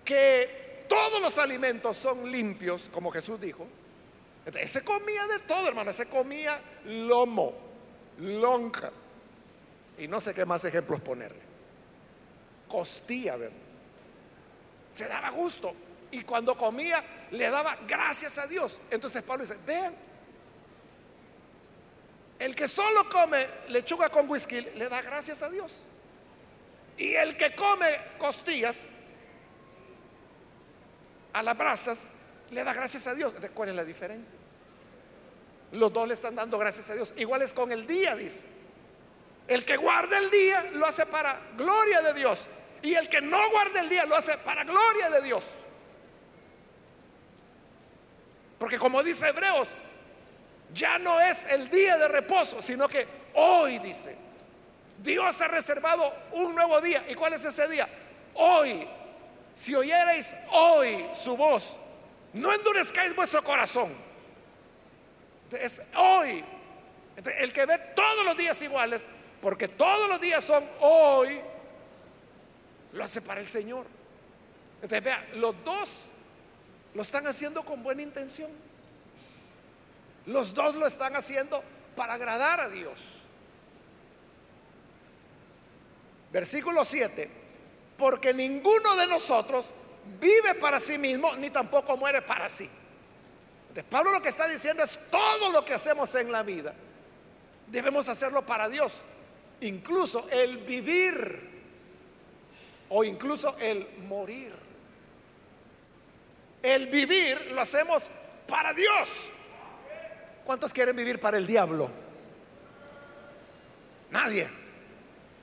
que 0.03 0.85
todos 0.87 1.21
los 1.21 1.37
alimentos 1.37 1.97
son 1.97 2.31
limpios, 2.31 2.89
como 2.91 3.11
Jesús 3.11 3.39
dijo, 3.41 3.67
ese 4.45 4.83
comía 4.83 5.27
de 5.27 5.39
todo, 5.39 5.67
hermano. 5.67 5.91
Ese 5.91 6.07
comía 6.07 6.59
lomo, 6.85 7.53
lonja. 8.19 8.91
Y 9.97 10.07
no 10.07 10.21
sé 10.21 10.33
qué 10.33 10.45
más 10.45 10.63
ejemplos 10.65 11.01
ponerle 11.01 11.45
costía, 12.67 13.37
Se 14.89 15.07
daba 15.07 15.29
gusto. 15.29 15.73
Y 16.11 16.23
cuando 16.23 16.57
comía, 16.57 17.03
le 17.31 17.49
daba 17.49 17.77
gracias 17.87 18.37
a 18.37 18.47
Dios. 18.47 18.79
Entonces 18.91 19.23
Pablo 19.23 19.43
dice, 19.43 19.57
vean, 19.65 19.93
el 22.39 22.55
que 22.55 22.67
solo 22.67 23.09
come 23.09 23.45
lechuga 23.69 24.09
con 24.09 24.29
whisky 24.29 24.61
le 24.75 24.89
da 24.89 25.01
gracias 25.01 25.41
a 25.41 25.49
Dios. 25.49 25.83
Y 26.97 27.13
el 27.15 27.35
que 27.35 27.53
come 27.55 27.87
costillas 28.17 28.95
a 31.33 31.43
las 31.43 31.57
brasas 31.57 32.13
le 32.51 32.63
da 32.63 32.73
gracias 32.73 33.07
a 33.07 33.13
Dios. 33.13 33.33
¿Cuál 33.53 33.69
es 33.69 33.75
la 33.75 33.83
diferencia? 33.83 34.37
Los 35.71 35.91
dos 35.91 36.07
le 36.07 36.13
están 36.13 36.35
dando 36.35 36.57
gracias 36.57 36.89
a 36.89 36.95
Dios. 36.95 37.13
Igual 37.17 37.41
es 37.41 37.53
con 37.53 37.71
el 37.71 37.85
día, 37.87 38.15
dice. 38.15 38.45
El 39.47 39.63
que 39.65 39.77
guarda 39.77 40.17
el 40.17 40.31
día 40.31 40.71
lo 40.73 40.85
hace 40.85 41.05
para 41.05 41.39
gloria 41.57 42.01
de 42.01 42.13
Dios. 42.13 42.47
Y 42.81 42.93
el 42.93 43.09
que 43.09 43.21
no 43.21 43.49
guarda 43.51 43.81
el 43.81 43.89
día 43.89 44.05
lo 44.05 44.15
hace 44.15 44.37
para 44.39 44.63
gloria 44.63 45.09
de 45.09 45.21
Dios. 45.21 45.43
Porque 48.57 48.77
como 48.77 49.03
dice 49.03 49.27
Hebreos, 49.27 49.69
Ya 50.73 50.97
no 50.97 51.21
es 51.21 51.45
el 51.45 51.69
día 51.69 51.97
de 51.97 52.07
reposo, 52.07 52.61
sino 52.61 52.87
que 52.87 53.07
hoy 53.35 53.79
dice, 53.79 54.17
Dios 54.97 55.39
ha 55.41 55.47
reservado 55.47 56.11
un 56.33 56.53
nuevo 56.55 56.81
día. 56.81 57.03
¿Y 57.07 57.15
cuál 57.15 57.33
es 57.33 57.45
ese 57.45 57.67
día? 57.69 57.87
Hoy. 58.33 58.87
Si 59.53 59.73
oyerais 59.73 60.35
hoy 60.51 61.05
su 61.13 61.37
voz, 61.37 61.77
no 62.35 62.53
endurezcáis 62.53 63.15
vuestro 63.15 63.43
corazón. 63.43 63.91
Es 65.57 65.81
hoy. 65.95 66.43
El 67.39 67.53
que 67.53 67.65
ve 67.65 67.77
todos 67.95 68.25
los 68.25 68.37
días 68.37 68.61
iguales, 68.61 69.07
porque 69.41 69.69
todos 69.69 70.09
los 70.09 70.19
días 70.19 70.43
son 70.43 70.61
hoy, 70.81 71.39
lo 72.91 73.03
hace 73.05 73.21
para 73.21 73.39
el 73.39 73.47
Señor. 73.47 73.85
Entonces, 74.75 75.01
vea, 75.01 75.25
los 75.35 75.55
dos 75.63 76.07
lo 76.93 77.01
están 77.01 77.25
haciendo 77.25 77.63
con 77.63 77.81
buena 77.83 78.01
intención. 78.01 78.51
Los 80.25 80.53
dos 80.53 80.75
lo 80.75 80.85
están 80.87 81.15
haciendo 81.15 81.63
para 81.95 82.15
agradar 82.15 82.59
a 82.59 82.67
Dios. 82.67 82.99
Versículo 86.33 86.83
7. 86.83 87.29
Porque 87.97 88.33
ninguno 88.33 88.97
de 88.97 89.07
nosotros 89.07 89.71
vive 90.19 90.55
para 90.55 90.79
sí 90.79 90.97
mismo, 90.97 91.35
ni 91.35 91.49
tampoco 91.49 91.97
muere 91.97 92.21
para 92.21 92.49
sí. 92.49 92.69
De 93.73 93.83
Pablo 93.83 94.11
lo 94.11 94.21
que 94.21 94.29
está 94.29 94.47
diciendo 94.47 94.83
es 94.83 94.97
todo 95.11 95.51
lo 95.51 95.65
que 95.65 95.73
hacemos 95.73 96.13
en 96.15 96.31
la 96.31 96.43
vida, 96.43 96.73
debemos 97.67 98.07
hacerlo 98.07 98.43
para 98.43 98.69
Dios. 98.69 99.05
Incluso 99.61 100.29
el 100.29 100.57
vivir 100.57 101.55
o 102.89 103.03
incluso 103.03 103.55
el 103.59 103.87
morir. 104.07 104.53
El 106.61 106.87
vivir 106.87 107.51
lo 107.51 107.61
hacemos 107.61 108.09
para 108.47 108.73
Dios. 108.73 109.29
¿Cuántos 110.43 110.73
quieren 110.73 110.95
vivir 110.95 111.19
para 111.19 111.37
el 111.37 111.47
diablo? 111.47 111.89
Nadie. 114.11 114.47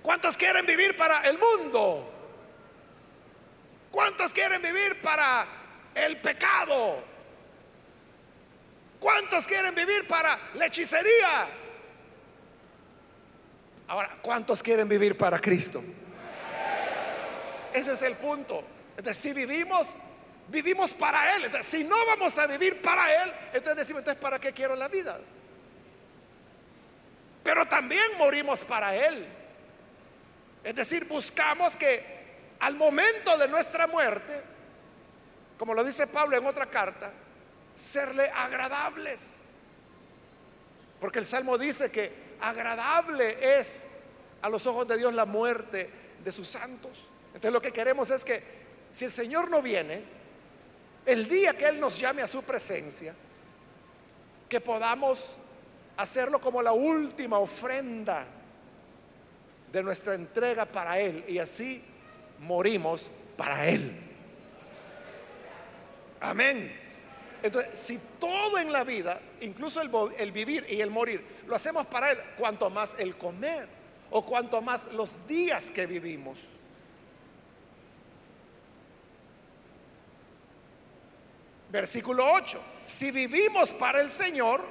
¿Cuántos 0.02 0.36
quieren 0.36 0.64
vivir 0.66 0.96
para 0.96 1.22
el 1.28 1.38
mundo? 1.38 2.11
¿Cuántos 3.92 4.32
quieren 4.32 4.62
vivir 4.62 5.00
para 5.02 5.46
el 5.94 6.16
pecado? 6.16 7.04
¿Cuántos 8.98 9.46
quieren 9.46 9.74
vivir 9.74 10.08
para 10.08 10.38
la 10.54 10.66
hechicería? 10.66 11.46
Ahora, 13.88 14.16
¿cuántos 14.22 14.62
quieren 14.62 14.88
vivir 14.88 15.18
para 15.18 15.38
Cristo? 15.38 15.84
Ese 17.74 17.92
es 17.92 18.02
el 18.02 18.14
punto. 18.14 18.64
Si 19.12 19.34
vivimos, 19.34 19.88
vivimos 20.48 20.94
para 20.94 21.36
Él. 21.36 21.44
Entonces, 21.44 21.66
si 21.66 21.84
no 21.84 21.96
vamos 22.06 22.38
a 22.38 22.46
vivir 22.46 22.80
para 22.80 23.24
Él, 23.24 23.32
entonces 23.52 23.76
decimos, 23.76 24.00
entonces, 24.00 24.22
¿para 24.22 24.38
qué 24.38 24.52
quiero 24.52 24.74
la 24.74 24.88
vida? 24.88 25.20
Pero 27.44 27.66
también 27.66 28.16
morimos 28.16 28.64
para 28.64 28.96
Él. 28.96 29.26
Es 30.64 30.74
decir, 30.74 31.04
buscamos 31.04 31.76
que 31.76 32.21
al 32.62 32.76
momento 32.76 33.36
de 33.38 33.48
nuestra 33.48 33.88
muerte, 33.88 34.40
como 35.58 35.74
lo 35.74 35.82
dice 35.82 36.06
Pablo 36.06 36.36
en 36.36 36.46
otra 36.46 36.66
carta, 36.66 37.12
serle 37.74 38.30
agradables. 38.30 39.54
Porque 41.00 41.18
el 41.18 41.26
Salmo 41.26 41.58
dice 41.58 41.90
que 41.90 42.36
agradable 42.40 43.58
es 43.58 43.88
a 44.42 44.48
los 44.48 44.64
ojos 44.66 44.86
de 44.86 44.96
Dios 44.96 45.12
la 45.12 45.24
muerte 45.24 45.90
de 46.22 46.30
sus 46.30 46.46
santos. 46.46 47.08
Entonces 47.26 47.52
lo 47.52 47.60
que 47.60 47.72
queremos 47.72 48.10
es 48.10 48.24
que 48.24 48.40
si 48.92 49.06
el 49.06 49.12
Señor 49.12 49.50
no 49.50 49.60
viene, 49.60 50.04
el 51.04 51.28
día 51.28 51.54
que 51.54 51.66
Él 51.66 51.80
nos 51.80 51.98
llame 51.98 52.22
a 52.22 52.28
su 52.28 52.44
presencia, 52.44 53.12
que 54.48 54.60
podamos 54.60 55.34
hacerlo 55.96 56.40
como 56.40 56.62
la 56.62 56.72
última 56.72 57.40
ofrenda 57.40 58.24
de 59.72 59.82
nuestra 59.82 60.14
entrega 60.14 60.64
para 60.64 61.00
Él 61.00 61.24
y 61.26 61.38
así 61.40 61.88
morimos 62.42 63.10
para 63.36 63.68
Él. 63.68 63.92
Amén. 66.20 66.80
Entonces, 67.42 67.78
si 67.78 67.98
todo 68.20 68.58
en 68.58 68.72
la 68.72 68.84
vida, 68.84 69.20
incluso 69.40 69.80
el, 69.80 69.90
el, 70.18 70.30
vivir 70.30 70.64
y 70.68 70.80
el 70.80 70.90
morir, 70.90 71.24
lo 71.46 71.56
hacemos 71.56 71.86
para 71.86 72.12
Él, 72.12 72.18
cuanto 72.38 72.70
más 72.70 72.94
el 72.98 73.16
comer 73.16 73.68
o 74.10 74.24
cuanto 74.24 74.60
más 74.60 74.92
los 74.92 75.26
días 75.26 75.70
que 75.70 75.86
vivimos. 75.86 76.38
Versículo 81.70 82.30
8. 82.32 82.62
Si 82.84 83.10
vivimos 83.10 83.72
para 83.72 84.00
el 84.00 84.10
Señor, 84.10 84.62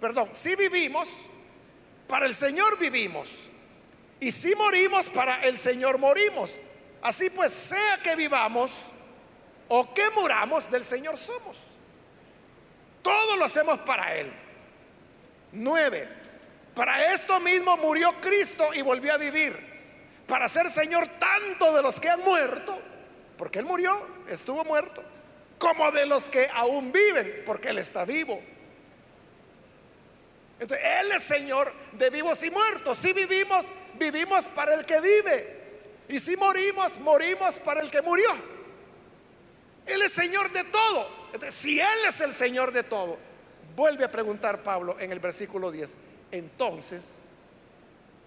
perdón, 0.00 0.30
si 0.32 0.56
vivimos, 0.56 1.08
para 2.08 2.26
el 2.26 2.34
Señor 2.34 2.78
vivimos. 2.78 3.50
Y 4.20 4.30
si 4.30 4.54
morimos, 4.54 5.08
para 5.10 5.44
el 5.44 5.56
Señor 5.56 5.98
morimos. 5.98 6.58
Así 7.02 7.30
pues, 7.30 7.52
sea 7.52 7.98
que 8.02 8.14
vivamos 8.14 8.72
o 9.68 9.94
que 9.94 10.10
muramos, 10.10 10.70
del 10.70 10.84
Señor 10.84 11.16
somos. 11.16 11.56
Todo 13.02 13.36
lo 13.36 13.44
hacemos 13.46 13.78
para 13.80 14.14
Él. 14.16 14.30
Nueve. 15.52 16.06
Para 16.74 17.12
esto 17.12 17.40
mismo 17.40 17.76
murió 17.78 18.12
Cristo 18.20 18.68
y 18.74 18.82
volvió 18.82 19.14
a 19.14 19.16
vivir. 19.16 19.70
Para 20.26 20.48
ser 20.48 20.70
Señor 20.70 21.08
tanto 21.18 21.74
de 21.74 21.82
los 21.82 21.98
que 21.98 22.08
han 22.08 22.20
muerto, 22.20 22.80
porque 23.36 23.58
Él 23.58 23.64
murió, 23.64 24.06
estuvo 24.28 24.64
muerto, 24.64 25.02
como 25.58 25.90
de 25.90 26.06
los 26.06 26.28
que 26.28 26.48
aún 26.54 26.92
viven, 26.92 27.42
porque 27.44 27.70
Él 27.70 27.78
está 27.78 28.04
vivo. 28.04 28.40
Entonces, 30.60 30.86
Él 31.00 31.12
es 31.12 31.22
Señor 31.22 31.72
de 31.92 32.10
vivos 32.10 32.42
y 32.44 32.50
muertos. 32.50 32.98
Si 32.98 33.14
vivimos, 33.14 33.72
vivimos 33.98 34.44
para 34.48 34.74
el 34.74 34.84
que 34.84 35.00
vive. 35.00 35.60
Y 36.08 36.18
si 36.18 36.36
morimos, 36.36 36.98
morimos 37.00 37.58
para 37.60 37.80
el 37.80 37.90
que 37.90 38.02
murió. 38.02 38.30
Él 39.86 40.02
es 40.02 40.12
Señor 40.12 40.52
de 40.52 40.64
todo. 40.64 41.08
Entonces, 41.32 41.54
si 41.54 41.80
Él 41.80 41.98
es 42.06 42.20
el 42.20 42.34
Señor 42.34 42.72
de 42.72 42.82
todo, 42.82 43.16
vuelve 43.74 44.04
a 44.04 44.10
preguntar 44.10 44.62
Pablo 44.62 44.96
en 45.00 45.12
el 45.12 45.18
versículo 45.18 45.70
10. 45.70 45.96
Entonces, 46.30 47.20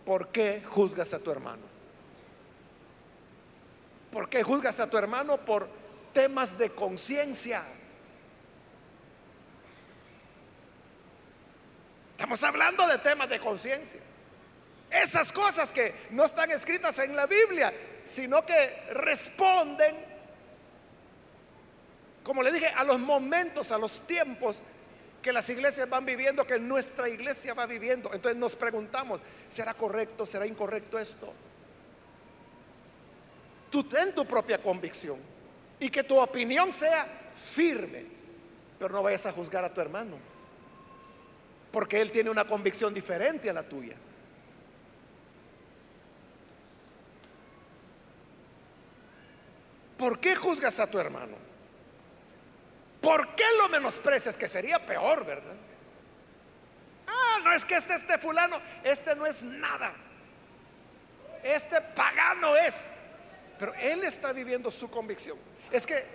¿por 0.04 0.30
qué 0.30 0.64
juzgas 0.66 1.14
a 1.14 1.20
tu 1.20 1.30
hermano? 1.32 1.62
¿Por 4.12 4.28
qué 4.28 4.42
juzgas 4.42 4.80
a 4.80 4.90
tu 4.90 4.98
hermano 4.98 5.38
por 5.38 5.68
temas 6.14 6.58
de 6.58 6.72
conciencia? 6.72 7.64
Estamos 12.24 12.42
hablando 12.46 12.88
de 12.88 13.00
temas 13.00 13.28
de 13.28 13.38
conciencia. 13.38 14.00
Esas 14.90 15.34
cosas 15.34 15.74
que 15.74 15.94
no 16.12 16.24
están 16.24 16.50
escritas 16.52 16.98
en 17.00 17.18
la 17.18 17.28
Biblia, 17.28 17.74
sino 18.06 18.46
que 18.46 18.86
responden, 18.92 19.94
como 22.24 22.42
le 22.42 22.54
dije, 22.54 22.68
a 22.68 22.86
los 22.86 22.98
momentos, 22.98 23.74
a 23.74 23.78
los 23.78 24.08
tiempos 24.08 24.62
que 25.22 25.34
las 25.34 25.50
iglesias 25.50 25.90
van 25.90 26.06
viviendo, 26.06 26.48
que 26.48 26.60
nuestra 26.60 27.10
iglesia 27.10 27.54
va 27.56 27.66
viviendo. 27.66 28.10
Entonces 28.14 28.40
nos 28.40 28.56
preguntamos, 28.56 29.20
¿será 29.50 29.74
correcto, 29.74 30.26
será 30.26 30.48
incorrecto 30.48 30.98
esto? 30.98 31.34
Tú 33.70 33.84
ten 33.84 34.16
tu 34.16 34.26
propia 34.26 34.60
convicción 34.60 35.18
y 35.78 35.90
que 35.90 36.04
tu 36.04 36.18
opinión 36.18 36.72
sea 36.72 37.06
firme, 37.36 38.06
pero 38.80 38.94
no 38.94 39.04
vayas 39.04 39.26
a 39.26 39.34
juzgar 39.34 39.66
a 39.66 39.74
tu 39.74 39.82
hermano 39.82 40.33
porque 41.74 42.00
Él 42.00 42.12
tiene 42.12 42.30
una 42.30 42.46
convicción 42.46 42.94
diferente 42.94 43.50
a 43.50 43.54
la 43.54 43.64
tuya. 43.64 43.96
¿Por 49.98 50.20
qué 50.20 50.36
juzgas 50.36 50.80
a 50.80 50.86
tu 50.86 51.00
hermano? 51.00 51.36
¿Por 53.02 53.28
qué 53.36 53.44
lo 53.58 53.70
menosprecias? 53.70 54.38
Que 54.38 54.48
sería 54.48 54.86
peor, 54.86 55.26
¿verdad? 55.26 55.56
Ah, 57.08 57.40
no 57.44 57.52
es 57.52 57.66
que 57.66 57.76
este, 57.76 57.96
este 57.96 58.20
fulano, 58.20 58.62
este 58.84 59.16
no 59.16 59.26
es 59.26 59.42
nada. 59.42 59.94
Este 61.42 61.82
pagano 61.82 62.56
es. 62.56 62.92
Pero 63.58 63.74
él 63.74 64.04
está 64.04 64.32
viviendo 64.32 64.70
su 64.70 64.92
convicción. 64.92 65.40
Es 65.72 65.88
que 65.88 66.06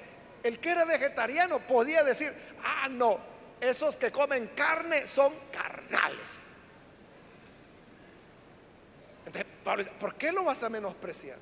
el 0.45 0.61
que 0.61 0.71
era 0.71 0.85
vegetariano 0.85 1.59
podía 1.59 2.05
decir, 2.05 2.33
ah, 2.63 2.89
no, 2.89 3.19
esos 3.61 3.97
que 3.97 4.11
comen 4.11 4.49
carne 4.49 5.07
son 5.07 5.33
carnales. 5.53 6.39
Entonces, 9.27 9.93
¿por 10.01 10.15
qué 10.15 10.33
lo 10.33 10.45
vas 10.45 10.63
a 10.63 10.69
menospreciar? 10.69 11.39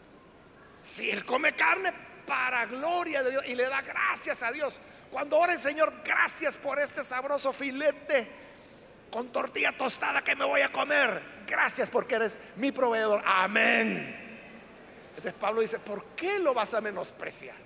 Si 0.81 1.11
él 1.11 1.25
come 1.25 1.53
carne 1.55 1.93
para 2.27 2.67
gloria 2.67 3.23
de 3.23 3.31
Dios 3.31 3.47
y 3.47 3.55
le 3.55 3.69
da 3.69 3.81
gracias 3.83 4.43
a 4.43 4.51
Dios. 4.51 4.79
Cuando 5.11 5.39
ore, 5.39 5.57
Señor, 5.57 5.93
gracias 6.05 6.57
por 6.57 6.79
este 6.79 7.05
sabroso 7.05 7.53
filete 7.53 8.27
con 9.11 9.29
tortilla 9.29 9.73
tostada 9.73 10.23
que 10.23 10.35
me 10.35 10.45
voy 10.45 10.61
a 10.61 10.73
comer. 10.73 11.23
Gracias 11.47 11.89
porque 11.89 12.17
eres 12.17 12.39
mi 12.57 12.73
proveedor. 12.73 13.23
Amén. 13.25 14.25
Entonces 15.11 15.35
Pablo 15.41 15.61
dice, 15.61 15.79
¿por 15.79 16.05
qué 16.17 16.39
lo 16.39 16.53
vas 16.53 16.75
a 16.75 16.81
menospreciar? 16.81 17.57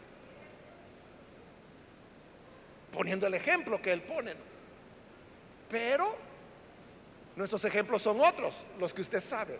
Poniendo 2.93 3.27
el 3.27 3.35
ejemplo 3.35 3.81
que 3.81 3.93
él 3.93 4.03
pone. 4.03 4.35
Pero 5.69 6.15
nuestros 7.37 7.65
ejemplos 7.65 8.03
son 8.03 8.21
otros, 8.21 8.65
los 8.79 8.93
que 8.93 9.03
usted 9.03 9.21
sabe. 9.21 9.59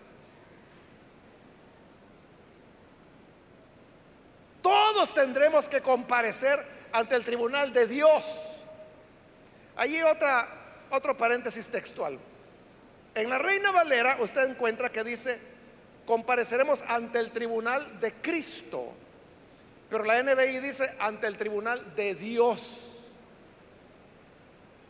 Todos 4.61 5.13
tendremos 5.13 5.67
que 5.67 5.81
comparecer 5.81 6.59
ante 6.91 7.15
el 7.15 7.25
tribunal 7.25 7.73
de 7.73 7.87
Dios. 7.87 8.57
Allí 9.75 10.01
otra, 10.03 10.47
otro 10.91 11.17
paréntesis 11.17 11.67
textual. 11.69 12.19
En 13.15 13.29
la 13.29 13.39
Reina 13.39 13.71
Valera 13.71 14.17
usted 14.19 14.49
encuentra 14.49 14.91
que 14.91 15.03
dice, 15.03 15.39
compareceremos 16.05 16.83
ante 16.83 17.19
el 17.19 17.31
tribunal 17.31 17.99
de 17.99 18.13
Cristo. 18.13 18.93
Pero 19.89 20.03
la 20.03 20.21
NBI 20.21 20.59
dice 20.59 20.89
ante 20.99 21.27
el 21.27 21.37
tribunal 21.37 21.95
de 21.95 22.15
Dios. 22.15 22.90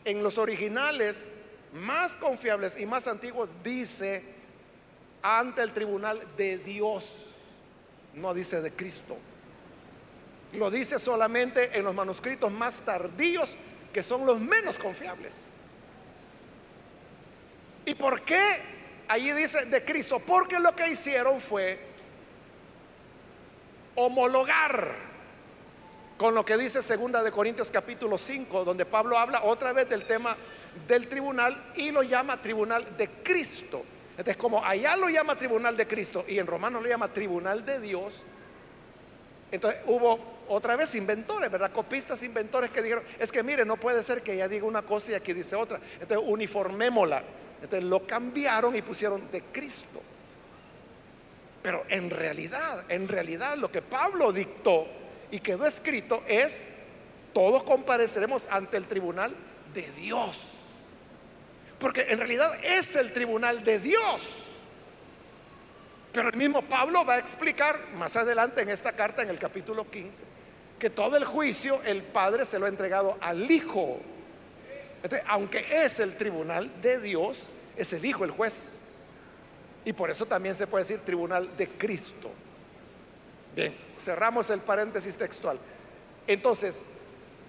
En 0.04 0.22
los 0.22 0.38
originales 0.38 1.30
más 1.72 2.16
confiables 2.16 2.78
y 2.78 2.86
más 2.86 3.06
antiguos 3.06 3.50
dice 3.62 4.22
ante 5.22 5.62
el 5.62 5.72
tribunal 5.72 6.20
de 6.36 6.58
Dios. 6.58 7.26
No 8.14 8.34
dice 8.34 8.60
de 8.60 8.72
Cristo. 8.72 9.16
Lo 10.52 10.70
dice 10.70 10.98
solamente 10.98 11.78
en 11.78 11.84
los 11.84 11.94
manuscritos 11.94 12.52
más 12.52 12.80
tardíos, 12.80 13.56
que 13.92 14.02
son 14.02 14.26
los 14.26 14.38
menos 14.38 14.78
confiables. 14.78 15.50
¿Y 17.86 17.94
por 17.94 18.20
qué 18.22 18.58
allí 19.08 19.32
dice 19.32 19.64
de 19.66 19.82
Cristo? 19.82 20.18
Porque 20.20 20.58
lo 20.60 20.76
que 20.76 20.90
hicieron 20.90 21.40
fue 21.40 21.78
homologar 23.94 25.11
con 26.22 26.36
lo 26.36 26.44
que 26.44 26.56
dice 26.56 26.84
segunda 26.84 27.20
de 27.20 27.32
Corintios 27.32 27.68
capítulo 27.72 28.16
5, 28.16 28.64
donde 28.64 28.86
Pablo 28.86 29.18
habla 29.18 29.42
otra 29.42 29.72
vez 29.72 29.88
del 29.88 30.04
tema 30.04 30.36
del 30.86 31.08
tribunal 31.08 31.72
y 31.74 31.90
lo 31.90 32.04
llama 32.04 32.40
tribunal 32.40 32.96
de 32.96 33.08
Cristo. 33.08 33.82
Entonces, 34.12 34.36
como 34.36 34.64
allá 34.64 34.96
lo 34.96 35.08
llama 35.08 35.34
tribunal 35.34 35.76
de 35.76 35.84
Cristo 35.84 36.24
y 36.28 36.38
en 36.38 36.46
Romano 36.46 36.80
lo 36.80 36.88
llama 36.88 37.08
tribunal 37.08 37.66
de 37.66 37.80
Dios, 37.80 38.22
entonces 39.50 39.80
hubo 39.86 40.16
otra 40.48 40.76
vez 40.76 40.94
inventores, 40.94 41.50
¿verdad? 41.50 41.72
Copistas 41.72 42.22
inventores 42.22 42.70
que 42.70 42.82
dijeron, 42.82 43.02
es 43.18 43.32
que 43.32 43.42
mire, 43.42 43.64
no 43.64 43.76
puede 43.76 44.00
ser 44.04 44.22
que 44.22 44.34
ella 44.34 44.46
diga 44.46 44.64
una 44.64 44.82
cosa 44.82 45.10
y 45.10 45.14
aquí 45.14 45.32
dice 45.32 45.56
otra. 45.56 45.80
Entonces 46.00 46.24
uniformémosla. 46.24 47.20
Entonces 47.62 47.82
lo 47.82 48.06
cambiaron 48.06 48.76
y 48.76 48.82
pusieron 48.82 49.28
de 49.32 49.42
Cristo. 49.50 50.00
Pero 51.64 51.82
en 51.88 52.10
realidad, 52.10 52.84
en 52.88 53.08
realidad 53.08 53.56
lo 53.56 53.72
que 53.72 53.82
Pablo 53.82 54.32
dictó 54.32 55.01
y 55.32 55.40
quedó 55.40 55.66
escrito 55.66 56.22
es, 56.28 56.68
todos 57.32 57.64
compareceremos 57.64 58.46
ante 58.50 58.76
el 58.76 58.86
tribunal 58.86 59.34
de 59.74 59.90
Dios. 59.92 60.50
Porque 61.80 62.06
en 62.10 62.18
realidad 62.18 62.54
es 62.62 62.94
el 62.96 63.12
tribunal 63.12 63.64
de 63.64 63.78
Dios. 63.78 64.42
Pero 66.12 66.28
el 66.28 66.36
mismo 66.36 66.60
Pablo 66.60 67.04
va 67.06 67.14
a 67.14 67.18
explicar 67.18 67.78
más 67.94 68.14
adelante 68.16 68.60
en 68.60 68.68
esta 68.68 68.92
carta, 68.92 69.22
en 69.22 69.30
el 69.30 69.38
capítulo 69.38 69.90
15, 69.90 70.24
que 70.78 70.90
todo 70.90 71.16
el 71.16 71.24
juicio 71.24 71.82
el 71.84 72.02
Padre 72.02 72.44
se 72.44 72.58
lo 72.58 72.66
ha 72.66 72.68
entregado 72.68 73.16
al 73.20 73.50
Hijo. 73.50 74.00
aunque 75.28 75.66
es 75.70 75.98
el 75.98 76.14
tribunal 76.16 76.70
de 76.82 77.00
Dios, 77.00 77.48
es 77.74 77.90
el 77.94 78.04
Hijo 78.04 78.24
el 78.26 78.30
juez. 78.30 78.82
Y 79.86 79.94
por 79.94 80.10
eso 80.10 80.26
también 80.26 80.54
se 80.54 80.66
puede 80.66 80.84
decir 80.84 81.00
tribunal 81.00 81.56
de 81.56 81.68
Cristo. 81.68 82.30
Bien, 83.56 83.74
cerramos 84.02 84.50
el 84.50 84.60
paréntesis 84.60 85.16
textual. 85.16 85.58
Entonces, 86.26 86.86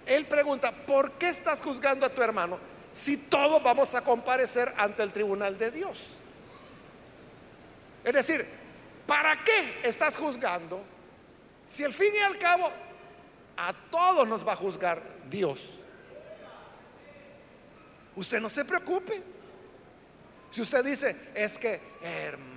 él 0.05 0.25
pregunta, 0.25 0.71
¿por 0.71 1.11
qué 1.13 1.29
estás 1.29 1.61
juzgando 1.61 2.05
a 2.05 2.09
tu 2.09 2.21
hermano 2.21 2.59
si 2.91 3.17
todos 3.17 3.63
vamos 3.63 3.95
a 3.95 4.01
comparecer 4.01 4.73
ante 4.77 5.03
el 5.03 5.11
tribunal 5.11 5.57
de 5.57 5.71
Dios? 5.71 6.19
Es 8.03 8.13
decir, 8.13 8.45
¿para 9.07 9.35
qué 9.43 9.79
estás 9.83 10.15
juzgando 10.15 10.83
si 11.65 11.83
al 11.83 11.93
fin 11.93 12.13
y 12.13 12.19
al 12.19 12.37
cabo 12.37 12.69
a 13.55 13.73
todos 13.89 14.27
nos 14.27 14.45
va 14.45 14.53
a 14.53 14.57
juzgar 14.57 15.01
Dios? 15.29 15.79
Usted 18.15 18.39
no 18.39 18.49
se 18.49 18.65
preocupe. 18.65 19.21
Si 20.51 20.61
usted 20.61 20.85
dice, 20.85 21.15
es 21.33 21.57
que, 21.57 21.81
hermano, 22.03 22.51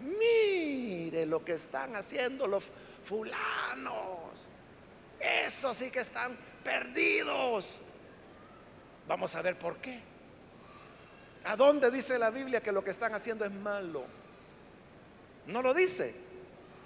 mire 0.00 1.26
lo 1.26 1.44
que 1.44 1.52
están 1.52 1.96
haciendo 1.96 2.46
los 2.46 2.64
fulanos. 3.04 4.30
Eso 5.18 5.74
sí 5.74 5.90
que 5.90 6.00
están 6.00 6.36
perdidos. 6.64 7.76
Vamos 9.06 9.34
a 9.36 9.42
ver 9.42 9.56
por 9.56 9.76
qué. 9.78 10.00
¿A 11.44 11.56
dónde 11.56 11.90
dice 11.90 12.18
la 12.18 12.30
Biblia 12.30 12.62
que 12.62 12.72
lo 12.72 12.84
que 12.84 12.90
están 12.90 13.14
haciendo 13.14 13.44
es 13.44 13.52
malo? 13.52 14.04
No 15.46 15.62
lo 15.62 15.74
dice. 15.74 16.14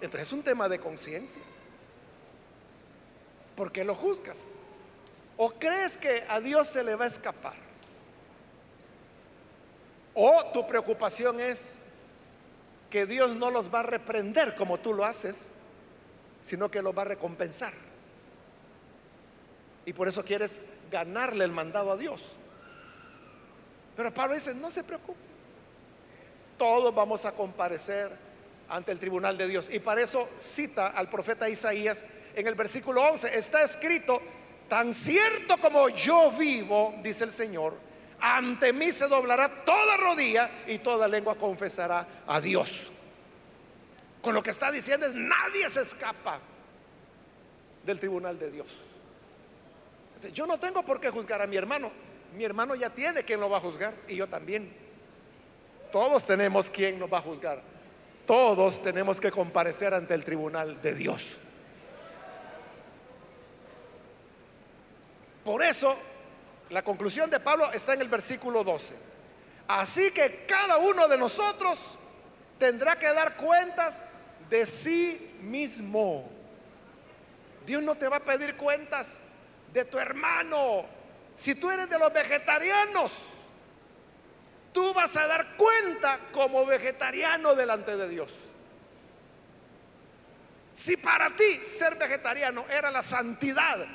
Entonces 0.01 0.29
es 0.29 0.33
un 0.33 0.43
tema 0.43 0.69
de 0.69 0.79
conciencia. 0.79 1.43
¿Por 3.57 3.71
qué 3.71 3.85
lo 3.85 3.95
juzgas? 3.95 4.51
¿O 5.37 5.51
crees 5.53 5.97
que 5.97 6.25
a 6.29 6.41
Dios 6.41 6.69
se 6.69 6.83
le 6.83 6.95
va 6.95 7.05
a 7.05 7.09
escapar? 7.09 7.55
¿O 10.15 10.45
tu 10.53 10.67
preocupación 10.67 11.41
es 11.41 11.79
que 12.95 13.07
Dios 13.07 13.35
no 13.35 13.51
los 13.51 13.75
va 13.75 13.81
a 13.81 13.83
reprender 13.83 14.55
como 14.55 14.79
tú 14.79 14.95
lo 14.95 15.05
haces, 15.05 15.51
sino 16.41 16.71
que 16.71 16.81
los 16.81 16.97
va 16.97 17.03
a 17.03 17.07
recompensar? 17.07 17.73
Y 19.85 19.93
por 19.93 20.07
eso 20.07 20.25
quieres 20.25 20.61
ganarle 20.93 21.45
el 21.45 21.51
mandado 21.51 21.91
a 21.91 21.97
Dios. 21.97 22.29
Pero 23.97 24.15
Pablo 24.15 24.37
dice, 24.37 24.55
no 24.55 24.71
se 24.71 24.85
preocupe. 24.85 25.19
Todos 26.57 26.95
vamos 26.95 27.25
a 27.25 27.33
comparecer 27.33 28.13
ante 28.69 28.93
el 28.93 29.01
tribunal 29.01 29.37
de 29.37 29.49
Dios. 29.49 29.69
Y 29.73 29.81
para 29.81 30.01
eso 30.01 30.29
cita 30.39 30.87
al 30.87 31.11
profeta 31.11 31.49
Isaías 31.49 32.05
en 32.37 32.47
el 32.47 32.55
versículo 32.55 33.03
11. 33.11 33.37
Está 33.37 33.65
escrito, 33.65 34.23
tan 34.69 34.95
cierto 34.95 35.57
como 35.57 35.89
yo 35.89 36.31
vivo, 36.31 36.95
dice 37.03 37.25
el 37.25 37.33
Señor, 37.33 37.75
ante 38.21 38.73
mí 38.73 38.93
se 38.93 39.09
doblará 39.09 39.65
toda 39.65 39.97
rodilla 39.97 40.51
y 40.67 40.79
toda 40.79 41.09
lengua 41.09 41.35
confesará 41.35 42.07
a 42.27 42.41
Dios. 42.41 42.91
Con 44.23 44.35
lo 44.35 44.43
que 44.43 44.51
está 44.51 44.71
diciendo 44.71 45.07
es, 45.07 45.15
nadie 45.15 45.69
se 45.69 45.83
escapa 45.83 46.39
del 47.85 47.99
tribunal 48.01 48.39
de 48.39 48.51
Dios. 48.51 48.79
Yo 50.33 50.47
no 50.47 50.59
tengo 50.59 50.83
por 50.83 51.01
qué 51.01 51.11
juzgar 51.11 51.43
a 51.43 51.47
mi 51.47 51.57
hermano 51.57 51.91
mi 52.35 52.45
hermano 52.45 52.75
ya 52.75 52.91
tiene 52.91 53.23
quien 53.23 53.41
lo 53.41 53.49
va 53.49 53.59
a 53.59 53.61
juzgar 53.61 53.95
y 54.09 54.17
yo 54.17 54.27
también. 54.27 54.73
Todos 55.93 56.27
tenemos 56.27 56.69
quien 56.69 56.99
nos 56.99 57.13
va 57.13 57.19
a 57.19 57.23
juzgar. 57.23 57.63
Todos 58.27 58.83
tenemos 58.83 59.21
que 59.21 59.31
comparecer 59.31 59.95
ante 59.95 60.15
el 60.15 60.25
tribunal 60.25 60.81
de 60.83 60.95
Dios. 60.95 61.37
Por 65.45 65.63
eso, 65.63 65.97
la 66.75 66.83
conclusión 66.83 67.31
de 67.31 67.39
Pablo 67.39 67.71
está 67.73 67.95
en 67.95 68.01
el 68.01 68.09
versículo 68.09 68.65
12. 68.65 68.97
Así 69.69 70.11
que 70.11 70.45
cada 70.45 70.79
uno 70.79 71.07
de 71.07 71.17
nosotros 71.17 71.97
tendrá 72.59 72.99
que 72.99 73.07
dar 73.13 73.37
cuentas 73.37 74.03
de 74.51 74.67
sí 74.67 75.39
mismo. 75.43 76.29
Dios 77.65 77.81
no 77.81 77.95
te 77.95 78.09
va 78.09 78.17
a 78.17 78.21
pedir 78.21 78.57
cuentas 78.57 79.27
de 79.73 79.85
tu 79.85 80.01
hermano, 80.01 80.85
si 81.37 81.55
tú 81.55 81.71
eres 81.71 81.89
de 81.89 81.97
los 81.97 82.13
vegetarianos, 82.13 83.13
tú 84.73 84.93
vas 84.95 85.17
a 85.17 85.29
dar 85.29 85.55
cuenta 85.57 86.19
como 86.33 86.67
vegetariano 86.67 87.55
delante 87.55 87.97
de 87.97 88.09
Dios. 88.09 88.35
Si 90.73 90.97
para 90.97 91.37
ti 91.37 91.63
ser 91.69 91.95
vegetariano 91.95 92.65
era 92.69 92.91
la 92.91 93.03
santidad, 93.03 93.87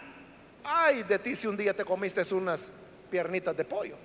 ay 0.63 1.03
de 1.03 1.19
ti 1.19 1.35
si 1.35 1.47
un 1.47 1.57
día 1.57 1.73
te 1.73 1.85
comiste 1.85 2.21
unas 2.33 2.71
piernitas 3.09 3.55
de 3.55 3.65
pollo. 3.65 3.97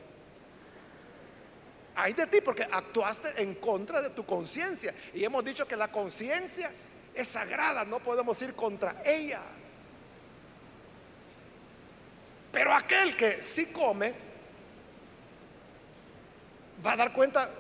Ay 1.97 2.13
de 2.13 2.27
ti 2.27 2.41
porque 2.41 2.65
actuaste 2.65 3.43
en 3.43 3.55
contra 3.55 4.03
de 4.03 4.11
tu 4.11 4.25
conciencia. 4.27 4.95
Y 5.13 5.25
hemos 5.25 5.45
dicho 5.45 5.67
que 5.67 5.77
la 5.77 5.91
conciencia 5.91 6.71
es 7.15 7.29
sagrada, 7.29 7.85
no 7.85 8.01
podemos 8.01 8.41
ir 8.43 8.55
contra 8.55 9.01
ella. 9.05 9.41
Pero 12.53 12.73
aquel 12.73 13.17
que 13.17 13.43
sí 13.43 13.73
come 13.73 14.15
va 16.85 16.93
a 16.93 16.97
dar 16.97 17.13
cuenta 17.13 17.51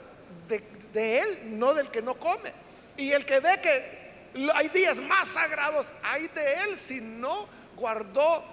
de, 0.48 1.18
él, 1.18 1.58
no 1.58 1.74
del 1.74 1.90
que 1.90 2.02
no 2.02 2.14
come. 2.14 2.52
Y 2.96 3.10
el 3.10 3.24
que 3.24 3.40
ve 3.40 3.60
que 3.60 4.48
hay 4.54 4.68
días 4.68 5.00
más 5.00 5.28
sagrados, 5.28 5.92
hay 6.02 6.28
de 6.28 6.54
él 6.62 6.76
si 6.76 7.00
no 7.00 7.48
guardó 7.76 8.44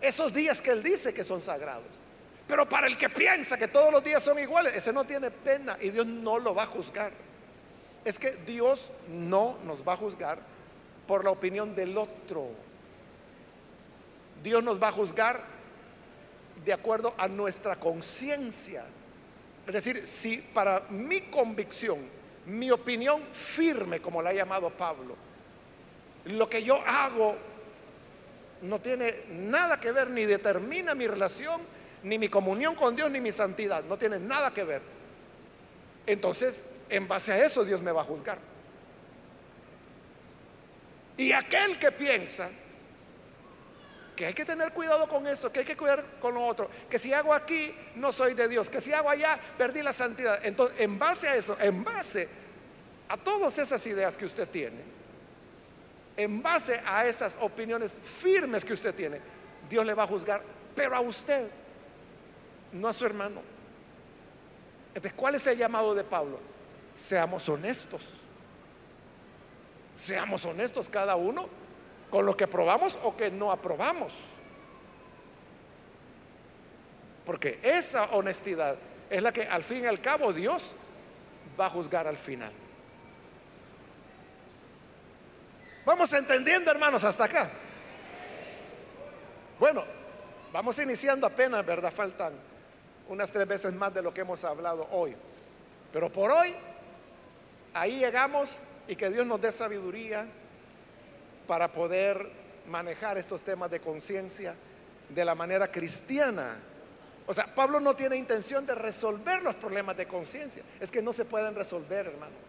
esos 0.00 0.32
días 0.32 0.60
que 0.62 0.70
él 0.70 0.82
dice 0.82 1.12
que 1.12 1.24
son 1.24 1.40
sagrados. 1.40 1.84
Pero 2.46 2.68
para 2.68 2.86
el 2.86 2.96
que 2.96 3.08
piensa 3.08 3.58
que 3.58 3.68
todos 3.68 3.92
los 3.92 4.04
días 4.04 4.22
son 4.22 4.38
iguales, 4.38 4.74
ese 4.74 4.92
no 4.92 5.04
tiene 5.04 5.30
pena 5.30 5.76
y 5.80 5.90
Dios 5.90 6.06
no 6.06 6.38
lo 6.38 6.54
va 6.54 6.62
a 6.62 6.66
juzgar. 6.66 7.12
Es 8.04 8.18
que 8.18 8.32
Dios 8.46 8.92
no 9.08 9.58
nos 9.64 9.86
va 9.86 9.94
a 9.94 9.96
juzgar 9.96 10.38
por 11.06 11.24
la 11.24 11.30
opinión 11.30 11.74
del 11.74 11.98
otro. 11.98 12.50
Dios 14.42 14.62
nos 14.62 14.80
va 14.80 14.88
a 14.88 14.92
juzgar 14.92 15.40
de 16.64 16.72
acuerdo 16.72 17.14
a 17.18 17.26
nuestra 17.26 17.76
conciencia. 17.76 18.84
Es 19.66 19.72
decir, 19.72 20.06
si 20.06 20.38
para 20.38 20.82
mi 20.90 21.22
convicción, 21.22 21.98
mi 22.46 22.70
opinión 22.70 23.22
firme, 23.32 24.00
como 24.00 24.22
la 24.22 24.30
ha 24.30 24.34
llamado 24.34 24.70
Pablo, 24.70 25.16
lo 26.26 26.48
que 26.48 26.62
yo 26.62 26.80
hago 26.86 27.36
no 28.62 28.80
tiene 28.80 29.24
nada 29.28 29.78
que 29.78 29.92
ver, 29.92 30.10
ni 30.10 30.24
determina 30.24 30.94
mi 30.94 31.06
relación, 31.06 31.60
ni 32.02 32.18
mi 32.18 32.28
comunión 32.28 32.74
con 32.74 32.96
Dios, 32.96 33.10
ni 33.10 33.20
mi 33.20 33.32
santidad, 33.32 33.84
no 33.84 33.98
tiene 33.98 34.18
nada 34.18 34.52
que 34.52 34.64
ver. 34.64 34.82
Entonces, 36.06 36.68
en 36.88 37.08
base 37.08 37.32
a 37.32 37.44
eso 37.44 37.64
Dios 37.64 37.82
me 37.82 37.92
va 37.92 38.02
a 38.02 38.04
juzgar. 38.04 38.38
Y 41.16 41.32
aquel 41.32 41.78
que 41.78 41.90
piensa 41.92 42.48
que 44.14 44.26
hay 44.26 44.34
que 44.34 44.44
tener 44.44 44.72
cuidado 44.72 45.08
con 45.08 45.26
eso, 45.26 45.52
que 45.52 45.60
hay 45.60 45.64
que 45.64 45.76
cuidar 45.76 46.02
con 46.20 46.34
lo 46.34 46.46
otro, 46.46 46.70
que 46.88 46.98
si 46.98 47.12
hago 47.12 47.34
aquí 47.34 47.74
no 47.96 48.12
soy 48.12 48.34
de 48.34 48.48
Dios, 48.48 48.70
que 48.70 48.80
si 48.80 48.92
hago 48.92 49.10
allá 49.10 49.38
perdí 49.58 49.82
la 49.82 49.92
santidad. 49.92 50.40
Entonces, 50.44 50.80
en 50.80 50.98
base 50.98 51.28
a 51.28 51.36
eso, 51.36 51.56
en 51.60 51.84
base 51.84 52.28
a 53.08 53.16
todas 53.16 53.58
esas 53.58 53.84
ideas 53.86 54.16
que 54.16 54.24
usted 54.24 54.48
tiene, 54.48 54.95
en 56.16 56.42
base 56.42 56.80
a 56.86 57.06
esas 57.06 57.36
opiniones 57.40 58.00
firmes 58.02 58.64
que 58.64 58.72
usted 58.72 58.94
tiene, 58.94 59.20
Dios 59.68 59.84
le 59.84 59.94
va 59.94 60.04
a 60.04 60.06
juzgar, 60.06 60.42
pero 60.74 60.96
a 60.96 61.00
usted, 61.00 61.48
no 62.72 62.88
a 62.88 62.92
su 62.92 63.04
hermano. 63.04 63.40
Entonces, 64.88 65.12
¿cuál 65.14 65.34
es 65.34 65.46
el 65.46 65.58
llamado 65.58 65.94
de 65.94 66.04
Pablo? 66.04 66.38
Seamos 66.94 67.48
honestos. 67.48 68.08
Seamos 69.94 70.44
honestos 70.44 70.88
cada 70.88 71.16
uno 71.16 71.48
con 72.10 72.24
lo 72.24 72.36
que 72.36 72.44
aprobamos 72.44 72.98
o 73.02 73.16
que 73.16 73.30
no 73.30 73.52
aprobamos. 73.52 74.14
Porque 77.26 77.58
esa 77.62 78.04
honestidad 78.12 78.76
es 79.10 79.22
la 79.22 79.32
que 79.32 79.42
al 79.42 79.64
fin 79.64 79.84
y 79.84 79.86
al 79.86 80.00
cabo 80.00 80.32
Dios 80.32 80.72
va 81.58 81.66
a 81.66 81.70
juzgar 81.70 82.06
al 82.06 82.16
final. 82.16 82.52
Vamos 85.86 86.12
entendiendo, 86.14 86.68
hermanos, 86.68 87.04
hasta 87.04 87.24
acá. 87.24 87.48
Bueno, 89.56 89.84
vamos 90.52 90.76
iniciando 90.80 91.28
apenas, 91.28 91.64
¿verdad? 91.64 91.92
Faltan 91.92 92.34
unas 93.08 93.30
tres 93.30 93.46
veces 93.46 93.72
más 93.72 93.94
de 93.94 94.02
lo 94.02 94.12
que 94.12 94.22
hemos 94.22 94.42
hablado 94.42 94.88
hoy. 94.90 95.14
Pero 95.92 96.10
por 96.10 96.32
hoy, 96.32 96.52
ahí 97.72 98.00
llegamos 98.00 98.62
y 98.88 98.96
que 98.96 99.10
Dios 99.10 99.24
nos 99.26 99.40
dé 99.40 99.52
sabiduría 99.52 100.26
para 101.46 101.70
poder 101.70 102.32
manejar 102.66 103.16
estos 103.16 103.44
temas 103.44 103.70
de 103.70 103.78
conciencia 103.78 104.56
de 105.08 105.24
la 105.24 105.36
manera 105.36 105.68
cristiana. 105.68 106.56
O 107.28 107.32
sea, 107.32 107.46
Pablo 107.54 107.78
no 107.78 107.94
tiene 107.94 108.16
intención 108.16 108.66
de 108.66 108.74
resolver 108.74 109.40
los 109.40 109.54
problemas 109.54 109.96
de 109.96 110.08
conciencia. 110.08 110.64
Es 110.80 110.90
que 110.90 111.00
no 111.00 111.12
se 111.12 111.24
pueden 111.24 111.54
resolver, 111.54 112.08
hermano. 112.08 112.45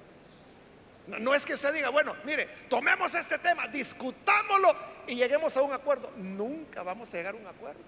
No, 1.07 1.33
es 1.33 1.45
que 1.45 1.53
usted 1.53 1.73
diga, 1.73 1.89
bueno, 1.89 2.15
mire, 2.25 2.47
tomemos 2.69 3.15
este 3.15 3.37
tema, 3.39 3.67
discutámoslo 3.67 4.75
y 5.07 5.15
lleguemos 5.15 5.55
a 5.55 5.61
un 5.61 5.71
acuerdo. 5.71 6.11
Nunca 6.17 6.83
vamos 6.83 7.13
a 7.13 7.17
llegar 7.17 7.33
a 7.33 7.37
un 7.37 7.47
acuerdo. 7.47 7.81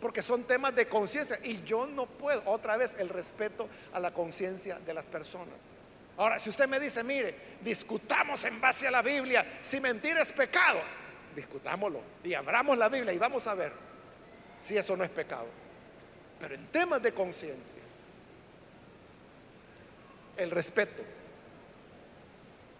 Porque 0.00 0.22
son 0.22 0.44
temas 0.44 0.74
de 0.74 0.86
conciencia 0.86 1.38
y 1.42 1.62
yo 1.64 1.86
no 1.86 2.06
puedo, 2.06 2.42
otra 2.46 2.76
vez, 2.76 2.94
el 2.98 3.08
respeto 3.08 3.68
a 3.92 3.98
la 3.98 4.12
conciencia 4.12 4.78
de 4.78 4.94
las 4.94 5.08
personas. 5.08 5.54
Ahora, 6.16 6.38
si 6.38 6.50
usted 6.50 6.68
me 6.68 6.78
dice, 6.78 7.02
mire, 7.02 7.34
discutamos 7.62 8.44
en 8.44 8.60
base 8.60 8.86
a 8.86 8.90
la 8.90 9.02
Biblia, 9.02 9.58
si 9.60 9.80
mentir 9.80 10.16
es 10.18 10.32
pecado, 10.32 10.80
discutámoslo 11.34 12.00
y 12.22 12.34
abramos 12.34 12.78
la 12.78 12.88
Biblia 12.88 13.12
y 13.12 13.18
vamos 13.18 13.46
a 13.46 13.54
ver 13.54 13.72
si 14.56 14.76
eso 14.76 14.96
no 14.96 15.02
es 15.02 15.10
pecado. 15.10 15.46
Pero 16.38 16.54
en 16.54 16.66
temas 16.68 17.02
de 17.02 17.12
conciencia, 17.12 17.82
el 20.40 20.50
respeto, 20.50 21.02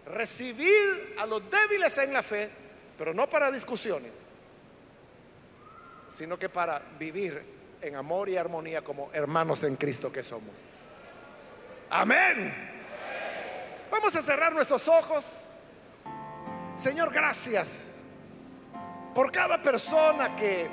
recibir 0.07 1.15
a 1.19 1.25
los 1.25 1.41
débiles 1.49 1.97
en 1.99 2.13
la 2.13 2.23
fe, 2.23 2.49
pero 2.97 3.13
no 3.13 3.29
para 3.29 3.51
discusiones, 3.51 4.29
sino 6.07 6.37
que 6.37 6.49
para 6.49 6.79
vivir 6.97 7.41
en 7.81 7.95
amor 7.95 8.29
y 8.29 8.37
armonía 8.37 8.83
como 8.83 9.11
hermanos 9.13 9.63
en 9.63 9.75
Cristo 9.75 10.11
que 10.11 10.23
somos. 10.23 10.55
Amén. 11.89 12.53
Vamos 13.91 14.15
a 14.15 14.21
cerrar 14.21 14.53
nuestros 14.53 14.87
ojos. 14.87 15.51
Señor, 16.75 17.13
gracias 17.13 18.01
por 19.13 19.31
cada 19.31 19.61
persona 19.61 20.35
que 20.35 20.67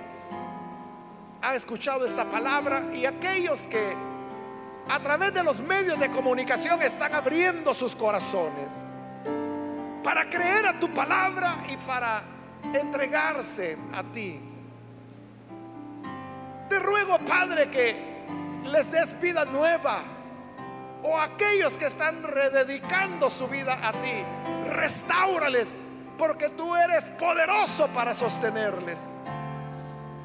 ha 1.42 1.54
escuchado 1.54 2.06
esta 2.06 2.24
palabra 2.24 2.94
y 2.94 3.04
aquellos 3.04 3.66
que 3.66 4.07
a 4.88 5.00
través 5.00 5.34
de 5.34 5.44
los 5.44 5.60
medios 5.60 5.98
de 5.98 6.08
comunicación 6.10 6.80
están 6.82 7.14
abriendo 7.14 7.74
sus 7.74 7.94
corazones 7.94 8.84
para 10.02 10.24
creer 10.28 10.66
a 10.66 10.80
tu 10.80 10.88
palabra 10.90 11.56
y 11.68 11.76
para 11.76 12.22
entregarse 12.72 13.76
a 13.94 14.02
ti. 14.02 14.40
Te 16.68 16.78
ruego, 16.78 17.18
Padre, 17.18 17.70
que 17.70 18.24
les 18.64 18.90
des 18.90 19.20
vida 19.20 19.44
nueva 19.44 19.98
o 21.02 21.18
aquellos 21.18 21.76
que 21.76 21.86
están 21.86 22.22
rededicando 22.22 23.30
su 23.30 23.46
vida 23.48 23.78
a 23.86 23.92
ti, 23.92 24.24
restaurales 24.70 25.84
porque 26.16 26.48
tú 26.50 26.74
eres 26.74 27.08
poderoso 27.10 27.86
para 27.88 28.12
sostenerles. 28.12 29.22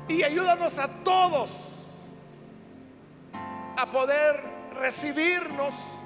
Y 0.07 0.23
ayúdanos 0.23 0.79
a 0.79 0.87
todos 0.87 1.73
a 3.77 3.85
poder 3.85 4.52
recibirnos 4.73 5.97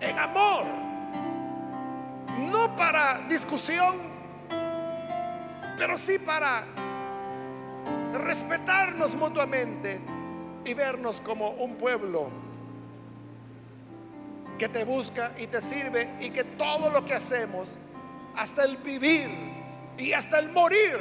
en 0.00 0.18
amor, 0.18 0.64
no 2.38 2.76
para 2.76 3.20
discusión, 3.28 3.96
pero 5.76 5.96
sí 5.96 6.18
para 6.18 6.64
respetarnos 8.12 9.14
mutuamente 9.14 10.00
y 10.64 10.74
vernos 10.74 11.20
como 11.20 11.50
un 11.50 11.76
pueblo 11.76 12.28
que 14.58 14.68
te 14.68 14.84
busca 14.84 15.32
y 15.38 15.46
te 15.46 15.60
sirve 15.60 16.16
y 16.20 16.30
que 16.30 16.44
todo 16.44 16.90
lo 16.90 17.04
que 17.04 17.14
hacemos, 17.14 17.78
hasta 18.36 18.64
el 18.64 18.76
vivir 18.76 19.30
y 19.96 20.12
hasta 20.12 20.38
el 20.38 20.52
morir, 20.52 20.98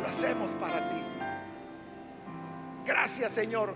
lo 0.00 0.08
hacemos 0.08 0.54
para 0.54 0.88
ti. 0.88 1.02
Gracias 2.84 3.32
Señor 3.32 3.74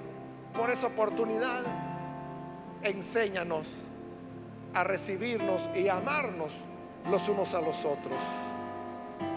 por 0.54 0.70
esa 0.70 0.86
oportunidad. 0.86 1.89
Enséñanos 2.82 3.68
a 4.74 4.84
recibirnos 4.84 5.68
y 5.74 5.88
a 5.88 5.98
amarnos 5.98 6.54
los 7.10 7.28
unos 7.28 7.54
a 7.54 7.60
los 7.60 7.84
otros. 7.84 8.22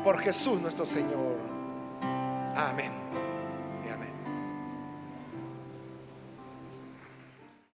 Por 0.03 0.17
Jesús 0.19 0.61
nuestro 0.61 0.85
Señor. 0.85 1.37
Amén. 2.55 2.91